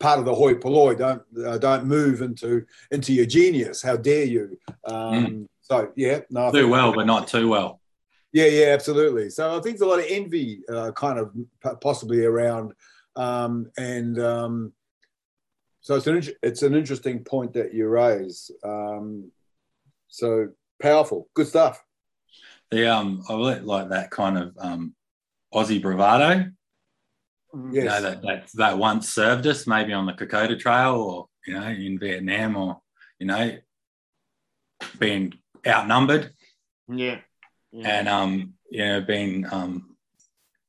part 0.00 0.18
of 0.18 0.24
the 0.24 0.34
hoi 0.34 0.54
polloi. 0.54 0.94
Don't 0.96 1.22
uh, 1.46 1.56
don't 1.58 1.84
move 1.86 2.20
into 2.20 2.64
into 2.90 3.12
your 3.12 3.26
genius. 3.26 3.80
How 3.82 3.96
dare 3.96 4.24
you? 4.24 4.58
Um, 4.84 5.48
So 5.62 5.92
yeah, 5.96 6.20
no, 6.30 6.50
Do 6.50 6.68
well, 6.68 6.92
but 6.92 7.06
not 7.06 7.28
too 7.28 7.48
well. 7.48 7.80
yeah, 8.32 8.46
yeah, 8.46 8.66
absolutely. 8.74 9.30
So 9.30 9.50
I 9.56 9.60
think 9.60 9.78
there's 9.78 9.82
a 9.82 9.86
lot 9.86 10.00
of 10.00 10.06
envy, 10.08 10.62
uh, 10.68 10.90
kind 10.92 11.18
of 11.20 11.32
possibly 11.80 12.24
around, 12.24 12.72
um, 13.16 13.70
and 13.78 14.18
um, 14.18 14.72
so 15.80 15.96
it's 15.96 16.06
an 16.06 16.16
int- 16.16 16.36
it's 16.42 16.62
an 16.62 16.74
interesting 16.74 17.24
point 17.24 17.54
that 17.54 17.72
you 17.74 17.88
raise. 17.88 18.50
Um, 18.64 19.30
so 20.08 20.48
powerful, 20.82 21.28
good 21.34 21.46
stuff. 21.48 21.82
The 22.70 22.86
um, 22.86 23.22
I 23.28 23.34
like 23.34 23.62
like 23.62 23.88
that 23.90 24.10
kind 24.10 24.38
of 24.38 24.56
um, 24.58 24.94
Aussie 25.54 25.82
bravado. 25.82 26.50
Mm. 27.54 27.74
You 27.74 27.82
Yes. 27.82 27.84
know 28.02 28.10
that 28.10 28.22
that 28.22 28.48
that 28.54 28.78
once 28.78 29.08
served 29.08 29.46
us, 29.46 29.66
maybe 29.66 29.92
on 29.92 30.06
the 30.06 30.12
Kokoda 30.12 30.58
Trail, 30.58 30.94
or 30.94 31.28
you 31.46 31.54
know 31.58 31.66
in 31.66 31.98
Vietnam, 31.98 32.56
or 32.56 32.80
you 33.18 33.26
know 33.26 33.56
being 34.98 35.34
outnumbered 35.66 36.32
Yeah. 36.88 37.18
yeah. 37.72 37.88
and 37.88 38.08
um, 38.08 38.54
you 38.70 38.84
know 38.84 39.00
being 39.00 39.46
um, 39.52 39.96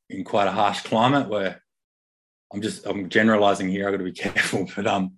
in 0.09 0.23
quite 0.23 0.47
a 0.47 0.51
harsh 0.51 0.81
climate 0.81 1.29
where 1.29 1.61
I'm 2.53 2.61
just 2.61 2.85
I'm 2.85 3.09
generalizing 3.09 3.69
here. 3.69 3.87
I've 3.87 3.93
got 3.93 3.97
to 3.97 4.03
be 4.03 4.11
careful, 4.29 4.67
but 4.75 4.87
um, 4.87 5.13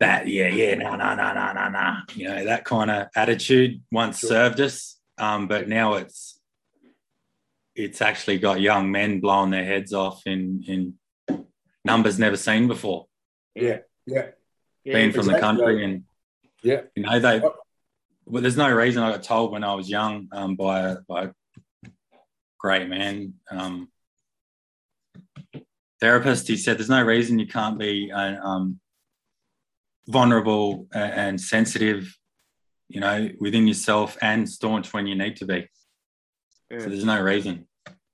that 0.00 0.28
yeah 0.28 0.48
yeah 0.48 0.74
no 0.76 0.94
no 0.94 1.14
no 1.14 1.34
no 1.34 1.52
no 1.52 1.68
no 1.68 1.96
you 2.14 2.28
know 2.28 2.44
that 2.44 2.64
kind 2.64 2.90
of 2.90 3.08
attitude 3.16 3.82
once 3.90 4.20
Sure. 4.20 4.28
served 4.30 4.60
us, 4.60 5.00
um, 5.18 5.48
but 5.48 5.68
now 5.68 5.94
it's 5.94 6.40
it's 7.74 8.00
actually 8.02 8.38
got 8.38 8.60
young 8.60 8.90
men 8.90 9.20
blowing 9.20 9.50
their 9.50 9.64
heads 9.64 9.92
off 9.92 10.22
in 10.26 10.64
in 10.66 10.94
numbers 11.84 12.18
never 12.18 12.36
seen 12.36 12.68
before, 12.68 13.06
Yeah, 13.54 13.78
yeah, 14.06 14.26
yeah. 14.84 14.94
being 14.94 15.12
from 15.12 15.26
the 15.26 15.38
country 15.38 15.84
and 15.84 16.04
yeah. 16.62 16.82
you 16.94 17.02
know 17.02 17.18
they 17.18 17.40
well, 18.26 18.42
there's 18.42 18.56
no 18.56 18.70
reason 18.70 19.02
I 19.02 19.12
got 19.12 19.22
told 19.22 19.52
when 19.52 19.64
I 19.64 19.74
was 19.74 19.88
young 19.88 20.28
um, 20.32 20.54
by 20.54 20.80
a 20.80 20.96
by 21.08 21.24
a 21.24 21.88
great 22.58 22.88
man 22.88 23.34
um, 23.50 23.88
therapist. 26.00 26.48
He 26.48 26.56
said 26.56 26.78
there's 26.78 26.88
no 26.88 27.02
reason 27.02 27.38
you 27.38 27.46
can't 27.46 27.78
be 27.78 28.10
uh, 28.12 28.36
um, 28.42 28.80
vulnerable 30.06 30.86
and 30.92 31.40
sensitive, 31.40 32.16
you 32.88 33.00
know, 33.00 33.28
within 33.40 33.66
yourself 33.66 34.16
and 34.22 34.48
staunch 34.48 34.92
when 34.92 35.06
you 35.06 35.14
need 35.14 35.36
to 35.36 35.46
be. 35.46 35.68
Yeah. 36.70 36.78
So 36.80 36.88
there's 36.88 37.04
no 37.04 37.20
reason. 37.20 37.66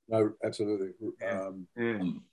No, 0.08 0.32
absolutely. 0.44 0.90
Um, 1.28 1.66
Yeah. 1.76 1.96
Um, 2.00 2.24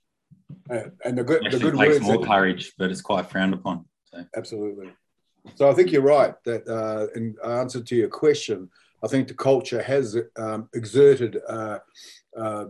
and 0.68 0.92
and 1.04 1.18
the 1.18 1.24
good 1.24 1.46
it 1.46 1.50
the 1.50 1.56
actually 1.56 1.70
good 1.70 1.78
takes 1.78 1.94
words. 1.94 2.04
more 2.04 2.18
that- 2.18 2.26
courage, 2.26 2.72
but 2.76 2.90
it's 2.90 3.00
quite 3.00 3.30
frowned 3.30 3.54
upon. 3.54 3.86
So 4.04 4.24
Absolutely. 4.36 4.92
So 5.54 5.68
I 5.68 5.74
think 5.74 5.90
you're 5.90 6.02
right 6.02 6.34
that 6.44 6.68
uh, 6.68 7.06
in 7.18 7.34
answer 7.44 7.82
to 7.82 7.96
your 7.96 8.08
question, 8.08 8.70
I 9.02 9.08
think 9.08 9.28
the 9.28 9.34
culture 9.34 9.82
has 9.82 10.16
um, 10.36 10.68
exerted 10.74 11.38
uh, 11.48 11.78
uh, 12.38 12.66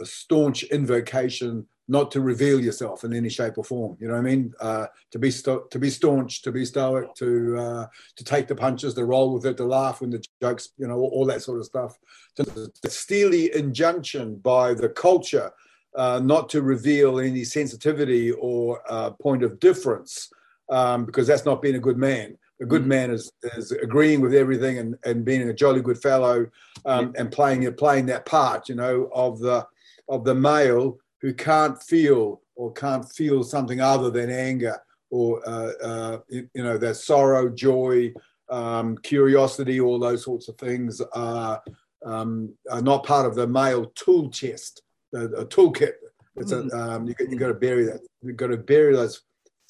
a 0.00 0.06
staunch 0.06 0.62
invocation 0.64 1.66
not 1.88 2.10
to 2.12 2.20
reveal 2.20 2.60
yourself 2.60 3.04
in 3.04 3.12
any 3.12 3.28
shape 3.28 3.58
or 3.58 3.64
form. 3.64 3.96
You 4.00 4.08
know 4.08 4.14
what 4.14 4.20
I 4.20 4.22
mean? 4.22 4.54
Uh, 4.60 4.86
to 5.10 5.18
be 5.18 5.30
sto- 5.30 5.64
to 5.70 5.78
be 5.78 5.90
staunch, 5.90 6.42
to 6.42 6.52
be 6.52 6.64
stoic, 6.64 7.14
to 7.16 7.58
uh, 7.58 7.86
to 8.16 8.24
take 8.24 8.46
the 8.48 8.54
punches, 8.54 8.94
to 8.94 9.04
roll 9.04 9.34
with 9.34 9.46
it, 9.46 9.56
to 9.56 9.64
laugh 9.64 10.00
when 10.00 10.10
the 10.10 10.24
jokes, 10.40 10.70
you 10.78 10.86
know, 10.86 10.96
all, 10.96 11.10
all 11.12 11.26
that 11.26 11.42
sort 11.42 11.58
of 11.58 11.66
stuff. 11.66 11.98
The 12.36 12.70
steely 12.88 13.54
injunction 13.54 14.36
by 14.36 14.74
the 14.74 14.88
culture 14.88 15.52
uh, 15.96 16.20
not 16.22 16.48
to 16.50 16.62
reveal 16.62 17.20
any 17.20 17.44
sensitivity 17.44 18.32
or 18.32 18.80
uh, 18.88 19.10
point 19.10 19.42
of 19.42 19.60
difference 19.60 20.30
um, 20.70 21.04
because 21.04 21.26
that's 21.26 21.44
not 21.44 21.60
being 21.60 21.76
a 21.76 21.80
good 21.80 21.98
man. 21.98 22.38
A 22.60 22.64
good 22.64 22.84
Mm. 22.84 22.86
man 22.86 23.10
is, 23.10 23.30
is 23.56 23.72
agreeing 23.72 24.20
with 24.20 24.34
everything 24.34 24.78
and, 24.78 24.96
and 25.04 25.24
being 25.24 25.48
a 25.48 25.52
jolly 25.52 25.82
good 25.82 26.00
fellow 26.00 26.46
um, 26.86 27.12
and 27.16 27.30
playing 27.32 27.70
playing 27.74 28.06
that 28.06 28.24
part, 28.24 28.68
you 28.68 28.76
know, 28.76 29.10
of 29.12 29.40
the 29.40 29.66
of 30.08 30.24
the 30.24 30.34
male 30.34 30.98
who 31.22 31.32
can't 31.32 31.80
feel 31.82 32.42
or 32.56 32.72
can't 32.72 33.10
feel 33.10 33.42
something 33.42 33.80
other 33.80 34.10
than 34.10 34.28
anger 34.28 34.76
or 35.10 35.40
uh, 35.48 35.72
uh, 35.82 36.18
you, 36.28 36.48
you 36.54 36.62
know 36.62 36.76
that 36.76 36.96
sorrow, 36.96 37.48
joy, 37.48 38.12
um, 38.50 38.98
curiosity, 38.98 39.80
all 39.80 39.98
those 39.98 40.24
sorts 40.24 40.48
of 40.48 40.56
things 40.58 41.00
are, 41.14 41.62
um, 42.04 42.52
are 42.70 42.82
not 42.82 43.04
part 43.06 43.24
of 43.26 43.34
the 43.34 43.46
male 43.46 43.86
tool 43.94 44.28
chest, 44.30 44.82
a, 45.14 45.24
a 45.24 45.46
toolkit. 45.46 45.92
It's 46.36 46.52
a, 46.52 46.60
um, 46.76 47.06
you, 47.06 47.14
got- 47.14 47.28
you 47.30 47.38
got 47.38 47.48
to 47.48 47.54
bury 47.54 47.84
that. 47.84 48.00
You've 48.22 48.36
got 48.36 48.48
to 48.48 48.56
bury 48.56 48.94
those 48.94 49.20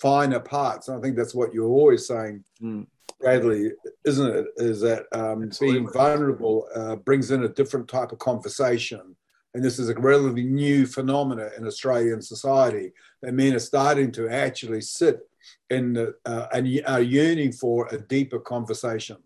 finer 0.01 0.39
parts. 0.41 0.89
And 0.89 0.97
I 0.97 1.01
think 1.01 1.17
that's 1.17 1.35
what 1.35 1.53
you're 1.53 1.69
always 1.69 2.07
saying, 2.07 2.45
Mm. 2.63 2.87
Bradley, 3.21 3.71
isn't 4.05 4.37
it? 4.37 4.47
Is 4.57 4.81
that 4.81 5.05
um, 5.13 5.51
being 5.61 5.89
vulnerable 5.89 6.67
uh, 6.75 6.97
brings 6.97 7.31
in 7.31 7.45
a 7.45 7.49
different 7.49 7.87
type 7.89 8.11
of 8.13 8.19
conversation. 8.19 9.17
And 9.55 9.63
this 9.63 9.79
is 9.79 9.89
a 9.89 9.95
relatively 9.95 10.45
new 10.45 10.87
phenomena 10.87 11.51
in 11.59 11.67
Australian 11.67 12.23
society 12.23 12.93
that 13.21 13.35
men 13.35 13.55
are 13.55 13.59
starting 13.59 14.11
to 14.13 14.29
actually 14.29 14.81
sit 14.81 15.21
in 15.69 15.93
the, 15.93 16.15
uh, 16.25 16.47
and 16.53 16.67
are 16.87 17.03
yearning 17.03 17.53
for 17.53 17.87
a 17.89 17.99
deeper 17.99 18.39
conversation. 18.39 19.19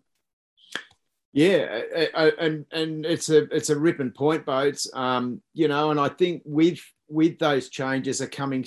Yeah, 1.33 1.81
I- 1.95 2.09
I- 2.15 2.33
and 2.39 2.65
and 2.71 3.05
it's 3.05 3.29
a 3.29 3.43
it's 3.55 3.69
a 3.69 3.77
ripping 3.77 4.11
point, 4.11 4.45
Bodes. 4.45 4.89
Um, 4.93 5.41
you 5.53 5.67
know, 5.67 5.91
and 5.91 5.99
I 5.99 6.09
think 6.09 6.41
with 6.45 6.79
with 7.09 7.37
those 7.37 7.69
changes 7.69 8.21
are 8.21 8.27
coming 8.27 8.65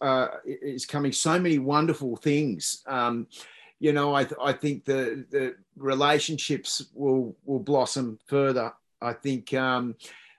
uh, 0.00 0.28
is 0.44 0.86
coming 0.86 1.12
so 1.12 1.38
many 1.38 1.58
wonderful 1.58 2.16
things. 2.16 2.82
Um, 2.86 3.26
you 3.80 3.92
know, 3.92 4.14
I 4.14 4.26
I 4.42 4.52
think 4.52 4.84
the 4.86 5.26
the 5.30 5.56
relationships 5.76 6.86
will 6.94 7.36
will 7.44 7.60
blossom 7.60 8.18
further. 8.26 8.72
I 9.02 9.12
think 9.12 9.52
um, 9.52 9.94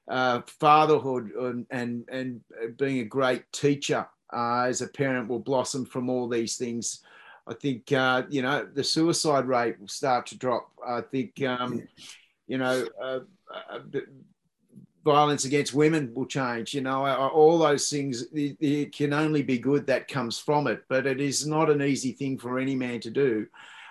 uh, 0.07 0.41
fatherhood 0.59 1.31
and, 1.35 1.65
and 1.69 2.05
and 2.09 2.41
being 2.77 2.99
a 2.99 3.05
great 3.05 3.43
teacher 3.51 4.07
uh, 4.33 4.63
as 4.63 4.81
a 4.81 4.87
parent 4.87 5.27
will 5.27 5.39
blossom 5.39 5.85
from 5.85 6.09
all 6.09 6.27
these 6.27 6.57
things. 6.57 7.03
I 7.47 7.53
think 7.53 7.91
uh, 7.91 8.23
you 8.29 8.41
know 8.41 8.67
the 8.73 8.83
suicide 8.83 9.45
rate 9.45 9.79
will 9.79 9.87
start 9.87 10.25
to 10.27 10.37
drop. 10.37 10.69
I 10.85 11.01
think 11.01 11.41
um, 11.43 11.87
you 12.47 12.57
know 12.57 12.87
uh, 13.01 13.19
uh, 13.69 13.79
violence 15.03 15.45
against 15.45 15.73
women 15.73 16.11
will 16.13 16.25
change. 16.25 16.73
You 16.73 16.81
know 16.81 17.05
all 17.05 17.57
those 17.57 17.89
things. 17.89 18.23
It, 18.33 18.57
it 18.59 18.95
can 18.95 19.13
only 19.13 19.43
be 19.43 19.57
good 19.57 19.87
that 19.87 20.07
comes 20.07 20.37
from 20.37 20.67
it, 20.67 20.83
but 20.89 21.05
it 21.05 21.21
is 21.21 21.47
not 21.47 21.69
an 21.69 21.81
easy 21.81 22.11
thing 22.11 22.37
for 22.37 22.59
any 22.59 22.75
man 22.75 22.99
to 23.01 23.09
do. 23.09 23.47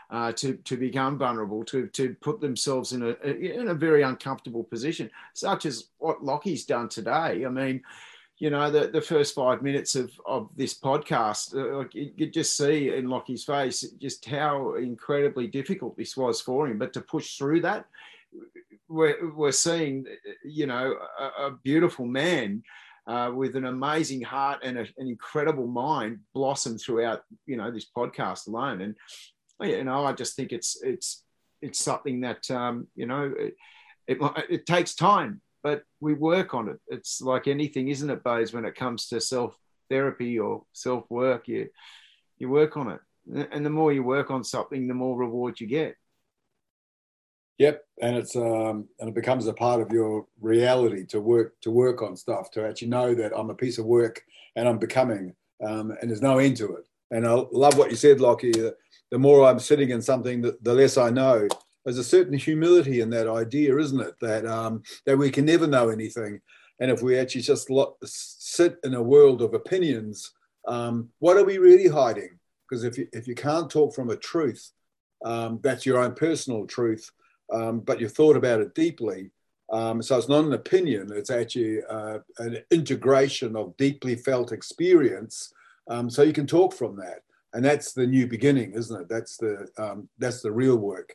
Uh, 0.09 0.31
to 0.31 0.55
to 0.63 0.77
become 0.77 1.19
vulnerable, 1.19 1.65
to 1.65 1.89
to 1.89 2.15
put 2.21 2.41
themselves 2.41 2.93
in 2.93 3.03
a 3.03 3.17
in 3.25 3.69
a 3.71 3.75
very 3.75 4.03
uncomfortable 4.03 4.63
position, 4.63 5.11
such 5.35 5.67
as 5.67 5.89
what 5.99 6.23
Lockie's 6.23 6.65
done 6.65 6.89
today. 6.89 7.45
I 7.45 7.49
mean, 7.49 7.83
you 8.39 8.51
know, 8.51 8.71
the, 8.71 8.87
the 8.89 9.01
first 9.01 9.35
five 9.35 9.63
minutes 9.63 9.97
of, 9.97 10.13
of 10.25 10.49
this 10.57 10.79
podcast, 10.79 11.57
uh, 11.57 11.89
you 11.93 12.13
could 12.17 12.33
just 12.33 12.57
see 12.57 12.95
in 12.95 13.09
Lockie's 13.09 13.45
face 13.45 13.81
just 13.99 14.25
how 14.27 14.75
incredibly 14.75 15.47
difficult 15.47 15.97
this 15.97 16.17
was 16.17 16.41
for 16.41 16.69
him. 16.69 16.79
But 16.79 16.93
to 16.93 17.01
push 17.01 17.37
through 17.37 17.63
that, 17.63 17.87
we're, 18.89 19.33
we're 19.35 19.53
seeing, 19.53 20.07
you 20.45 20.67
know, 20.67 20.97
a, 21.19 21.47
a 21.47 21.51
beautiful 21.65 22.05
man 22.05 22.63
uh, 23.07 23.33
with 23.35 23.57
an 23.57 23.65
amazing 23.65 24.21
heart 24.21 24.61
and 24.63 24.79
a, 24.79 24.87
an 24.99 25.09
incredible 25.09 25.67
mind 25.67 26.19
blossom 26.35 26.77
throughout, 26.77 27.25
you 27.47 27.57
know, 27.57 27.71
this 27.71 27.87
podcast 27.97 28.49
alone. 28.49 28.83
And 28.83 28.95
you 29.61 29.85
know, 29.85 30.05
I 30.05 30.13
just 30.13 30.37
think 30.37 30.53
it's 30.53 30.79
it's 30.83 31.23
it's 31.63 31.79
something 31.79 32.21
that 32.21 32.51
um, 32.51 32.89
you 32.95 33.07
know 33.07 33.33
it, 33.39 33.55
it, 34.07 34.19
it 34.51 34.67
takes 34.67 34.95
time, 34.95 35.41
but 35.63 35.83
we 36.01 36.15
work 36.15 36.55
on 36.55 36.69
it. 36.69 36.79
It's 36.89 37.21
like 37.21 37.49
anything, 37.49 37.89
isn't 37.89 38.11
it, 38.11 38.23
Bodes? 38.23 38.53
When 38.53 38.65
it 38.65 38.75
comes 38.75 39.09
to 39.09 39.21
self 39.21 39.57
therapy 39.89 40.39
or 40.39 40.65
self 40.73 41.05
work, 41.11 41.49
you 41.49 41.69
you 42.39 42.49
work 42.49 42.77
on 42.77 42.91
it, 42.91 43.49
and 43.51 43.65
the 43.65 43.71
more 43.71 43.93
you 43.93 44.03
work 44.03 44.31
on 44.31 44.45
something, 44.45 44.87
the 44.87 44.95
more 44.95 45.17
reward 45.17 45.61
you 45.61 45.67
get. 45.67 45.97
Yep, 47.59 47.85
and 48.03 48.17
it's 48.17 48.37
um, 48.37 48.87
and 49.01 49.09
it 49.09 49.15
becomes 49.15 49.47
a 49.47 49.53
part 49.55 49.81
of 49.81 49.91
your 49.91 50.27
reality 50.41 51.07
to 51.07 51.21
work 51.21 51.59
to 51.63 51.71
work 51.71 52.03
on 52.03 52.15
stuff 52.17 52.51
to 52.53 52.67
actually 52.67 52.89
know 52.89 53.15
that 53.15 53.33
I'm 53.37 53.51
a 53.51 53.55
piece 53.55 53.79
of 53.79 53.87
work 53.87 54.23
and 54.57 54.69
I'm 54.69 54.79
becoming, 54.79 55.35
um, 55.65 55.93
and 56.01 56.11
there's 56.11 56.23
no 56.23 56.39
end 56.39 56.59
to 56.59 56.77
it. 56.77 56.85
And 57.11 57.27
I 57.27 57.33
love 57.53 57.79
what 57.79 57.91
you 57.91 57.97
said, 57.97 58.21
Lockie. 58.21 58.53
The 59.11 59.19
more 59.19 59.47
I'm 59.47 59.59
sitting 59.59 59.91
in 59.91 60.03
something, 60.03 60.43
the, 60.43 60.57
the 60.63 60.75
less 60.75 60.97
I 60.97 61.11
know. 61.11 61.49
There's 61.85 61.99
a 61.99 62.05
certain 62.05 62.37
humility 62.37 63.01
in 63.01 63.11
that 63.11 63.29
idea, 63.29 63.77
isn't 63.79 64.01
it? 64.01 64.15
That 64.21 64.45
um, 64.47 64.83
that 65.05 65.17
we 65.17 65.31
can 65.31 65.45
never 65.45 65.67
know 65.67 65.89
anything, 65.89 66.41
and 66.81 66.91
if 66.91 67.03
we 67.03 67.17
actually 67.17 67.43
just 67.43 67.71
lo- 67.71 67.97
sit 68.05 68.79
in 68.83 68.95
a 68.95 69.03
world 69.03 69.41
of 69.41 69.55
opinions, 69.55 70.33
um, 70.67 71.11
what 71.21 71.37
are 71.37 71.45
we 71.45 71.59
really 71.59 71.89
hiding? 71.89 72.39
Because 72.69 72.83
if 72.83 72.99
you 72.99 73.07
if 73.13 73.29
you 73.29 73.37
can't 73.37 73.71
talk 73.71 73.95
from 73.95 74.11
a 74.11 74.17
truth, 74.17 74.73
um, 75.25 75.61
that's 75.63 75.87
your 75.87 75.99
own 75.99 76.15
personal 76.15 76.67
truth 76.67 77.11
um, 77.53 77.81
but 77.81 78.01
you've 78.01 78.13
thought 78.13 78.37
about 78.37 78.61
it 78.61 78.75
deeply. 78.75 79.31
Um, 79.73 80.01
so 80.01 80.17
it's 80.17 80.29
not 80.29 80.45
an 80.45 80.53
opinion, 80.53 81.11
it's 81.13 81.31
actually 81.31 81.81
uh, 81.91 82.19
an 82.39 82.59
integration 82.71 83.57
of 83.57 83.77
deeply 83.77 84.15
felt 84.15 84.53
experience. 84.53 85.53
Um, 85.89 86.09
so 86.09 86.23
you 86.23 86.33
can 86.33 86.47
talk 86.47 86.73
from 86.73 86.97
that. 86.97 87.23
And 87.53 87.65
that's 87.65 87.93
the 87.93 88.07
new 88.07 88.27
beginning, 88.27 88.73
isn't 88.73 89.03
it? 89.03 89.09
That's 89.09 89.37
the, 89.37 89.69
um, 89.79 90.09
that's 90.19 90.43
the 90.43 90.53
real 90.53 90.77
work. 90.77 91.15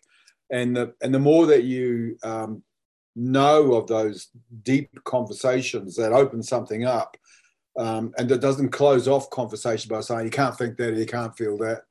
And 0.51 0.75
the, 0.75 0.93
and 1.01 1.13
the 1.13 1.19
more 1.19 1.45
that 1.47 1.63
you 1.63 2.17
um, 2.23 2.63
know 3.15 3.73
of 3.73 3.88
those 3.88 4.29
deep 4.63 4.89
conversations 5.03 5.95
that 5.95 6.13
open 6.13 6.41
something 6.43 6.86
up, 6.86 7.17
um, 7.77 8.13
and 8.17 8.27
that 8.29 8.41
doesn't 8.41 8.69
close 8.69 9.07
off 9.07 9.29
conversation 9.29 9.89
by 9.89 10.01
saying 10.01 10.25
you 10.25 10.32
can't 10.32 10.57
think 10.57 10.77
that, 10.77 10.95
you 10.95 11.05
can't 11.05 11.38
feel 11.38 11.57
that. 11.59 11.84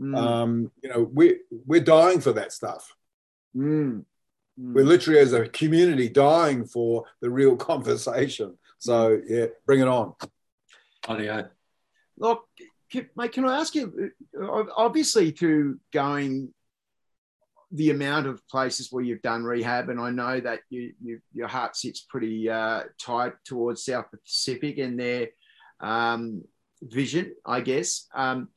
Mm. 0.00 0.70
you 0.82 0.90
know, 0.90 1.10
we, 1.12 1.38
we're 1.50 1.80
dying 1.80 2.20
for 2.20 2.32
that 2.32 2.52
stuff. 2.52 2.94
Mm. 3.56 4.04
Mm. 4.60 4.74
We're 4.74 4.84
literally 4.84 5.20
as 5.20 5.32
a 5.32 5.48
community 5.48 6.08
dying 6.08 6.64
for 6.64 7.04
the 7.20 7.30
real 7.30 7.56
conversation. 7.70 8.56
So 8.78 9.20
yeah, 9.26 9.46
bring 9.66 9.80
it 9.80 9.88
on. 9.88 10.14
Yeah. 11.08 11.42
Look, 12.18 12.44
can, 12.90 13.08
mate, 13.16 13.32
can 13.32 13.44
I 13.48 13.58
ask 13.58 13.74
you? 13.74 14.10
Uh, 14.40 14.64
obviously, 14.76 15.30
through 15.30 15.78
going 15.92 16.52
the 17.72 17.90
amount 17.90 18.26
of 18.26 18.46
places 18.48 18.88
where 18.92 19.02
you've 19.02 19.22
done 19.22 19.44
rehab, 19.44 19.88
and 19.88 20.00
I 20.00 20.10
know 20.10 20.40
that 20.40 20.60
you, 20.70 20.92
you 21.02 21.20
your 21.32 21.48
heart 21.48 21.76
sits 21.76 22.00
pretty 22.00 22.48
uh, 22.48 22.84
tight 23.00 23.32
towards 23.44 23.84
South 23.84 24.06
Pacific 24.10 24.78
and 24.78 24.98
their 24.98 25.28
um, 25.80 26.42
vision, 26.82 27.34
I 27.44 27.60
guess. 27.60 28.06
Um, 28.14 28.48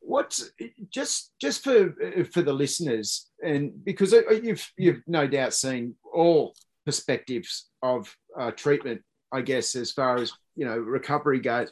what's 0.00 0.50
just 0.90 1.32
just 1.40 1.62
for 1.62 1.94
for 2.32 2.40
the 2.40 2.52
listeners 2.52 3.30
and 3.44 3.84
because 3.84 4.14
you've 4.42 4.66
you've 4.76 5.02
no 5.06 5.26
doubt 5.26 5.52
seen 5.52 5.94
all 6.14 6.54
perspectives 6.86 7.68
of 7.82 8.14
uh, 8.38 8.50
treatment 8.52 9.02
i 9.32 9.42
guess 9.42 9.76
as 9.76 9.92
far 9.92 10.16
as 10.16 10.32
you 10.56 10.64
know 10.64 10.78
recovery 10.78 11.40
goes 11.40 11.70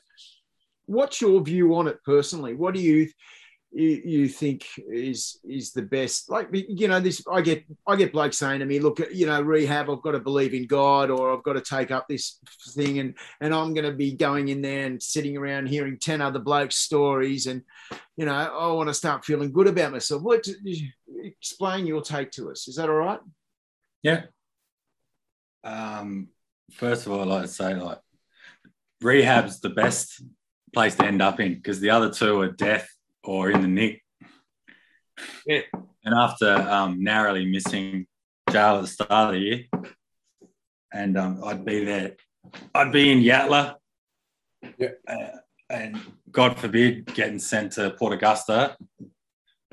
what's 0.87 1.21
your 1.21 1.41
view 1.43 1.75
on 1.75 1.89
it 1.89 2.03
personally? 2.05 2.55
What 2.55 2.75
do 2.75 2.81
you 2.81 3.09
you, 3.73 4.01
you 4.05 4.29
think 4.29 4.67
is 4.91 5.39
is 5.45 5.73
the 5.73 5.83
best? 5.83 6.31
Like 6.31 6.49
you 6.53 6.89
know 6.89 7.01
this 7.01 7.23
i 7.31 7.41
get 7.41 7.65
i 7.87 7.97
get 7.97 8.13
blokes 8.13 8.39
saying 8.39 8.61
to 8.61 8.65
me 8.65 8.79
look 8.79 9.01
you 9.13 9.27
know 9.27 9.43
rehab 9.43 9.91
i've 9.91 10.03
got 10.03 10.13
to 10.13 10.21
believe 10.21 10.55
in 10.55 10.67
god 10.67 11.11
or 11.11 11.33
i've 11.33 11.43
got 11.43 11.55
to 11.55 11.61
take 11.61 11.91
up 11.91 12.07
this 12.09 12.39
thing 12.71 13.01
and 13.01 13.15
and 13.41 13.53
i'm 13.53 13.75
going 13.75 13.85
to 13.85 13.93
be 13.93 14.13
going 14.13 14.49
in 14.49 14.63
there 14.63 14.87
and 14.87 15.03
sitting 15.03 15.37
around 15.37 15.67
hearing 15.67 15.99
10 15.99 16.23
other 16.23 16.39
blokes 16.39 16.77
stories 16.77 17.47
and 17.47 17.63
you 18.17 18.25
know 18.25 18.33
i 18.33 18.73
want 18.73 18.89
to 18.89 18.95
start 18.95 19.25
feeling 19.25 19.53
good 19.53 19.67
about 19.67 19.93
myself. 19.93 20.23
What 20.23 20.47
explain 21.09 21.87
your 21.87 22.03
take 22.03 22.31
to 22.33 22.51
us. 22.51 22.69
Is 22.69 22.77
that 22.77 22.89
all 22.89 22.97
right? 22.97 23.21
Yeah. 24.03 24.23
Um 25.65 26.29
first 26.73 27.07
of 27.07 27.13
all 27.13 27.21
i'd 27.21 27.29
like 27.29 27.43
to 27.43 27.49
say 27.49 27.75
like 27.75 28.01
rehab's 29.01 29.61
the 29.61 29.71
best 29.71 30.23
place 30.77 30.95
to 30.95 31.07
end 31.07 31.23
up 31.23 31.41
in 31.41 31.55
because 31.55 31.81
the 31.81 31.89
other 31.89 32.11
two 32.11 32.39
are 32.39 32.51
death 32.51 32.87
or 33.25 33.51
in 33.51 33.63
the 33.63 33.67
nick. 33.67 34.03
Yeah. 35.47 35.63
And 36.05 36.15
after 36.15 36.53
um, 36.53 37.03
narrowly 37.03 37.47
missing 37.47 38.07
jail 38.51 38.77
at 38.77 38.83
the 38.83 38.87
start 38.87 39.11
of 39.11 39.33
the 39.33 39.39
year, 39.39 39.65
and 40.93 41.17
um, 41.17 41.43
I'd 41.43 41.65
be 41.65 41.83
there, 41.83 42.17
I'd 42.75 42.93
be 42.93 43.11
in 43.11 43.21
Yatala. 43.21 43.77
Yeah. 44.77 44.89
Uh, 45.09 45.39
and 45.71 45.99
God 46.31 46.59
forbid 46.59 47.07
getting 47.15 47.39
sent 47.39 47.73
to 47.73 47.93
Port 47.93 48.13
Augusta 48.13 48.77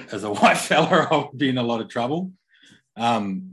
as 0.10 0.24
a 0.24 0.34
white 0.34 0.58
fella, 0.58 1.10
I 1.12 1.18
would 1.18 1.38
be 1.38 1.50
in 1.50 1.58
a 1.58 1.64
lot 1.64 1.82
of 1.82 1.90
trouble. 1.90 2.32
Um, 2.96 3.53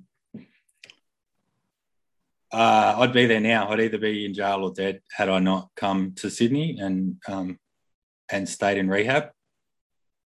uh, 2.52 2.96
I'd 2.98 3.12
be 3.12 3.26
there 3.26 3.40
now. 3.40 3.70
I'd 3.70 3.80
either 3.80 3.98
be 3.98 4.24
in 4.24 4.34
jail 4.34 4.64
or 4.64 4.72
dead 4.72 5.00
had 5.12 5.28
I 5.28 5.38
not 5.38 5.68
come 5.76 6.14
to 6.16 6.30
Sydney 6.30 6.78
and 6.78 7.16
um, 7.28 7.58
and 8.30 8.48
stayed 8.48 8.78
in 8.78 8.88
rehab 8.88 9.30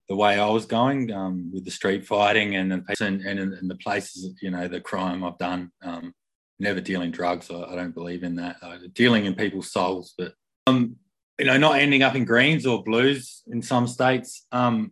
the 0.10 0.16
way 0.16 0.40
I 0.40 0.50
was 0.50 0.66
going 0.66 1.12
um, 1.12 1.52
with 1.54 1.66
the 1.66 1.72
street 1.72 2.06
fighting 2.06 2.56
and 2.56 2.72
the, 2.72 2.96
and, 3.00 3.22
and, 3.22 3.70
the 3.70 3.76
places, 3.76 4.34
you 4.42 4.50
know, 4.50 4.68
the 4.68 4.82
crime 4.82 5.24
I've 5.24 5.38
done. 5.38 5.72
Um, 5.84 6.16
never 6.60 6.82
dealing 6.82 7.12
drugs. 7.12 7.50
I, 7.52 7.62
I, 7.62 7.76
don't 7.76 7.94
believe 7.94 8.24
in 8.24 8.36
that. 8.36 8.58
Uh, 8.62 8.78
dealing 8.94 9.26
in 9.26 9.36
people's 9.36 9.72
souls, 9.72 10.16
but 10.18 10.34
um, 10.68 10.96
you 11.38 11.46
know, 11.46 11.58
not 11.58 11.80
ending 11.80 12.02
up 12.02 12.16
in 12.16 12.26
greens 12.26 12.66
or 12.66 12.84
blues 12.84 13.44
in 13.48 13.62
some 13.62 13.88
states, 13.88 14.46
um, 14.52 14.92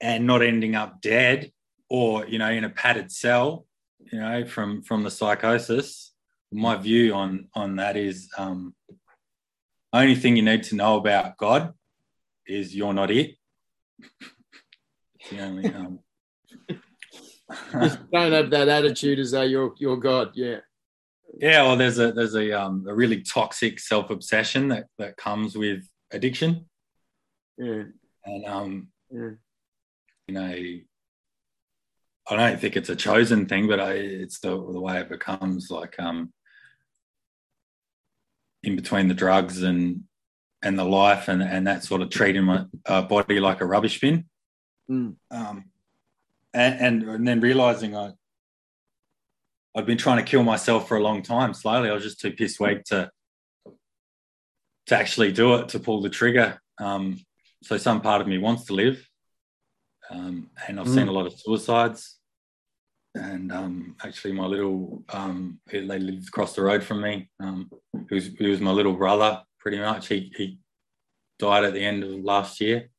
and 0.00 0.26
not 0.26 0.40
ending 0.40 0.76
up 0.76 1.02
dead 1.02 1.50
or 1.90 2.26
you 2.26 2.38
know 2.38 2.50
in 2.50 2.64
a 2.64 2.70
padded 2.70 3.10
cell, 3.10 3.66
you 4.12 4.20
know, 4.20 4.46
from 4.46 4.82
from 4.82 5.02
the 5.02 5.10
psychosis. 5.10 6.11
My 6.52 6.76
view 6.76 7.14
on 7.14 7.48
on 7.54 7.76
that 7.76 7.96
is 7.96 8.28
um, 8.36 8.74
only 9.92 10.14
thing 10.14 10.36
you 10.36 10.42
need 10.42 10.62
to 10.64 10.76
know 10.76 10.96
about 10.96 11.36
God 11.36 11.74
is 12.46 12.74
you're 12.74 12.92
not 12.92 13.10
it 13.10 13.36
the 15.30 15.40
only 15.40 15.74
um 15.74 15.98
don't 18.12 18.32
have 18.32 18.50
that 18.50 18.68
attitude 18.68 19.18
as 19.18 19.32
though 19.32 19.42
you're 19.42 19.74
you're 19.78 19.96
God, 19.96 20.32
yeah. 20.34 20.58
Yeah, 21.38 21.62
well 21.62 21.76
there's 21.76 21.98
a 21.98 22.12
there's 22.12 22.34
a 22.34 22.52
um 22.52 22.84
a 22.88 22.94
really 22.94 23.22
toxic 23.22 23.78
self-obsession 23.78 24.68
that 24.68 24.86
that 24.98 25.16
comes 25.16 25.56
with 25.56 25.84
addiction. 26.10 26.68
Yeah. 27.58 27.84
And 28.24 28.46
um 28.46 28.88
yeah. 29.10 29.30
you 30.28 30.34
know 30.34 30.54
I 32.30 32.36
don't 32.36 32.60
think 32.60 32.76
it's 32.76 32.88
a 32.88 32.96
chosen 32.96 33.46
thing, 33.46 33.66
but 33.66 33.80
I, 33.80 33.92
it's 33.92 34.38
the 34.40 34.50
the 34.50 34.80
way 34.80 35.00
it 35.00 35.08
becomes 35.08 35.70
like 35.70 35.94
um 35.98 36.32
in 38.62 38.76
between 38.76 39.08
the 39.08 39.14
drugs 39.14 39.62
and 39.62 40.04
and 40.62 40.78
the 40.78 40.84
life 40.84 41.28
and, 41.28 41.42
and 41.42 41.66
that 41.66 41.82
sort 41.82 42.02
of 42.02 42.10
treating 42.10 42.44
my 42.44 42.64
uh, 42.86 43.02
body 43.02 43.40
like 43.40 43.60
a 43.60 43.66
rubbish 43.66 44.00
bin. 44.00 44.24
Mm. 44.88 45.16
Um, 45.30 45.64
and, 46.54 46.80
and, 46.80 47.02
and 47.02 47.26
then 47.26 47.40
realizing 47.40 47.96
I, 47.96 48.12
I'd 49.74 49.86
been 49.86 49.98
trying 49.98 50.18
to 50.18 50.30
kill 50.30 50.44
myself 50.44 50.86
for 50.86 50.96
a 50.96 51.02
long 51.02 51.22
time. 51.22 51.52
Slowly, 51.54 51.90
I 51.90 51.94
was 51.94 52.04
just 52.04 52.20
too 52.20 52.32
pissed 52.32 52.60
weak 52.60 52.84
to 52.84 53.10
to 54.86 54.96
actually 54.96 55.32
do 55.32 55.54
it, 55.54 55.68
to 55.70 55.78
pull 55.78 56.02
the 56.02 56.10
trigger. 56.10 56.60
Um, 56.78 57.20
so 57.62 57.76
some 57.76 58.00
part 58.00 58.20
of 58.20 58.26
me 58.26 58.38
wants 58.38 58.64
to 58.64 58.74
live, 58.74 59.08
um, 60.10 60.50
and 60.68 60.78
I've 60.78 60.86
mm. 60.86 60.94
seen 60.94 61.08
a 61.08 61.12
lot 61.12 61.26
of 61.26 61.38
suicides. 61.38 62.18
And 63.14 63.52
um, 63.52 63.96
actually, 64.02 64.32
my 64.32 64.46
little 64.46 65.04
um, 65.10 65.60
they 65.70 65.80
lived 65.80 66.28
across 66.28 66.54
the 66.54 66.62
road 66.62 66.82
from 66.82 67.02
me. 67.02 67.28
Um, 67.40 67.70
he 68.08 68.14
was 68.14 68.26
he 68.38 68.48
was 68.48 68.60
my 68.60 68.70
little 68.70 68.94
brother 68.94 69.42
pretty 69.62 69.78
much. 69.78 70.08
He, 70.08 70.32
he 70.36 70.58
died 71.38 71.64
at 71.64 71.72
the 71.72 71.84
end 71.84 72.02
of 72.04 72.10
last 72.24 72.60
year. 72.60 72.90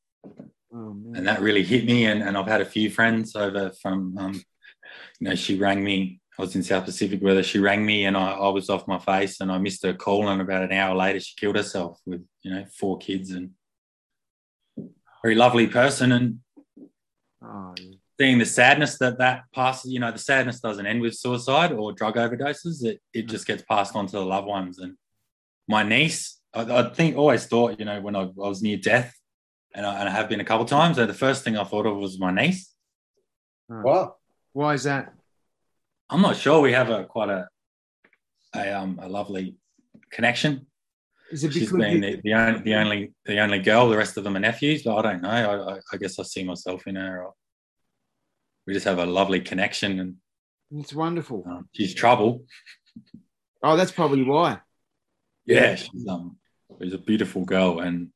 Oh, 0.73 0.95
and 1.13 1.27
that 1.27 1.41
really 1.41 1.63
hit 1.63 1.85
me. 1.85 2.05
And, 2.05 2.23
and 2.23 2.37
I've 2.37 2.47
had 2.47 2.61
a 2.61 2.65
few 2.65 2.89
friends 2.89 3.35
over 3.35 3.71
from, 3.81 4.17
um, 4.17 4.33
you 5.19 5.29
know, 5.29 5.35
she 5.35 5.57
rang 5.57 5.83
me. 5.83 6.19
I 6.37 6.41
was 6.41 6.55
in 6.55 6.63
South 6.63 6.85
Pacific 6.85 7.21
where 7.21 7.43
she 7.43 7.59
rang 7.59 7.85
me 7.85 8.05
and 8.05 8.17
I, 8.17 8.31
I 8.31 8.49
was 8.49 8.69
off 8.69 8.87
my 8.87 8.97
face 8.97 9.39
and 9.39 9.51
I 9.51 9.59
missed 9.59 9.83
her 9.83 9.93
call. 9.93 10.29
And 10.29 10.41
about 10.41 10.63
an 10.63 10.71
hour 10.71 10.95
later, 10.95 11.19
she 11.19 11.35
killed 11.37 11.57
herself 11.57 11.99
with, 12.07 12.25
you 12.41 12.51
know, 12.51 12.65
four 12.79 12.97
kids 12.97 13.29
and 13.31 13.51
very 15.23 15.35
lovely 15.35 15.67
person. 15.67 16.11
And 16.11 16.39
oh, 17.43 17.75
yeah. 17.79 17.95
Seeing 18.23 18.37
the 18.37 18.45
sadness 18.45 18.97
that 18.99 19.17
that 19.17 19.43
passes, 19.53 19.91
you 19.91 19.99
know, 19.99 20.11
the 20.11 20.17
sadness 20.17 20.61
doesn't 20.61 20.85
end 20.85 21.01
with 21.01 21.13
suicide 21.13 21.73
or 21.73 21.91
drug 21.91 22.15
overdoses. 22.15 22.83
It, 22.85 23.01
it 23.13 23.25
just 23.27 23.45
gets 23.45 23.63
passed 23.63 23.95
on 23.97 24.05
to 24.07 24.13
the 24.13 24.25
loved 24.25 24.47
ones. 24.47 24.79
And 24.79 24.95
my 25.67 25.83
niece. 25.83 26.39
I, 26.53 26.61
I 26.61 26.89
think 26.93 27.17
always 27.17 27.45
thought, 27.47 27.77
you 27.79 27.85
know, 27.85 27.99
when 27.99 28.15
I, 28.15 28.21
I 28.21 28.47
was 28.53 28.61
near 28.61 28.77
death, 28.77 29.13
and 29.75 29.85
I, 29.85 29.99
and 29.99 30.07
I 30.07 30.11
have 30.11 30.29
been 30.29 30.39
a 30.39 30.45
couple 30.45 30.63
of 30.63 30.69
times, 30.69 30.97
and 30.97 31.09
the 31.09 31.13
first 31.25 31.43
thing 31.43 31.57
I 31.57 31.65
thought 31.65 31.85
of 31.85 31.97
was 31.97 32.17
my 32.19 32.31
niece. 32.31 32.73
Wow. 33.67 34.15
Why 34.53 34.75
is 34.75 34.83
that? 34.83 35.13
I'm 36.09 36.21
not 36.21 36.37
sure. 36.37 36.61
We 36.61 36.71
have 36.73 36.89
a 36.91 37.03
quite 37.05 37.29
a 37.29 37.47
a 38.55 38.71
um 38.79 38.99
a 39.01 39.09
lovely 39.09 39.57
connection. 40.11 40.67
Is 41.31 41.43
it 41.43 41.51
She's 41.53 41.71
because 41.71 41.77
been 41.77 42.03
you- 42.03 42.17
the, 42.17 42.21
the 42.23 42.33
only 42.35 42.61
the 42.61 42.75
only 42.75 43.13
the 43.25 43.39
only 43.39 43.59
girl. 43.59 43.89
The 43.89 43.97
rest 43.97 44.15
of 44.17 44.23
them 44.23 44.35
are 44.37 44.39
nephews, 44.39 44.83
but 44.83 44.95
I 44.95 45.01
don't 45.01 45.23
know. 45.23 45.29
I, 45.29 45.73
I, 45.73 45.79
I 45.93 45.97
guess 45.97 46.19
I 46.19 46.23
see 46.23 46.43
myself 46.43 46.85
in 46.87 46.95
her. 46.95 47.23
Or 47.23 47.33
we 48.65 48.73
just 48.73 48.85
have 48.85 48.99
a 48.99 49.05
lovely 49.05 49.39
connection, 49.41 49.99
and 49.99 50.15
it's 50.71 50.93
wonderful? 50.93 51.43
um, 51.47 51.67
she's 51.73 51.93
trouble. 51.93 52.45
Oh, 53.63 53.75
that's 53.77 53.91
probably 53.91 54.23
why. 54.23 54.59
Yeah, 55.45 55.75
she's 55.75 56.07
um 56.07 56.37
she's 56.81 56.93
a 56.93 56.97
beautiful 56.97 57.45
girl, 57.45 57.79
and 57.79 58.09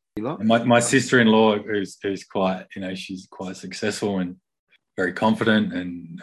my, 0.44 0.64
my 0.64 0.80
sister-in-law 0.80 1.60
who's 1.60 1.98
who's 2.02 2.24
quite 2.24 2.66
you 2.76 2.82
know 2.82 2.96
she's 2.96 3.28
quite 3.30 3.56
successful 3.58 4.20
and 4.20 4.38
very 4.96 5.14
confident 5.14 5.74
and 5.74 6.20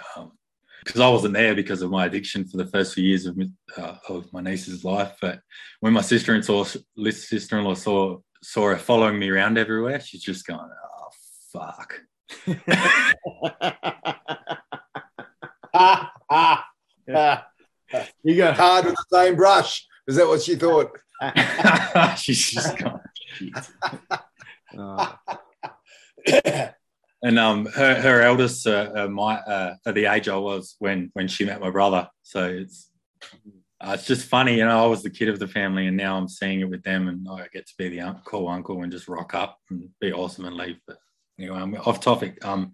because 0.84 1.00
I 1.00 1.08
wasn't 1.08 1.34
there 1.34 1.54
because 1.54 1.80
of 1.80 1.90
my 1.92 2.06
addiction 2.06 2.44
for 2.44 2.56
the 2.56 2.66
first 2.66 2.92
few 2.94 3.04
years 3.04 3.24
of, 3.26 3.36
my- 3.36 3.48
uh, 3.76 3.96
of 4.08 4.32
my 4.32 4.40
niece's 4.40 4.84
life 4.84 5.12
but 5.20 5.38
when 5.78 5.92
my 5.92 6.00
sister-in-law 6.00 6.64
sister-in-law 7.10 7.74
saw 7.74 8.18
saw 8.42 8.66
her 8.70 8.76
following 8.76 9.16
me 9.18 9.30
around 9.30 9.58
everywhere 9.58 10.00
she's 10.00 10.24
just 10.24 10.44
going 10.44 10.58
oh 10.58 11.08
fuck 11.52 12.00
Ah, 15.76 16.12
ah, 16.30 16.64
ah. 17.12 17.48
you 18.22 18.36
go. 18.36 18.52
Hard 18.52 18.84
with 18.84 18.94
the 18.94 19.04
same 19.10 19.34
brush. 19.34 19.84
Is 20.06 20.14
that 20.16 20.28
what 20.28 20.40
she 20.42 20.54
thought? 20.54 20.96
she's 22.16 22.50
just 22.50 22.78
going 22.78 23.00
shit. 23.24 23.52
Oh, 24.76 25.18
and 27.22 27.38
um 27.38 27.66
her 27.66 28.00
her 28.00 28.22
eldest 28.22 28.66
uh, 28.66 28.90
uh, 28.94 29.08
my 29.08 29.36
uh, 29.36 29.74
at 29.86 29.94
the 29.94 30.06
age 30.06 30.28
I 30.28 30.36
was 30.36 30.76
when 30.78 31.10
when 31.14 31.26
she 31.28 31.44
met 31.44 31.60
my 31.60 31.70
brother. 31.70 32.08
So 32.22 32.44
it's 32.44 32.90
uh, 33.80 33.92
it's 33.94 34.06
just 34.06 34.28
funny, 34.28 34.56
you 34.58 34.64
know. 34.64 34.84
I 34.84 34.86
was 34.86 35.02
the 35.02 35.10
kid 35.10 35.28
of 35.28 35.38
the 35.38 35.48
family, 35.48 35.86
and 35.88 35.96
now 35.96 36.16
I'm 36.16 36.28
seeing 36.28 36.60
it 36.60 36.70
with 36.70 36.82
them, 36.84 37.08
and 37.08 37.26
I 37.28 37.48
get 37.52 37.66
to 37.66 37.74
be 37.76 37.88
the 37.88 38.00
un- 38.00 38.22
cool 38.24 38.48
uncle 38.48 38.82
and 38.82 38.92
just 38.92 39.08
rock 39.08 39.34
up 39.34 39.58
and 39.70 39.88
be 40.00 40.12
awesome 40.12 40.44
and 40.44 40.56
leave. 40.56 40.78
But 40.86 40.98
anyway, 41.38 41.58
I'm 41.58 41.74
off 41.76 42.00
topic. 42.00 42.44
Um, 42.44 42.72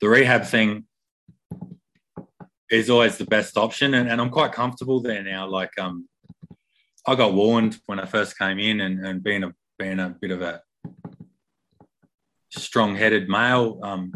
the 0.00 0.08
rehab 0.08 0.44
thing 0.44 0.84
is 2.70 2.90
always 2.90 3.18
the 3.18 3.26
best 3.26 3.56
option, 3.56 3.94
and, 3.94 4.08
and 4.08 4.20
I'm 4.20 4.30
quite 4.30 4.52
comfortable 4.52 5.00
there 5.00 5.22
now. 5.22 5.46
Like 5.46 5.78
um, 5.78 6.08
I 7.06 7.14
got 7.14 7.34
warned 7.34 7.78
when 7.86 8.00
I 8.00 8.06
first 8.06 8.38
came 8.38 8.58
in, 8.58 8.80
and, 8.80 9.04
and 9.06 9.22
being 9.22 9.44
a 9.44 9.54
being 9.78 10.00
a 10.00 10.16
bit 10.20 10.30
of 10.30 10.42
a 10.42 10.60
strong-headed 12.50 13.28
male, 13.28 13.80
um, 13.82 14.12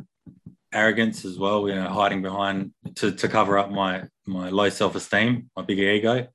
arrogance 0.72 1.24
as 1.24 1.38
well. 1.38 1.68
You 1.68 1.74
know, 1.74 1.88
hiding 1.88 2.22
behind 2.22 2.72
to, 2.97 3.12
to 3.12 3.28
cover 3.28 3.59
up 3.59 3.70
my 3.70 4.05
my 4.26 4.49
low 4.49 4.68
self-esteem, 4.68 5.51
my 5.57 5.62
big 5.62 5.78
ego. 5.78 6.26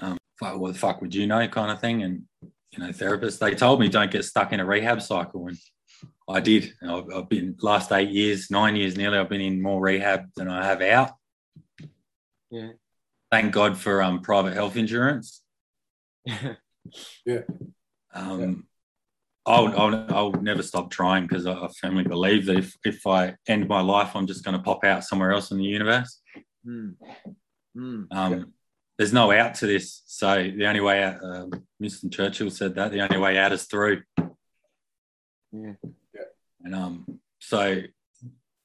Um, 0.00 0.18
what 0.40 0.72
the 0.72 0.78
fuck 0.78 1.00
would 1.00 1.14
you 1.14 1.26
know, 1.26 1.46
kind 1.48 1.70
of 1.70 1.80
thing. 1.80 2.02
And 2.02 2.22
you 2.42 2.78
know, 2.78 2.88
therapists 2.88 3.38
they 3.38 3.54
told 3.54 3.80
me 3.80 3.88
don't 3.88 4.10
get 4.10 4.24
stuck 4.24 4.52
in 4.52 4.60
a 4.60 4.64
rehab 4.64 5.02
cycle, 5.02 5.46
and 5.46 5.56
I 6.32 6.40
did. 6.40 6.72
I've, 6.82 7.04
I've 7.14 7.28
been 7.28 7.56
last 7.60 7.92
eight 7.92 8.10
years, 8.10 8.50
nine 8.50 8.76
years 8.76 8.96
nearly. 8.96 9.18
I've 9.18 9.28
been 9.28 9.40
in 9.40 9.62
more 9.62 9.80
rehab 9.80 10.26
than 10.36 10.48
I 10.48 10.64
have 10.64 10.82
out. 10.82 11.12
Yeah. 12.50 12.70
Thank 13.30 13.52
God 13.52 13.78
for 13.78 14.02
um, 14.02 14.20
private 14.20 14.54
health 14.54 14.76
insurance. 14.76 15.42
Yeah. 17.24 17.42
Um, 18.14 18.66
I'll, 19.44 19.68
I'll, 19.80 20.14
I'll 20.14 20.32
never 20.32 20.62
stop 20.62 20.90
trying 20.90 21.26
because 21.26 21.46
I 21.46 21.68
firmly 21.80 22.04
believe 22.04 22.46
that 22.46 22.56
if, 22.56 22.76
if 22.84 23.06
I 23.06 23.36
end 23.48 23.68
my 23.68 23.80
life, 23.80 24.14
I'm 24.14 24.26
just 24.26 24.44
going 24.44 24.56
to 24.56 24.62
pop 24.62 24.84
out 24.84 25.04
somewhere 25.04 25.32
else 25.32 25.50
in 25.50 25.58
the 25.58 25.64
universe. 25.64 26.20
Mm. 26.66 26.94
Mm. 27.76 28.06
Um, 28.10 28.52
There's 28.98 29.12
no 29.12 29.32
out 29.32 29.54
to 29.56 29.66
this. 29.66 30.02
So 30.06 30.34
the 30.42 30.66
only 30.66 30.80
way 30.80 31.02
out, 31.02 31.24
uh, 31.24 31.46
Winston 31.80 32.10
Churchill 32.10 32.50
said 32.50 32.74
that, 32.76 32.92
the 32.92 33.00
only 33.00 33.18
way 33.18 33.38
out 33.38 33.52
is 33.52 33.64
through. 33.64 34.02
Yeah. 35.52 35.74
And 36.64 36.74
um, 36.74 37.20
so 37.40 37.82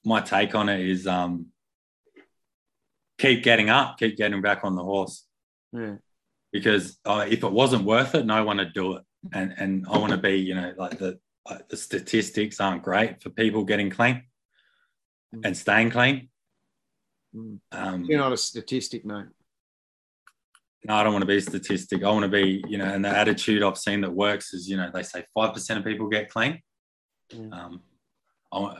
my 0.05 0.21
take 0.21 0.55
on 0.55 0.69
it 0.69 0.81
is 0.87 1.07
um, 1.07 1.47
keep 3.17 3.43
getting 3.43 3.69
up, 3.69 3.97
keep 3.97 4.17
getting 4.17 4.41
back 4.41 4.63
on 4.63 4.75
the 4.75 4.83
horse 4.83 5.25
Yeah. 5.73 5.95
because 6.51 6.97
uh, 7.05 7.25
if 7.29 7.43
it 7.43 7.51
wasn't 7.51 7.83
worth 7.85 8.15
it, 8.15 8.25
no 8.25 8.43
one 8.43 8.57
would 8.57 8.73
do 8.73 8.95
it. 8.97 9.03
And 9.33 9.53
and 9.57 9.85
I 9.89 9.97
want 9.97 10.11
to 10.11 10.17
be, 10.17 10.37
you 10.37 10.55
know, 10.55 10.73
like 10.77 10.97
the 10.99 11.19
the 11.69 11.77
statistics 11.77 12.59
aren't 12.59 12.83
great 12.83 13.21
for 13.21 13.29
people 13.29 13.63
getting 13.63 13.89
clean 13.89 14.23
Mm. 15.35 15.41
and 15.45 15.57
staying 15.57 15.89
clean. 15.91 16.29
Mm. 17.35 17.59
Um, 17.73 18.05
You're 18.05 18.19
not 18.19 18.31
a 18.31 18.37
statistic, 18.37 19.03
mate. 19.03 19.25
no, 20.85 20.93
I 20.95 21.03
don't 21.03 21.11
want 21.11 21.23
to 21.23 21.27
be 21.27 21.35
a 21.35 21.41
statistic. 21.41 22.01
I 22.01 22.09
want 22.11 22.23
to 22.23 22.29
be, 22.29 22.63
you 22.69 22.77
know, 22.77 22.85
and 22.85 23.03
the 23.03 23.09
attitude 23.09 23.61
I've 23.61 23.77
seen 23.77 23.99
that 24.01 24.11
works 24.13 24.53
is, 24.53 24.69
you 24.69 24.77
know, 24.77 24.89
they 24.93 25.03
say 25.03 25.25
five 25.33 25.53
percent 25.53 25.79
of 25.79 25.85
people 25.85 26.07
get 26.07 26.29
clean. 26.29 26.61
Mm. 27.33 27.51
Um, 27.51 27.81
I, 28.51 28.77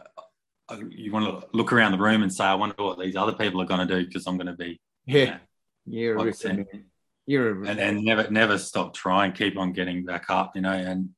I, 0.70 0.82
you 0.90 1.12
want 1.12 1.26
to 1.42 1.48
look 1.54 1.72
around 1.74 1.92
the 1.94 1.98
room 1.98 2.24
and 2.24 2.34
say, 2.34 2.44
I 2.46 2.56
wonder 2.56 2.76
what 2.78 3.00
these 3.00 3.16
other 3.16 3.34
people 3.34 3.62
are 3.62 3.66
going 3.66 3.88
to 3.88 3.94
do 4.00 4.06
because 4.06 4.26
I'm 4.28 4.38
going 4.38 4.48
to 4.48 4.54
be, 4.54 4.80
Yeah. 5.06 5.38
You're 5.86 6.16
a 6.16 6.18
Like 6.18 6.24
I 6.24 6.26
ripper, 6.28 6.38
said. 6.38 6.58
man. 6.58 6.86
You're 7.26 7.54
ripper. 7.54 7.72
and, 7.72 7.80
and 7.80 8.04
never 8.06 8.30
never 8.30 8.58
stop 8.58 8.94
trying, 8.94 9.32
keep 9.34 9.58
on 9.58 9.72
getting 9.74 10.04
back 10.06 10.26
up, 10.30 10.56
you 10.56 10.62
know, 10.62 10.72
and 10.74 11.10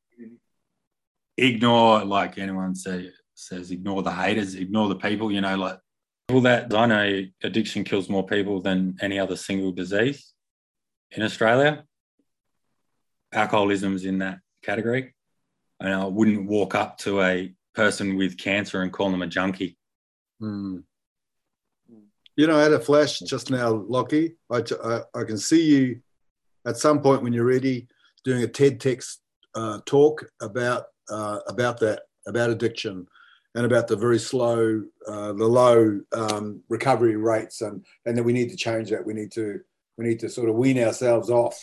ignore 1.38 2.04
like 2.04 2.38
anyone 2.38 2.76
say, 2.76 3.12
says, 3.34 3.72
ignore 3.72 4.04
the 4.04 4.12
haters, 4.12 4.56
ignore 4.56 4.90
the 4.90 4.96
people, 4.96 5.32
you 5.32 5.42
know, 5.42 5.56
like 5.56 5.80
people 6.28 6.42
that 6.42 6.74
I 6.74 6.86
know 6.86 7.24
addiction 7.44 7.84
kills 7.84 8.10
more 8.10 8.26
people 8.26 8.62
than 8.62 8.98
any 9.02 9.18
other 9.20 9.36
single 9.36 9.72
disease 9.72 10.34
in 11.12 11.24
Australia. 11.24 11.84
Alcoholism's 13.34 14.06
in 14.06 14.20
that 14.20 14.40
category. 14.64 15.14
And 15.80 15.94
I 15.94 16.06
wouldn't 16.06 16.48
walk 16.48 16.76
up 16.76 16.98
to 17.00 17.22
a 17.22 17.54
person 17.80 18.18
with 18.18 18.38
cancer 18.38 18.82
and 18.82 18.92
call 18.92 19.10
them 19.10 19.22
a 19.22 19.28
junkie. 19.28 19.78
Hmm. 20.42 20.80
You 22.36 22.46
know, 22.48 22.58
I 22.58 22.64
had 22.64 22.74
a 22.74 22.80
flash 22.80 23.20
just 23.20 23.50
now, 23.50 23.70
Lockie. 23.72 24.36
I, 24.52 24.62
I, 24.84 25.00
I 25.16 25.24
can 25.24 25.38
see 25.38 25.64
you 25.64 26.02
at 26.68 26.76
some 26.76 27.02
point 27.02 27.24
when 27.24 27.32
you're 27.32 27.46
ready 27.46 27.88
doing 28.26 28.44
a 28.44 28.48
TED 28.48 28.82
text 28.82 29.22
uh, 29.56 29.80
talk 29.86 30.26
about 30.42 30.88
uh, 31.10 31.40
about 31.48 31.80
that, 31.80 32.02
about 32.28 32.50
addiction, 32.50 33.08
and 33.56 33.66
about 33.66 33.88
the 33.88 33.96
very 33.96 34.20
slow, 34.20 34.84
uh, 35.08 35.32
the 35.32 35.48
low 35.48 36.02
um, 36.12 36.62
recovery 36.68 37.16
rates, 37.16 37.62
and 37.62 37.86
and 38.06 38.18
that 38.18 38.24
we 38.24 38.34
need 38.34 38.50
to 38.50 38.58
change 38.58 38.90
that. 38.90 39.06
We 39.06 39.14
need 39.14 39.32
to 39.34 39.62
we 39.98 40.04
need 40.06 40.20
to 40.20 40.30
sort 40.30 40.50
of 40.50 40.56
wean 40.56 40.80
ourselves 40.84 41.30
off, 41.30 41.58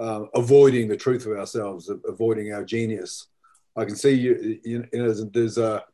uh, 0.00 0.24
avoiding 0.34 0.88
the 0.88 0.96
truth 0.96 1.26
of 1.26 1.38
ourselves, 1.38 1.88
avoiding 2.08 2.52
our 2.52 2.64
genius. 2.64 3.29
I 3.76 3.84
can 3.84 3.96
see 3.96 4.12
you. 4.12 4.58
You, 4.64 4.88
you 4.92 4.98
know, 4.98 5.06
there's, 5.06 5.24
there's 5.26 5.58
a 5.58 5.84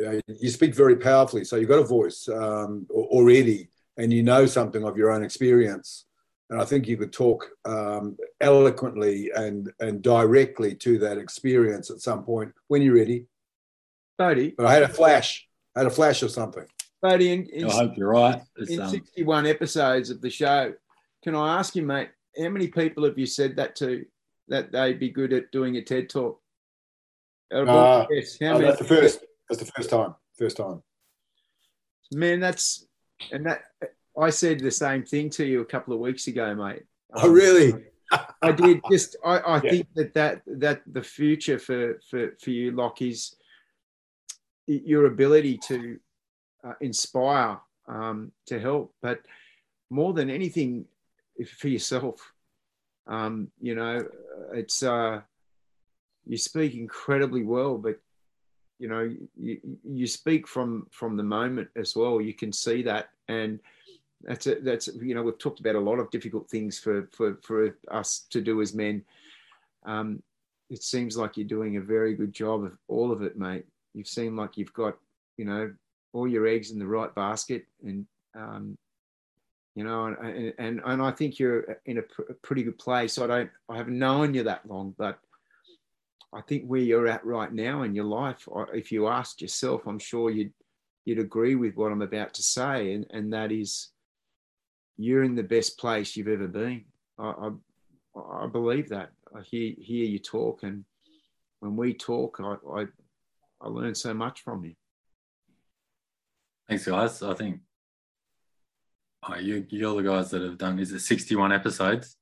uh, 0.00 0.20
you 0.26 0.48
speak 0.50 0.74
very 0.74 0.96
powerfully. 0.96 1.44
So 1.44 1.56
you've 1.56 1.68
got 1.68 1.78
a 1.78 1.84
voice 1.84 2.28
um, 2.28 2.86
already, 2.90 3.68
and 3.96 4.12
you 4.12 4.22
know 4.22 4.46
something 4.46 4.84
of 4.84 4.96
your 4.96 5.10
own 5.10 5.22
experience. 5.22 6.06
And 6.48 6.60
I 6.60 6.64
think 6.64 6.88
you 6.88 6.96
could 6.96 7.12
talk 7.12 7.48
um, 7.64 8.16
eloquently 8.40 9.30
and 9.34 9.70
and 9.80 10.02
directly 10.02 10.74
to 10.76 10.98
that 10.98 11.18
experience 11.18 11.90
at 11.90 12.00
some 12.00 12.24
point 12.24 12.52
when 12.68 12.82
you're 12.82 12.96
ready. 12.96 13.26
Bodie, 14.18 14.54
But 14.56 14.66
I 14.66 14.74
had 14.74 14.82
a 14.82 14.88
flash. 14.88 15.48
I 15.74 15.80
had 15.80 15.86
a 15.86 15.90
flash 15.90 16.22
of 16.22 16.30
something. 16.30 16.66
Bodie, 17.00 17.32
in, 17.32 17.46
in, 17.46 17.66
I 17.66 17.72
hope 17.72 17.96
you're 17.96 18.10
right. 18.10 18.42
It's, 18.56 18.70
in 18.70 18.80
um, 18.80 18.90
61 18.90 19.46
episodes 19.46 20.10
of 20.10 20.20
the 20.20 20.28
show, 20.28 20.74
can 21.24 21.34
I 21.34 21.58
ask 21.58 21.74
you, 21.74 21.82
mate, 21.82 22.10
how 22.38 22.50
many 22.50 22.68
people 22.68 23.04
have 23.04 23.18
you 23.18 23.24
said 23.24 23.56
that 23.56 23.76
to 23.76 24.04
that 24.48 24.72
they'd 24.72 24.98
be 24.98 25.08
good 25.08 25.32
at 25.32 25.50
doing 25.52 25.76
a 25.76 25.82
TED 25.82 26.10
talk? 26.10 26.40
Uh, 27.52 28.06
yes, 28.10 28.38
how 28.40 28.56
Oh, 28.56 28.60
that's 28.60 28.78
the 28.78 28.84
first. 28.84 29.24
That's 29.48 29.60
the 29.64 29.72
first 29.72 29.90
time. 29.90 30.14
First 30.38 30.56
time. 30.56 30.82
Man, 32.12 32.40
that's 32.40 32.86
and 33.32 33.44
that 33.46 33.62
I 34.18 34.30
said 34.30 34.60
the 34.60 34.70
same 34.70 35.04
thing 35.04 35.30
to 35.30 35.44
you 35.44 35.60
a 35.60 35.64
couple 35.64 35.92
of 35.94 36.00
weeks 36.00 36.26
ago, 36.28 36.54
mate. 36.54 36.82
Oh, 37.14 37.28
really? 37.28 37.74
I 38.42 38.52
did. 38.52 38.80
Just 38.90 39.16
I, 39.24 39.38
I 39.38 39.62
Yeah. 39.62 39.70
think 39.70 39.88
that, 39.94 40.14
that 40.14 40.42
that 40.46 40.82
the 40.86 41.02
future 41.02 41.58
for 41.58 42.00
for 42.08 42.36
for 42.40 42.50
you, 42.50 42.70
Locke, 42.72 43.02
is 43.02 43.34
your 44.66 45.06
ability 45.06 45.58
to 45.66 45.98
uh, 46.62 46.74
inspire, 46.80 47.58
um, 47.88 48.30
to 48.46 48.60
help, 48.60 48.94
but 49.02 49.20
more 49.90 50.12
than 50.12 50.30
anything, 50.30 50.84
if- 51.36 51.50
for 51.50 51.68
yourself. 51.68 52.32
Um, 53.06 53.50
you 53.60 53.74
know, 53.74 54.06
it's 54.52 54.84
uh, 54.84 55.22
you 56.30 56.38
speak 56.38 56.74
incredibly 56.74 57.42
well, 57.42 57.76
but 57.76 57.98
you 58.78 58.88
know 58.88 59.14
you, 59.36 59.58
you 59.84 60.06
speak 60.06 60.46
from 60.46 60.86
from 60.90 61.16
the 61.16 61.22
moment 61.22 61.68
as 61.76 61.96
well. 61.96 62.20
You 62.20 62.34
can 62.34 62.52
see 62.52 62.82
that, 62.82 63.10
and 63.28 63.60
that's 64.22 64.46
a, 64.46 64.56
that's 64.56 64.88
you 65.00 65.14
know 65.14 65.22
we've 65.22 65.38
talked 65.38 65.60
about 65.60 65.74
a 65.74 65.80
lot 65.80 65.98
of 65.98 66.10
difficult 66.10 66.48
things 66.48 66.78
for 66.78 67.08
for 67.12 67.38
for 67.42 67.76
us 67.90 68.26
to 68.30 68.40
do 68.40 68.60
as 68.62 68.74
men 68.74 69.04
um, 69.84 70.22
it 70.68 70.82
seems 70.82 71.16
like 71.16 71.36
you're 71.36 71.46
doing 71.46 71.76
a 71.76 71.80
very 71.80 72.14
good 72.14 72.32
job 72.32 72.64
of 72.64 72.76
all 72.88 73.10
of 73.10 73.22
it, 73.22 73.36
mate. 73.36 73.64
You 73.94 74.04
seem 74.04 74.36
like 74.36 74.56
you've 74.56 74.72
got, 74.72 74.96
you 75.36 75.44
know, 75.44 75.72
all 76.12 76.28
your 76.28 76.46
eggs 76.46 76.70
in 76.70 76.78
the 76.78 76.86
right 76.86 77.12
basket, 77.14 77.66
and 77.84 78.06
um, 78.34 78.78
you 79.74 79.84
know, 79.84 80.06
and, 80.06 80.52
and 80.58 80.80
and 80.84 81.02
I 81.02 81.10
think 81.10 81.38
you're 81.38 81.78
in 81.86 81.98
a, 81.98 82.02
pr- 82.02 82.30
a 82.30 82.34
pretty 82.34 82.62
good 82.62 82.78
place. 82.78 83.18
I 83.18 83.26
don't, 83.26 83.50
I 83.68 83.76
haven't 83.76 83.98
known 83.98 84.34
you 84.34 84.44
that 84.44 84.68
long, 84.68 84.94
but 84.98 85.18
I 86.32 86.40
think 86.42 86.66
where 86.66 86.80
you're 86.80 87.08
at 87.08 87.24
right 87.24 87.52
now 87.52 87.82
in 87.82 87.94
your 87.94 88.04
life, 88.04 88.48
uh, 88.54 88.66
if 88.72 88.92
you 88.92 89.08
asked 89.08 89.42
yourself, 89.42 89.86
I'm 89.86 89.98
sure 89.98 90.30
you'd 90.30 90.52
you'd 91.04 91.18
agree 91.18 91.54
with 91.56 91.74
what 91.76 91.90
I'm 91.90 92.02
about 92.02 92.34
to 92.34 92.42
say, 92.42 92.92
and 92.92 93.06
and 93.10 93.32
that 93.32 93.50
is, 93.50 93.88
you're 94.96 95.24
in 95.24 95.34
the 95.34 95.42
best 95.42 95.78
place 95.78 96.16
you've 96.16 96.28
ever 96.28 96.46
been. 96.46 96.84
I 97.18 97.50
I, 98.16 98.44
I 98.44 98.46
believe 98.46 98.90
that. 98.90 99.10
I 99.34 99.42
hear 99.42 99.74
hear 99.76 100.04
you 100.06 100.18
talk, 100.20 100.62
and 100.62 100.84
when 101.58 101.76
we 101.76 101.94
talk, 101.94 102.38
I 102.40 102.54
I, 102.80 102.86
I 103.60 103.68
learn 103.68 103.94
so 103.94 104.14
much 104.14 104.42
from 104.42 104.64
you. 104.64 104.74
Thanks, 106.68 106.86
guys. 106.86 107.22
I 107.22 107.34
think 107.34 107.60
oh, 109.28 109.36
you 109.36 109.66
you're 109.68 110.00
the 110.00 110.08
guys 110.08 110.30
that 110.30 110.42
have 110.42 110.58
done. 110.58 110.78
Is 110.78 110.92
it 110.92 111.00
61 111.00 111.52
episodes? 111.52 112.16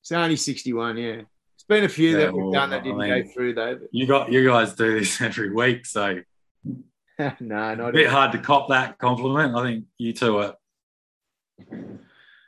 It's 0.00 0.12
only 0.12 0.36
61, 0.36 0.96
yeah. 0.96 1.22
It's 1.68 1.76
been 1.76 1.84
a 1.84 1.88
few 1.90 2.12
yeah, 2.12 2.16
that 2.24 2.32
we've 2.32 2.44
well, 2.44 2.52
done 2.52 2.70
that 2.70 2.82
didn't 2.82 3.02
I 3.02 3.10
mean, 3.10 3.24
go 3.24 3.30
through 3.30 3.52
though. 3.52 3.74
But... 3.74 3.88
You 3.92 4.06
got 4.06 4.32
you 4.32 4.48
guys 4.48 4.72
do 4.72 4.98
this 4.98 5.20
every 5.20 5.52
week, 5.52 5.84
so 5.84 6.20
no, 7.18 7.34
not 7.40 7.90
a 7.90 7.92
bit 7.92 8.08
hard 8.08 8.32
to 8.32 8.38
cop 8.38 8.70
that 8.70 8.96
compliment. 8.96 9.54
I 9.54 9.62
think 9.64 9.84
you 9.98 10.14
two 10.14 10.38
are. 10.38 10.54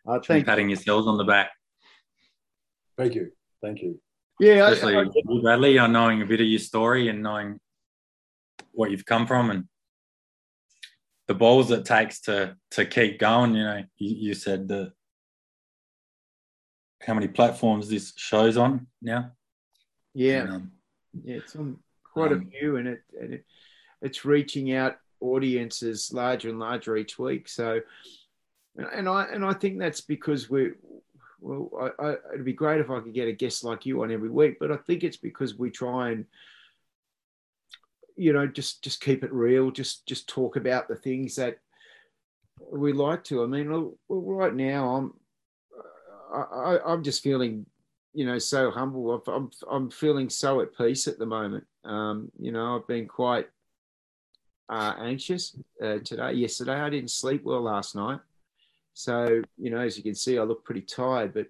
I 0.08 0.18
think 0.20 0.46
patting 0.46 0.70
yourselves 0.70 1.06
on 1.06 1.18
the 1.18 1.24
back. 1.24 1.50
Thank 2.96 3.14
you. 3.14 3.32
Thank 3.62 3.82
you. 3.82 4.00
Yeah, 4.38 4.70
especially 4.70 4.96
I, 4.96 5.00
I, 5.00 5.40
Bradley, 5.42 5.76
on 5.76 5.92
knowing 5.92 6.22
a 6.22 6.26
bit 6.26 6.40
of 6.40 6.46
your 6.46 6.58
story 6.58 7.08
and 7.08 7.22
knowing 7.22 7.60
what 8.72 8.90
you've 8.90 9.04
come 9.04 9.26
from 9.26 9.50
and 9.50 9.64
the 11.28 11.34
balls 11.34 11.70
it 11.70 11.84
takes 11.84 12.22
to 12.22 12.56
to 12.70 12.86
keep 12.86 13.18
going. 13.18 13.54
You 13.54 13.64
know, 13.64 13.84
you, 13.98 14.28
you 14.28 14.34
said 14.34 14.66
the 14.66 14.94
how 17.00 17.14
many 17.14 17.28
platforms 17.28 17.88
this 17.88 18.12
show's 18.16 18.56
on 18.56 18.86
now? 19.00 19.32
Yeah, 20.14 20.46
um, 20.50 20.72
yeah, 21.24 21.36
it's 21.36 21.56
on 21.56 21.78
quite 22.12 22.32
um, 22.32 22.46
a 22.46 22.58
few, 22.58 22.76
and 22.76 22.88
it, 22.88 23.02
and 23.20 23.34
it 23.34 23.44
it's 24.02 24.24
reaching 24.24 24.74
out 24.74 24.96
audiences 25.20 26.12
larger 26.12 26.48
and 26.48 26.58
larger 26.58 26.96
each 26.96 27.18
week. 27.18 27.48
So, 27.48 27.80
and 28.76 29.08
I 29.08 29.24
and 29.24 29.44
I 29.44 29.52
think 29.52 29.78
that's 29.78 30.00
because 30.00 30.50
we're 30.50 30.76
well, 31.40 31.70
I, 31.98 32.04
I, 32.04 32.12
it'd 32.34 32.44
be 32.44 32.52
great 32.52 32.80
if 32.80 32.90
I 32.90 33.00
could 33.00 33.14
get 33.14 33.28
a 33.28 33.32
guest 33.32 33.64
like 33.64 33.86
you 33.86 34.02
on 34.02 34.12
every 34.12 34.28
week, 34.28 34.58
but 34.60 34.70
I 34.70 34.76
think 34.76 35.04
it's 35.04 35.16
because 35.16 35.58
we 35.58 35.70
try 35.70 36.10
and, 36.10 36.26
you 38.16 38.32
know, 38.32 38.46
just 38.46 38.84
just 38.84 39.00
keep 39.00 39.24
it 39.24 39.32
real, 39.32 39.70
just 39.70 40.06
just 40.06 40.28
talk 40.28 40.56
about 40.56 40.88
the 40.88 40.96
things 40.96 41.36
that 41.36 41.58
we 42.70 42.92
like 42.92 43.24
to. 43.24 43.42
I 43.42 43.46
mean, 43.46 43.70
well, 43.70 43.94
right 44.08 44.54
now 44.54 44.96
I'm 44.96 45.14
I, 46.32 46.78
I'm 46.86 47.02
just 47.02 47.22
feeling, 47.22 47.66
you 48.14 48.26
know, 48.26 48.38
so 48.38 48.70
humble. 48.70 49.22
I'm 49.26 49.50
I'm 49.70 49.90
feeling 49.90 50.28
so 50.28 50.60
at 50.60 50.76
peace 50.76 51.06
at 51.08 51.18
the 51.18 51.26
moment. 51.26 51.64
Um, 51.84 52.30
you 52.38 52.52
know, 52.52 52.76
I've 52.76 52.86
been 52.86 53.06
quite 53.06 53.48
uh, 54.68 54.94
anxious 55.00 55.56
uh, 55.82 55.98
today. 56.04 56.32
Yesterday, 56.34 56.80
I 56.80 56.90
didn't 56.90 57.10
sleep 57.10 57.44
well 57.44 57.62
last 57.62 57.96
night. 57.96 58.20
So, 58.94 59.42
you 59.56 59.70
know, 59.70 59.80
as 59.80 59.96
you 59.96 60.02
can 60.02 60.14
see, 60.14 60.38
I 60.38 60.42
look 60.42 60.64
pretty 60.64 60.82
tired, 60.82 61.32
but 61.32 61.46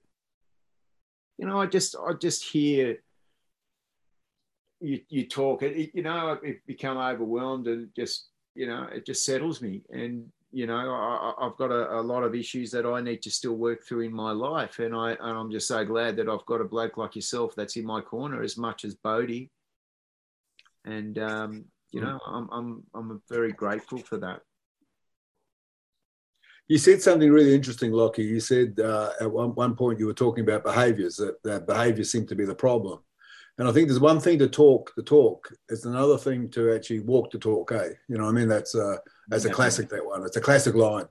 you 1.39 1.47
know, 1.47 1.61
I 1.61 1.67
just 1.67 1.97
I 1.97 2.13
just 2.13 2.45
hear 2.45 2.99
you 4.81 5.01
you 5.09 5.27
talk 5.27 5.63
it, 5.63 5.91
you 5.95 6.03
know, 6.03 6.39
I 6.43 6.57
become 6.67 6.99
overwhelmed 6.99 7.67
and 7.67 7.89
just, 7.95 8.29
you 8.55 8.67
know, 8.67 8.89
it 8.93 9.07
just 9.07 9.25
settles 9.25 9.61
me. 9.63 9.83
And, 9.91 10.31
you 10.53 10.67
know, 10.67 10.75
I, 10.77 11.45
have 11.45 11.57
got 11.57 11.71
a, 11.71 12.01
a, 12.01 12.03
lot 12.03 12.25
of 12.25 12.35
issues 12.35 12.71
that 12.73 12.85
I 12.85 13.01
need 13.01 13.23
to 13.23 13.31
still 13.31 13.55
work 13.55 13.85
through 13.85 14.01
in 14.01 14.13
my 14.13 14.33
life. 14.33 14.81
And 14.81 14.95
I 14.95 15.13
and 15.13 15.39
I'm 15.39 15.51
just 15.51 15.69
so 15.69 15.85
glad 15.85 16.17
that 16.17 16.29
I've 16.29 16.45
got 16.47 16.61
a 16.61 16.65
bloke 16.65 16.97
like 16.97 17.15
yourself 17.15 17.55
that's 17.55 17.77
in 17.77 17.87
my 17.87 18.01
corner 18.01 18.43
as 18.43 18.57
much 18.57 18.85
as 18.85 18.95
Bodie. 18.95 19.51
And 20.85 21.19
um, 21.19 21.65
you 21.93 22.01
know, 22.01 22.19
I'm 22.27 22.49
I'm 22.51 22.83
I'm 22.95 23.23
very 23.29 23.53
grateful 23.53 23.99
for 23.99 24.19
that. 24.19 24.41
You 26.67 26.79
said 26.79 27.03
something 27.03 27.31
really 27.31 27.55
interesting, 27.55 27.91
Lockie. 27.93 28.23
You 28.23 28.39
said 28.39 28.79
uh, 28.79 29.11
at 29.21 29.31
one, 29.31 29.55
one 29.57 29.75
point 29.75 29.99
you 29.99 30.07
were 30.07 30.15
talking 30.15 30.45
about 30.45 30.63
behaviours, 30.63 31.17
that, 31.17 31.43
that 31.43 31.67
behaviours 31.67 32.13
seem 32.13 32.29
to 32.29 32.37
be 32.37 32.45
the 32.45 32.55
problem. 32.55 33.01
And 33.61 33.69
I 33.69 33.73
think 33.73 33.89
there's 33.89 34.01
one 34.01 34.21
thing 34.21 34.39
to 34.39 34.49
talk 34.49 34.91
the 34.97 35.03
talk, 35.03 35.53
it's 35.69 35.85
another 35.85 36.17
thing 36.17 36.49
to 36.53 36.73
actually 36.73 37.01
walk 37.01 37.31
the 37.31 37.39
talk, 37.39 37.73
eh? 37.73 37.91
You 38.09 38.17
know, 38.17 38.27
I 38.27 38.33
mean, 38.33 38.49
that's, 38.49 38.75
uh, 38.75 38.97
that's 39.29 39.45
a 39.45 39.51
classic, 39.51 39.91
that 39.91 40.05
one. 40.05 40.25
It's 40.25 40.39
a 40.39 40.41
classic 40.41 40.75
line. 40.75 41.05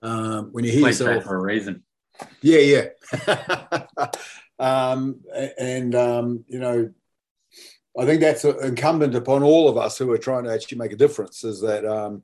Um, 0.00 0.50
when 0.52 0.64
you 0.64 0.70
hear 0.70 0.86
yourself. 0.86 1.24
for 1.24 1.34
a 1.34 1.40
reason. 1.40 1.82
Yeah, 2.40 2.86
yeah. 3.26 4.10
um, 4.60 5.22
and, 5.58 5.96
um, 5.96 6.44
you 6.46 6.60
know, 6.60 6.88
I 7.98 8.06
think 8.06 8.20
that's 8.20 8.44
incumbent 8.44 9.16
upon 9.16 9.42
all 9.42 9.68
of 9.68 9.76
us 9.76 9.98
who 9.98 10.12
are 10.12 10.18
trying 10.18 10.44
to 10.44 10.54
actually 10.54 10.78
make 10.78 10.92
a 10.92 10.96
difference 10.96 11.42
is 11.42 11.60
that, 11.62 11.84
um, 11.84 12.22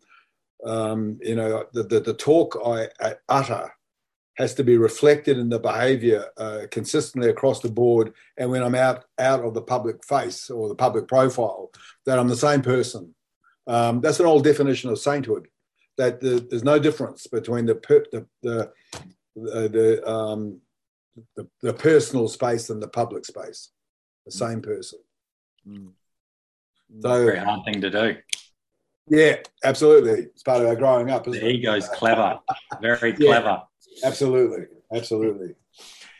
um, 0.64 1.18
you 1.20 1.34
know, 1.34 1.64
the, 1.72 1.82
the, 1.82 1.98
the 1.98 2.14
talk 2.14 2.56
I, 2.64 2.90
I, 3.00 3.14
utter 3.28 3.73
has 4.36 4.54
to 4.54 4.64
be 4.64 4.76
reflected 4.76 5.38
in 5.38 5.48
the 5.48 5.58
behavior 5.58 6.26
uh, 6.36 6.62
consistently 6.70 7.30
across 7.30 7.60
the 7.60 7.70
board. 7.70 8.12
And 8.36 8.50
when 8.50 8.62
I'm 8.62 8.74
out, 8.74 9.04
out 9.18 9.40
of 9.40 9.54
the 9.54 9.62
public 9.62 10.04
face 10.04 10.50
or 10.50 10.68
the 10.68 10.74
public 10.74 11.06
profile, 11.06 11.70
that 12.06 12.18
I'm 12.18 12.28
the 12.28 12.36
same 12.36 12.62
person. 12.62 13.14
Um, 13.66 14.00
that's 14.00 14.20
an 14.20 14.26
old 14.26 14.44
definition 14.44 14.90
of 14.90 14.98
sainthood, 14.98 15.48
that 15.96 16.20
the, 16.20 16.46
there's 16.50 16.64
no 16.64 16.78
difference 16.78 17.26
between 17.26 17.66
the, 17.66 17.76
per, 17.76 18.04
the, 18.12 18.26
the, 18.42 18.72
the, 19.36 19.68
the, 19.68 20.08
um, 20.08 20.60
the, 21.36 21.48
the, 21.62 21.72
personal 21.72 22.28
space 22.28 22.68
and 22.68 22.82
the 22.82 22.88
public 22.88 23.24
space, 23.24 23.70
the 24.26 24.32
same 24.32 24.60
person. 24.60 24.98
Mm. 25.66 25.92
So, 27.00 27.24
very 27.24 27.38
hard 27.38 27.64
thing 27.64 27.80
to 27.80 27.90
do. 27.90 28.16
Yeah, 29.08 29.36
absolutely. 29.62 30.24
It's 30.24 30.42
part 30.42 30.62
of 30.62 30.68
our 30.68 30.76
growing 30.76 31.10
up. 31.10 31.24
the 31.24 31.46
ego's 31.46 31.88
clever, 31.88 32.38
very 32.80 33.12
clever. 33.12 33.62
Absolutely, 34.02 34.66
absolutely. 34.92 35.54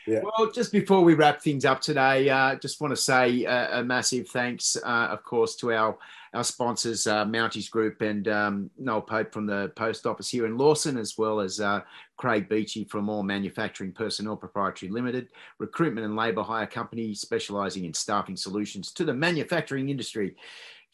Yeah. 0.07 0.21
Well, 0.21 0.51
just 0.51 0.71
before 0.71 1.01
we 1.01 1.15
wrap 1.15 1.41
things 1.41 1.65
up 1.65 1.81
today, 1.81 2.29
uh, 2.29 2.55
just 2.55 2.79
want 2.79 2.91
to 2.91 3.01
say 3.01 3.43
a, 3.45 3.79
a 3.79 3.83
massive 3.83 4.29
thanks, 4.29 4.77
uh, 4.77 5.07
of 5.09 5.23
course, 5.23 5.55
to 5.57 5.73
our 5.73 5.97
our 6.35 6.43
sponsors, 6.43 7.07
uh, 7.07 7.25
Mounties 7.25 7.71
Group 7.71 8.01
and 8.01 8.27
um, 8.27 8.69
Noel 8.77 9.01
Pope 9.01 9.31
from 9.31 9.45
the 9.45 9.71
post 9.75 10.05
office 10.05 10.29
here 10.29 10.45
in 10.45 10.57
Lawson, 10.57 10.97
as 10.97 11.17
well 11.17 11.39
as 11.39 11.61
uh, 11.61 11.79
Craig 12.17 12.49
Beachy 12.49 12.83
from 12.83 13.09
All 13.09 13.23
Manufacturing 13.23 13.93
Personnel 13.93 14.35
Proprietary 14.35 14.91
Limited, 14.91 15.29
recruitment 15.59 16.05
and 16.05 16.15
labour 16.15 16.43
hire 16.43 16.67
company 16.67 17.15
specialising 17.15 17.85
in 17.85 17.93
staffing 17.93 18.35
solutions 18.35 18.91
to 18.91 19.05
the 19.05 19.13
manufacturing 19.13 19.89
industry. 19.89 20.35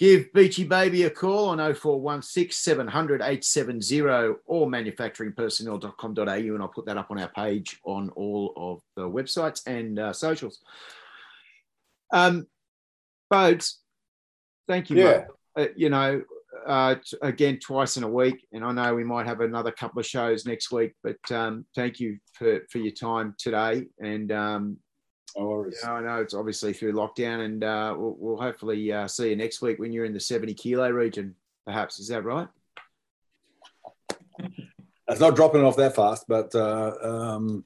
Give 0.02 0.34
Beachy 0.34 0.64
Baby 0.64 1.04
a 1.04 1.12
call 1.12 1.50
on 1.50 1.60
0416 1.60 2.50
700 2.50 3.22
870 3.22 4.02
or 4.48 4.66
manufacturingpersonnel.com.au, 4.66 6.24
and 6.26 6.60
I'll 6.60 6.68
put 6.70 6.88
that 6.88 6.98
up 6.98 7.12
on 7.12 7.20
our 7.20 7.28
page 7.28 7.80
on 7.86 8.10
all 8.16 8.52
of 8.58 8.82
the 8.96 9.08
websites 9.08 9.62
and 9.68 10.00
uh, 10.00 10.12
socials. 10.12 10.58
Um, 12.12 12.48
Bodes, 13.30 13.78
thank 14.68 14.90
you. 14.90 15.04
Yeah. 15.04 15.26
Uh, 15.56 15.68
you 15.76 15.90
know, 15.90 16.24
uh, 16.66 16.96
t- 16.96 17.18
again, 17.22 17.60
twice 17.60 17.96
in 17.96 18.02
a 18.02 18.10
week, 18.10 18.48
and 18.52 18.66
I 18.66 18.72
know 18.72 18.96
we 18.96 19.04
might 19.04 19.28
have 19.28 19.42
another 19.42 19.72
couple 19.72 20.00
of 20.00 20.08
shows 20.08 20.48
next 20.48 20.72
week, 20.72 20.94
but 21.04 21.32
um, 21.32 21.64
thank 21.76 22.00
you 22.00 22.18
for, 22.34 22.62
for 22.72 22.80
your 22.80 22.94
time 22.94 23.36
today. 23.38 23.86
And 24.00 24.32
um, 24.32 24.78
no 25.38 25.46
worries. 25.46 25.80
Yeah, 25.84 25.94
I 25.94 26.02
know 26.02 26.22
it's 26.22 26.34
obviously 26.34 26.74
through 26.74 26.94
lockdown, 26.94 27.46
and 27.46 27.64
uh, 27.64 27.96
we'll, 27.98 28.16
we'll, 28.20 28.38
hopefully 28.38 28.92
uh, 28.92 29.08
see 29.08 29.30
you 29.30 29.36
next 29.36 29.62
week 29.62 29.80
when 29.80 29.92
you're 29.92 30.06
in 30.06 30.14
the 30.14 30.20
70 30.20 30.54
kilo 30.54 30.90
region, 30.90 31.36
perhaps. 31.66 32.00
Is 32.00 32.08
that 32.10 32.24
right? 32.24 32.48
It's 35.08 35.20
not 35.20 35.36
dropping 35.36 35.64
off 35.64 35.76
that 35.78 35.96
fast, 35.96 36.26
but 36.28 36.54
uh, 36.56 36.94
um, 37.02 37.66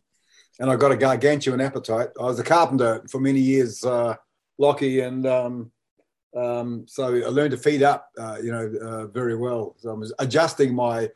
and 0.60 0.70
I've 0.70 0.80
got 0.80 0.92
a 0.92 0.98
gargantuan 0.98 1.62
appetite. 1.62 2.10
I 2.20 2.24
was 2.24 2.40
a 2.40 2.44
carpenter 2.44 3.04
for 3.10 3.20
many 3.20 3.40
years, 3.40 3.84
uh, 3.84 4.16
Lockie, 4.58 5.02
and 5.02 5.26
um, 5.28 5.72
um, 6.36 6.86
so 6.88 7.16
I 7.16 7.30
learned 7.30 7.52
to 7.52 7.58
feed 7.58 7.84
up, 7.84 8.10
uh, 8.18 8.38
you 8.42 8.52
know, 8.52 8.74
uh, 8.82 9.08
very 9.08 9.36
well. 9.36 9.76
So 9.78 9.92
I 9.92 9.94
was 9.94 10.14
adjusting 10.20 10.74
my 10.74 11.10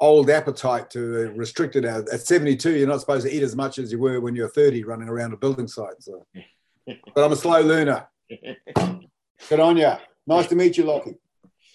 old 0.00 0.30
appetite 0.30 0.90
to 0.90 1.32
restrict 1.34 1.76
it 1.76 1.84
out. 1.84 2.08
At 2.12 2.20
72, 2.20 2.76
you're 2.76 2.88
not 2.88 3.00
supposed 3.00 3.26
to 3.26 3.34
eat 3.34 3.42
as 3.42 3.56
much 3.56 3.78
as 3.78 3.90
you 3.90 3.98
were 3.98 4.20
when 4.20 4.36
you're 4.36 4.48
30 4.48 4.84
running 4.84 5.08
around 5.08 5.32
a 5.32 5.36
building 5.36 5.68
site. 5.68 6.00
So. 6.00 6.26
but 6.86 7.24
I'm 7.24 7.32
a 7.32 7.36
slow 7.36 7.60
learner. 7.60 8.08
Good 9.48 9.60
on 9.60 9.76
you. 9.76 9.92
Nice 10.26 10.46
to 10.48 10.54
meet 10.54 10.76
you, 10.76 10.84
Lockie. 10.84 11.16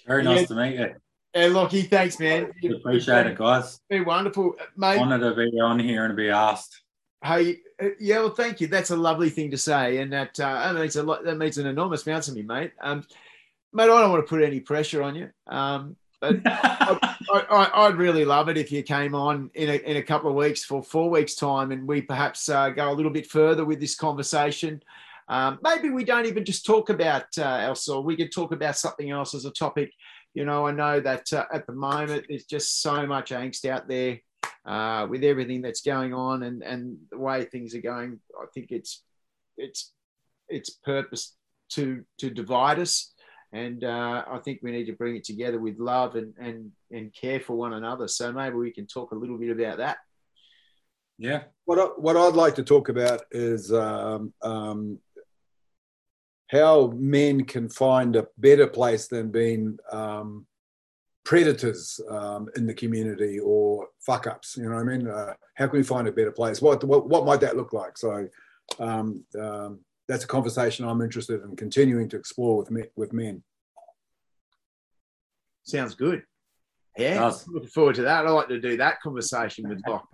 Very 0.06 0.24
nice 0.24 0.42
yeah. 0.42 0.46
to 0.48 0.56
meet 0.56 0.80
you. 0.80 0.96
Hey, 1.34 1.50
Lockie, 1.50 1.82
thanks, 1.84 2.20
man. 2.20 2.52
Appreciate 2.76 3.26
it, 3.26 3.38
guys. 3.38 3.80
Be 3.90 4.02
wonderful, 4.02 4.56
mate. 4.78 5.00
Honored 5.00 5.22
to 5.22 5.34
be 5.36 5.60
on 5.60 5.80
here 5.80 6.06
and 6.06 6.16
be 6.16 6.30
asked. 6.30 6.82
Hey, 7.24 7.58
uh, 7.82 7.88
yeah, 8.00 8.20
well, 8.20 8.30
thank 8.30 8.62
you. 8.62 8.68
That's 8.68 8.92
a 8.92 8.96
lovely 8.96 9.30
thing 9.30 9.50
to 9.52 9.58
say, 9.58 9.98
and 9.98 10.14
that 10.14 10.40
uh, 10.40 10.74
that 10.74 10.80
means 10.80 10.96
a 10.96 11.02
lot. 11.02 11.24
That 11.24 11.38
means 11.38 11.58
an 11.58 11.66
enormous 11.66 12.06
amount 12.06 12.26
to 12.26 12.34
me, 12.34 12.44
mate. 12.44 12.74
Um, 12.82 13.04
mate, 13.72 13.86
I 13.86 13.88
don't 13.88 14.12
want 14.12 14.24
to 14.24 14.30
put 14.30 14.44
any 14.44 14.60
pressure 14.60 15.02
on 15.02 15.16
you. 15.16 15.30
Um, 15.48 15.96
but 16.24 16.40
I, 16.46 17.88
would 17.88 17.98
really 17.98 18.24
love 18.24 18.48
it 18.48 18.58
if 18.58 18.72
you 18.72 18.82
came 18.82 19.14
on 19.14 19.52
in 19.56 19.70
a, 19.70 19.74
in 19.74 19.98
a 19.98 20.02
couple 20.02 20.30
of 20.30 20.36
weeks 20.36 20.64
for 20.64 20.82
four 20.82 21.10
weeks 21.10 21.36
time, 21.36 21.72
and 21.72 21.86
we 21.86 22.02
perhaps 22.02 22.48
uh, 22.48 22.70
go 22.70 22.92
a 22.92 22.94
little 22.94 23.12
bit 23.12 23.28
further 23.28 23.66
with 23.66 23.82
this 23.82 23.96
conversation. 23.96 24.82
Um, 25.28 25.60
maybe 25.62 25.90
we 25.90 26.06
don't 26.06 26.26
even 26.26 26.46
just 26.46 26.66
talk 26.66 26.90
about 26.90 27.26
uh, 27.38 27.60
Elsa. 27.62 28.00
We 28.00 28.16
could 28.16 28.32
talk 28.32 28.54
about 28.54 28.78
something 28.78 29.10
else 29.10 29.34
as 29.34 29.46
a 29.46 29.52
topic. 29.52 29.92
You 30.34 30.46
know, 30.46 30.66
I 30.66 30.72
know 30.72 31.00
that 31.02 31.32
uh, 31.34 31.46
at 31.52 31.68
the 31.68 31.74
moment 31.74 32.26
there's 32.30 32.46
just 32.46 32.82
so 32.82 33.06
much 33.06 33.32
angst 33.32 33.66
out 33.70 33.88
there 33.88 34.20
uh, 34.66 35.08
with 35.10 35.24
everything 35.24 35.62
that's 35.62 35.82
going 35.82 36.14
on 36.14 36.44
and, 36.44 36.64
and 36.64 36.98
the 37.12 37.18
way 37.18 37.44
things 37.44 37.76
are 37.76 37.82
going. 37.82 38.20
I 38.42 38.46
think 38.54 38.68
it's 38.72 39.04
it's 39.58 39.92
it's 40.48 40.70
purpose 40.70 41.36
to 41.72 42.04
to 42.20 42.30
divide 42.30 42.80
us, 42.80 43.13
and 43.54 43.84
uh, 43.84 44.26
I 44.28 44.40
think 44.40 44.60
we 44.62 44.72
need 44.72 44.86
to 44.86 44.94
bring 44.94 45.16
it 45.16 45.24
together 45.24 45.60
with 45.60 45.78
love 45.80 46.16
and 46.16 46.34
and 46.40 46.72
and 46.92 47.14
care 47.14 47.40
for 47.40 47.56
one 47.56 47.74
another. 47.74 48.08
So 48.08 48.34
maybe 48.34 48.56
we 48.56 48.72
can 48.72 48.88
talk 48.88 49.12
a 49.12 49.16
little 49.16 49.38
bit 49.38 49.52
about 49.52 49.78
that. 49.78 49.98
Yeah. 51.20 51.44
What 51.66 51.80
I, 51.80 51.84
what 51.84 52.18
I'd 52.18 52.34
like 52.34 52.56
to 52.56 52.64
talk 52.64 52.90
about 52.90 53.22
is 53.32 53.72
um, 53.72 54.34
um, 54.42 54.98
how 56.48 56.92
men 56.96 57.46
can 57.46 57.70
find 57.70 58.16
a 58.16 58.28
better 58.38 58.68
place 58.68 59.08
than 59.08 59.32
being 59.32 59.78
um, 59.92 60.48
predators 61.24 62.00
um, 62.10 62.50
in 62.56 62.66
the 62.66 62.74
community 62.74 63.40
or 63.40 63.88
fuck 64.00 64.26
ups. 64.26 64.58
You 64.58 64.64
know 64.64 64.76
what 64.76 64.82
I 64.82 64.84
mean? 64.84 65.08
Uh, 65.08 65.34
how 65.54 65.68
can 65.68 65.78
we 65.78 65.84
find 65.84 66.08
a 66.08 66.12
better 66.12 66.32
place? 66.32 66.60
What 66.60 66.84
what, 66.84 67.08
what 67.08 67.26
might 67.26 67.42
that 67.42 67.56
look 67.56 67.74
like? 67.74 67.98
So 68.00 68.28
um, 68.80 69.24
um, 69.40 69.80
that's 70.08 70.24
a 70.24 70.28
conversation 70.28 70.86
I'm 70.86 71.02
interested 71.02 71.42
in 71.44 71.56
continuing 71.56 72.10
to 72.10 72.18
explore 72.18 72.58
with 72.58 72.72
me, 72.72 72.84
with 72.96 73.14
men. 73.14 73.44
Sounds 75.64 75.96
good. 75.96 76.24
Yeah, 76.98 77.20
nice. 77.20 77.48
looking 77.48 77.70
forward 77.70 77.96
to 77.96 78.04
that. 78.04 78.28
I 78.28 78.30
like 78.30 78.50
to 78.50 78.60
do 78.60 78.78
that 78.78 79.02
conversation 79.02 79.68
with 79.68 79.82
Doc. 79.84 80.08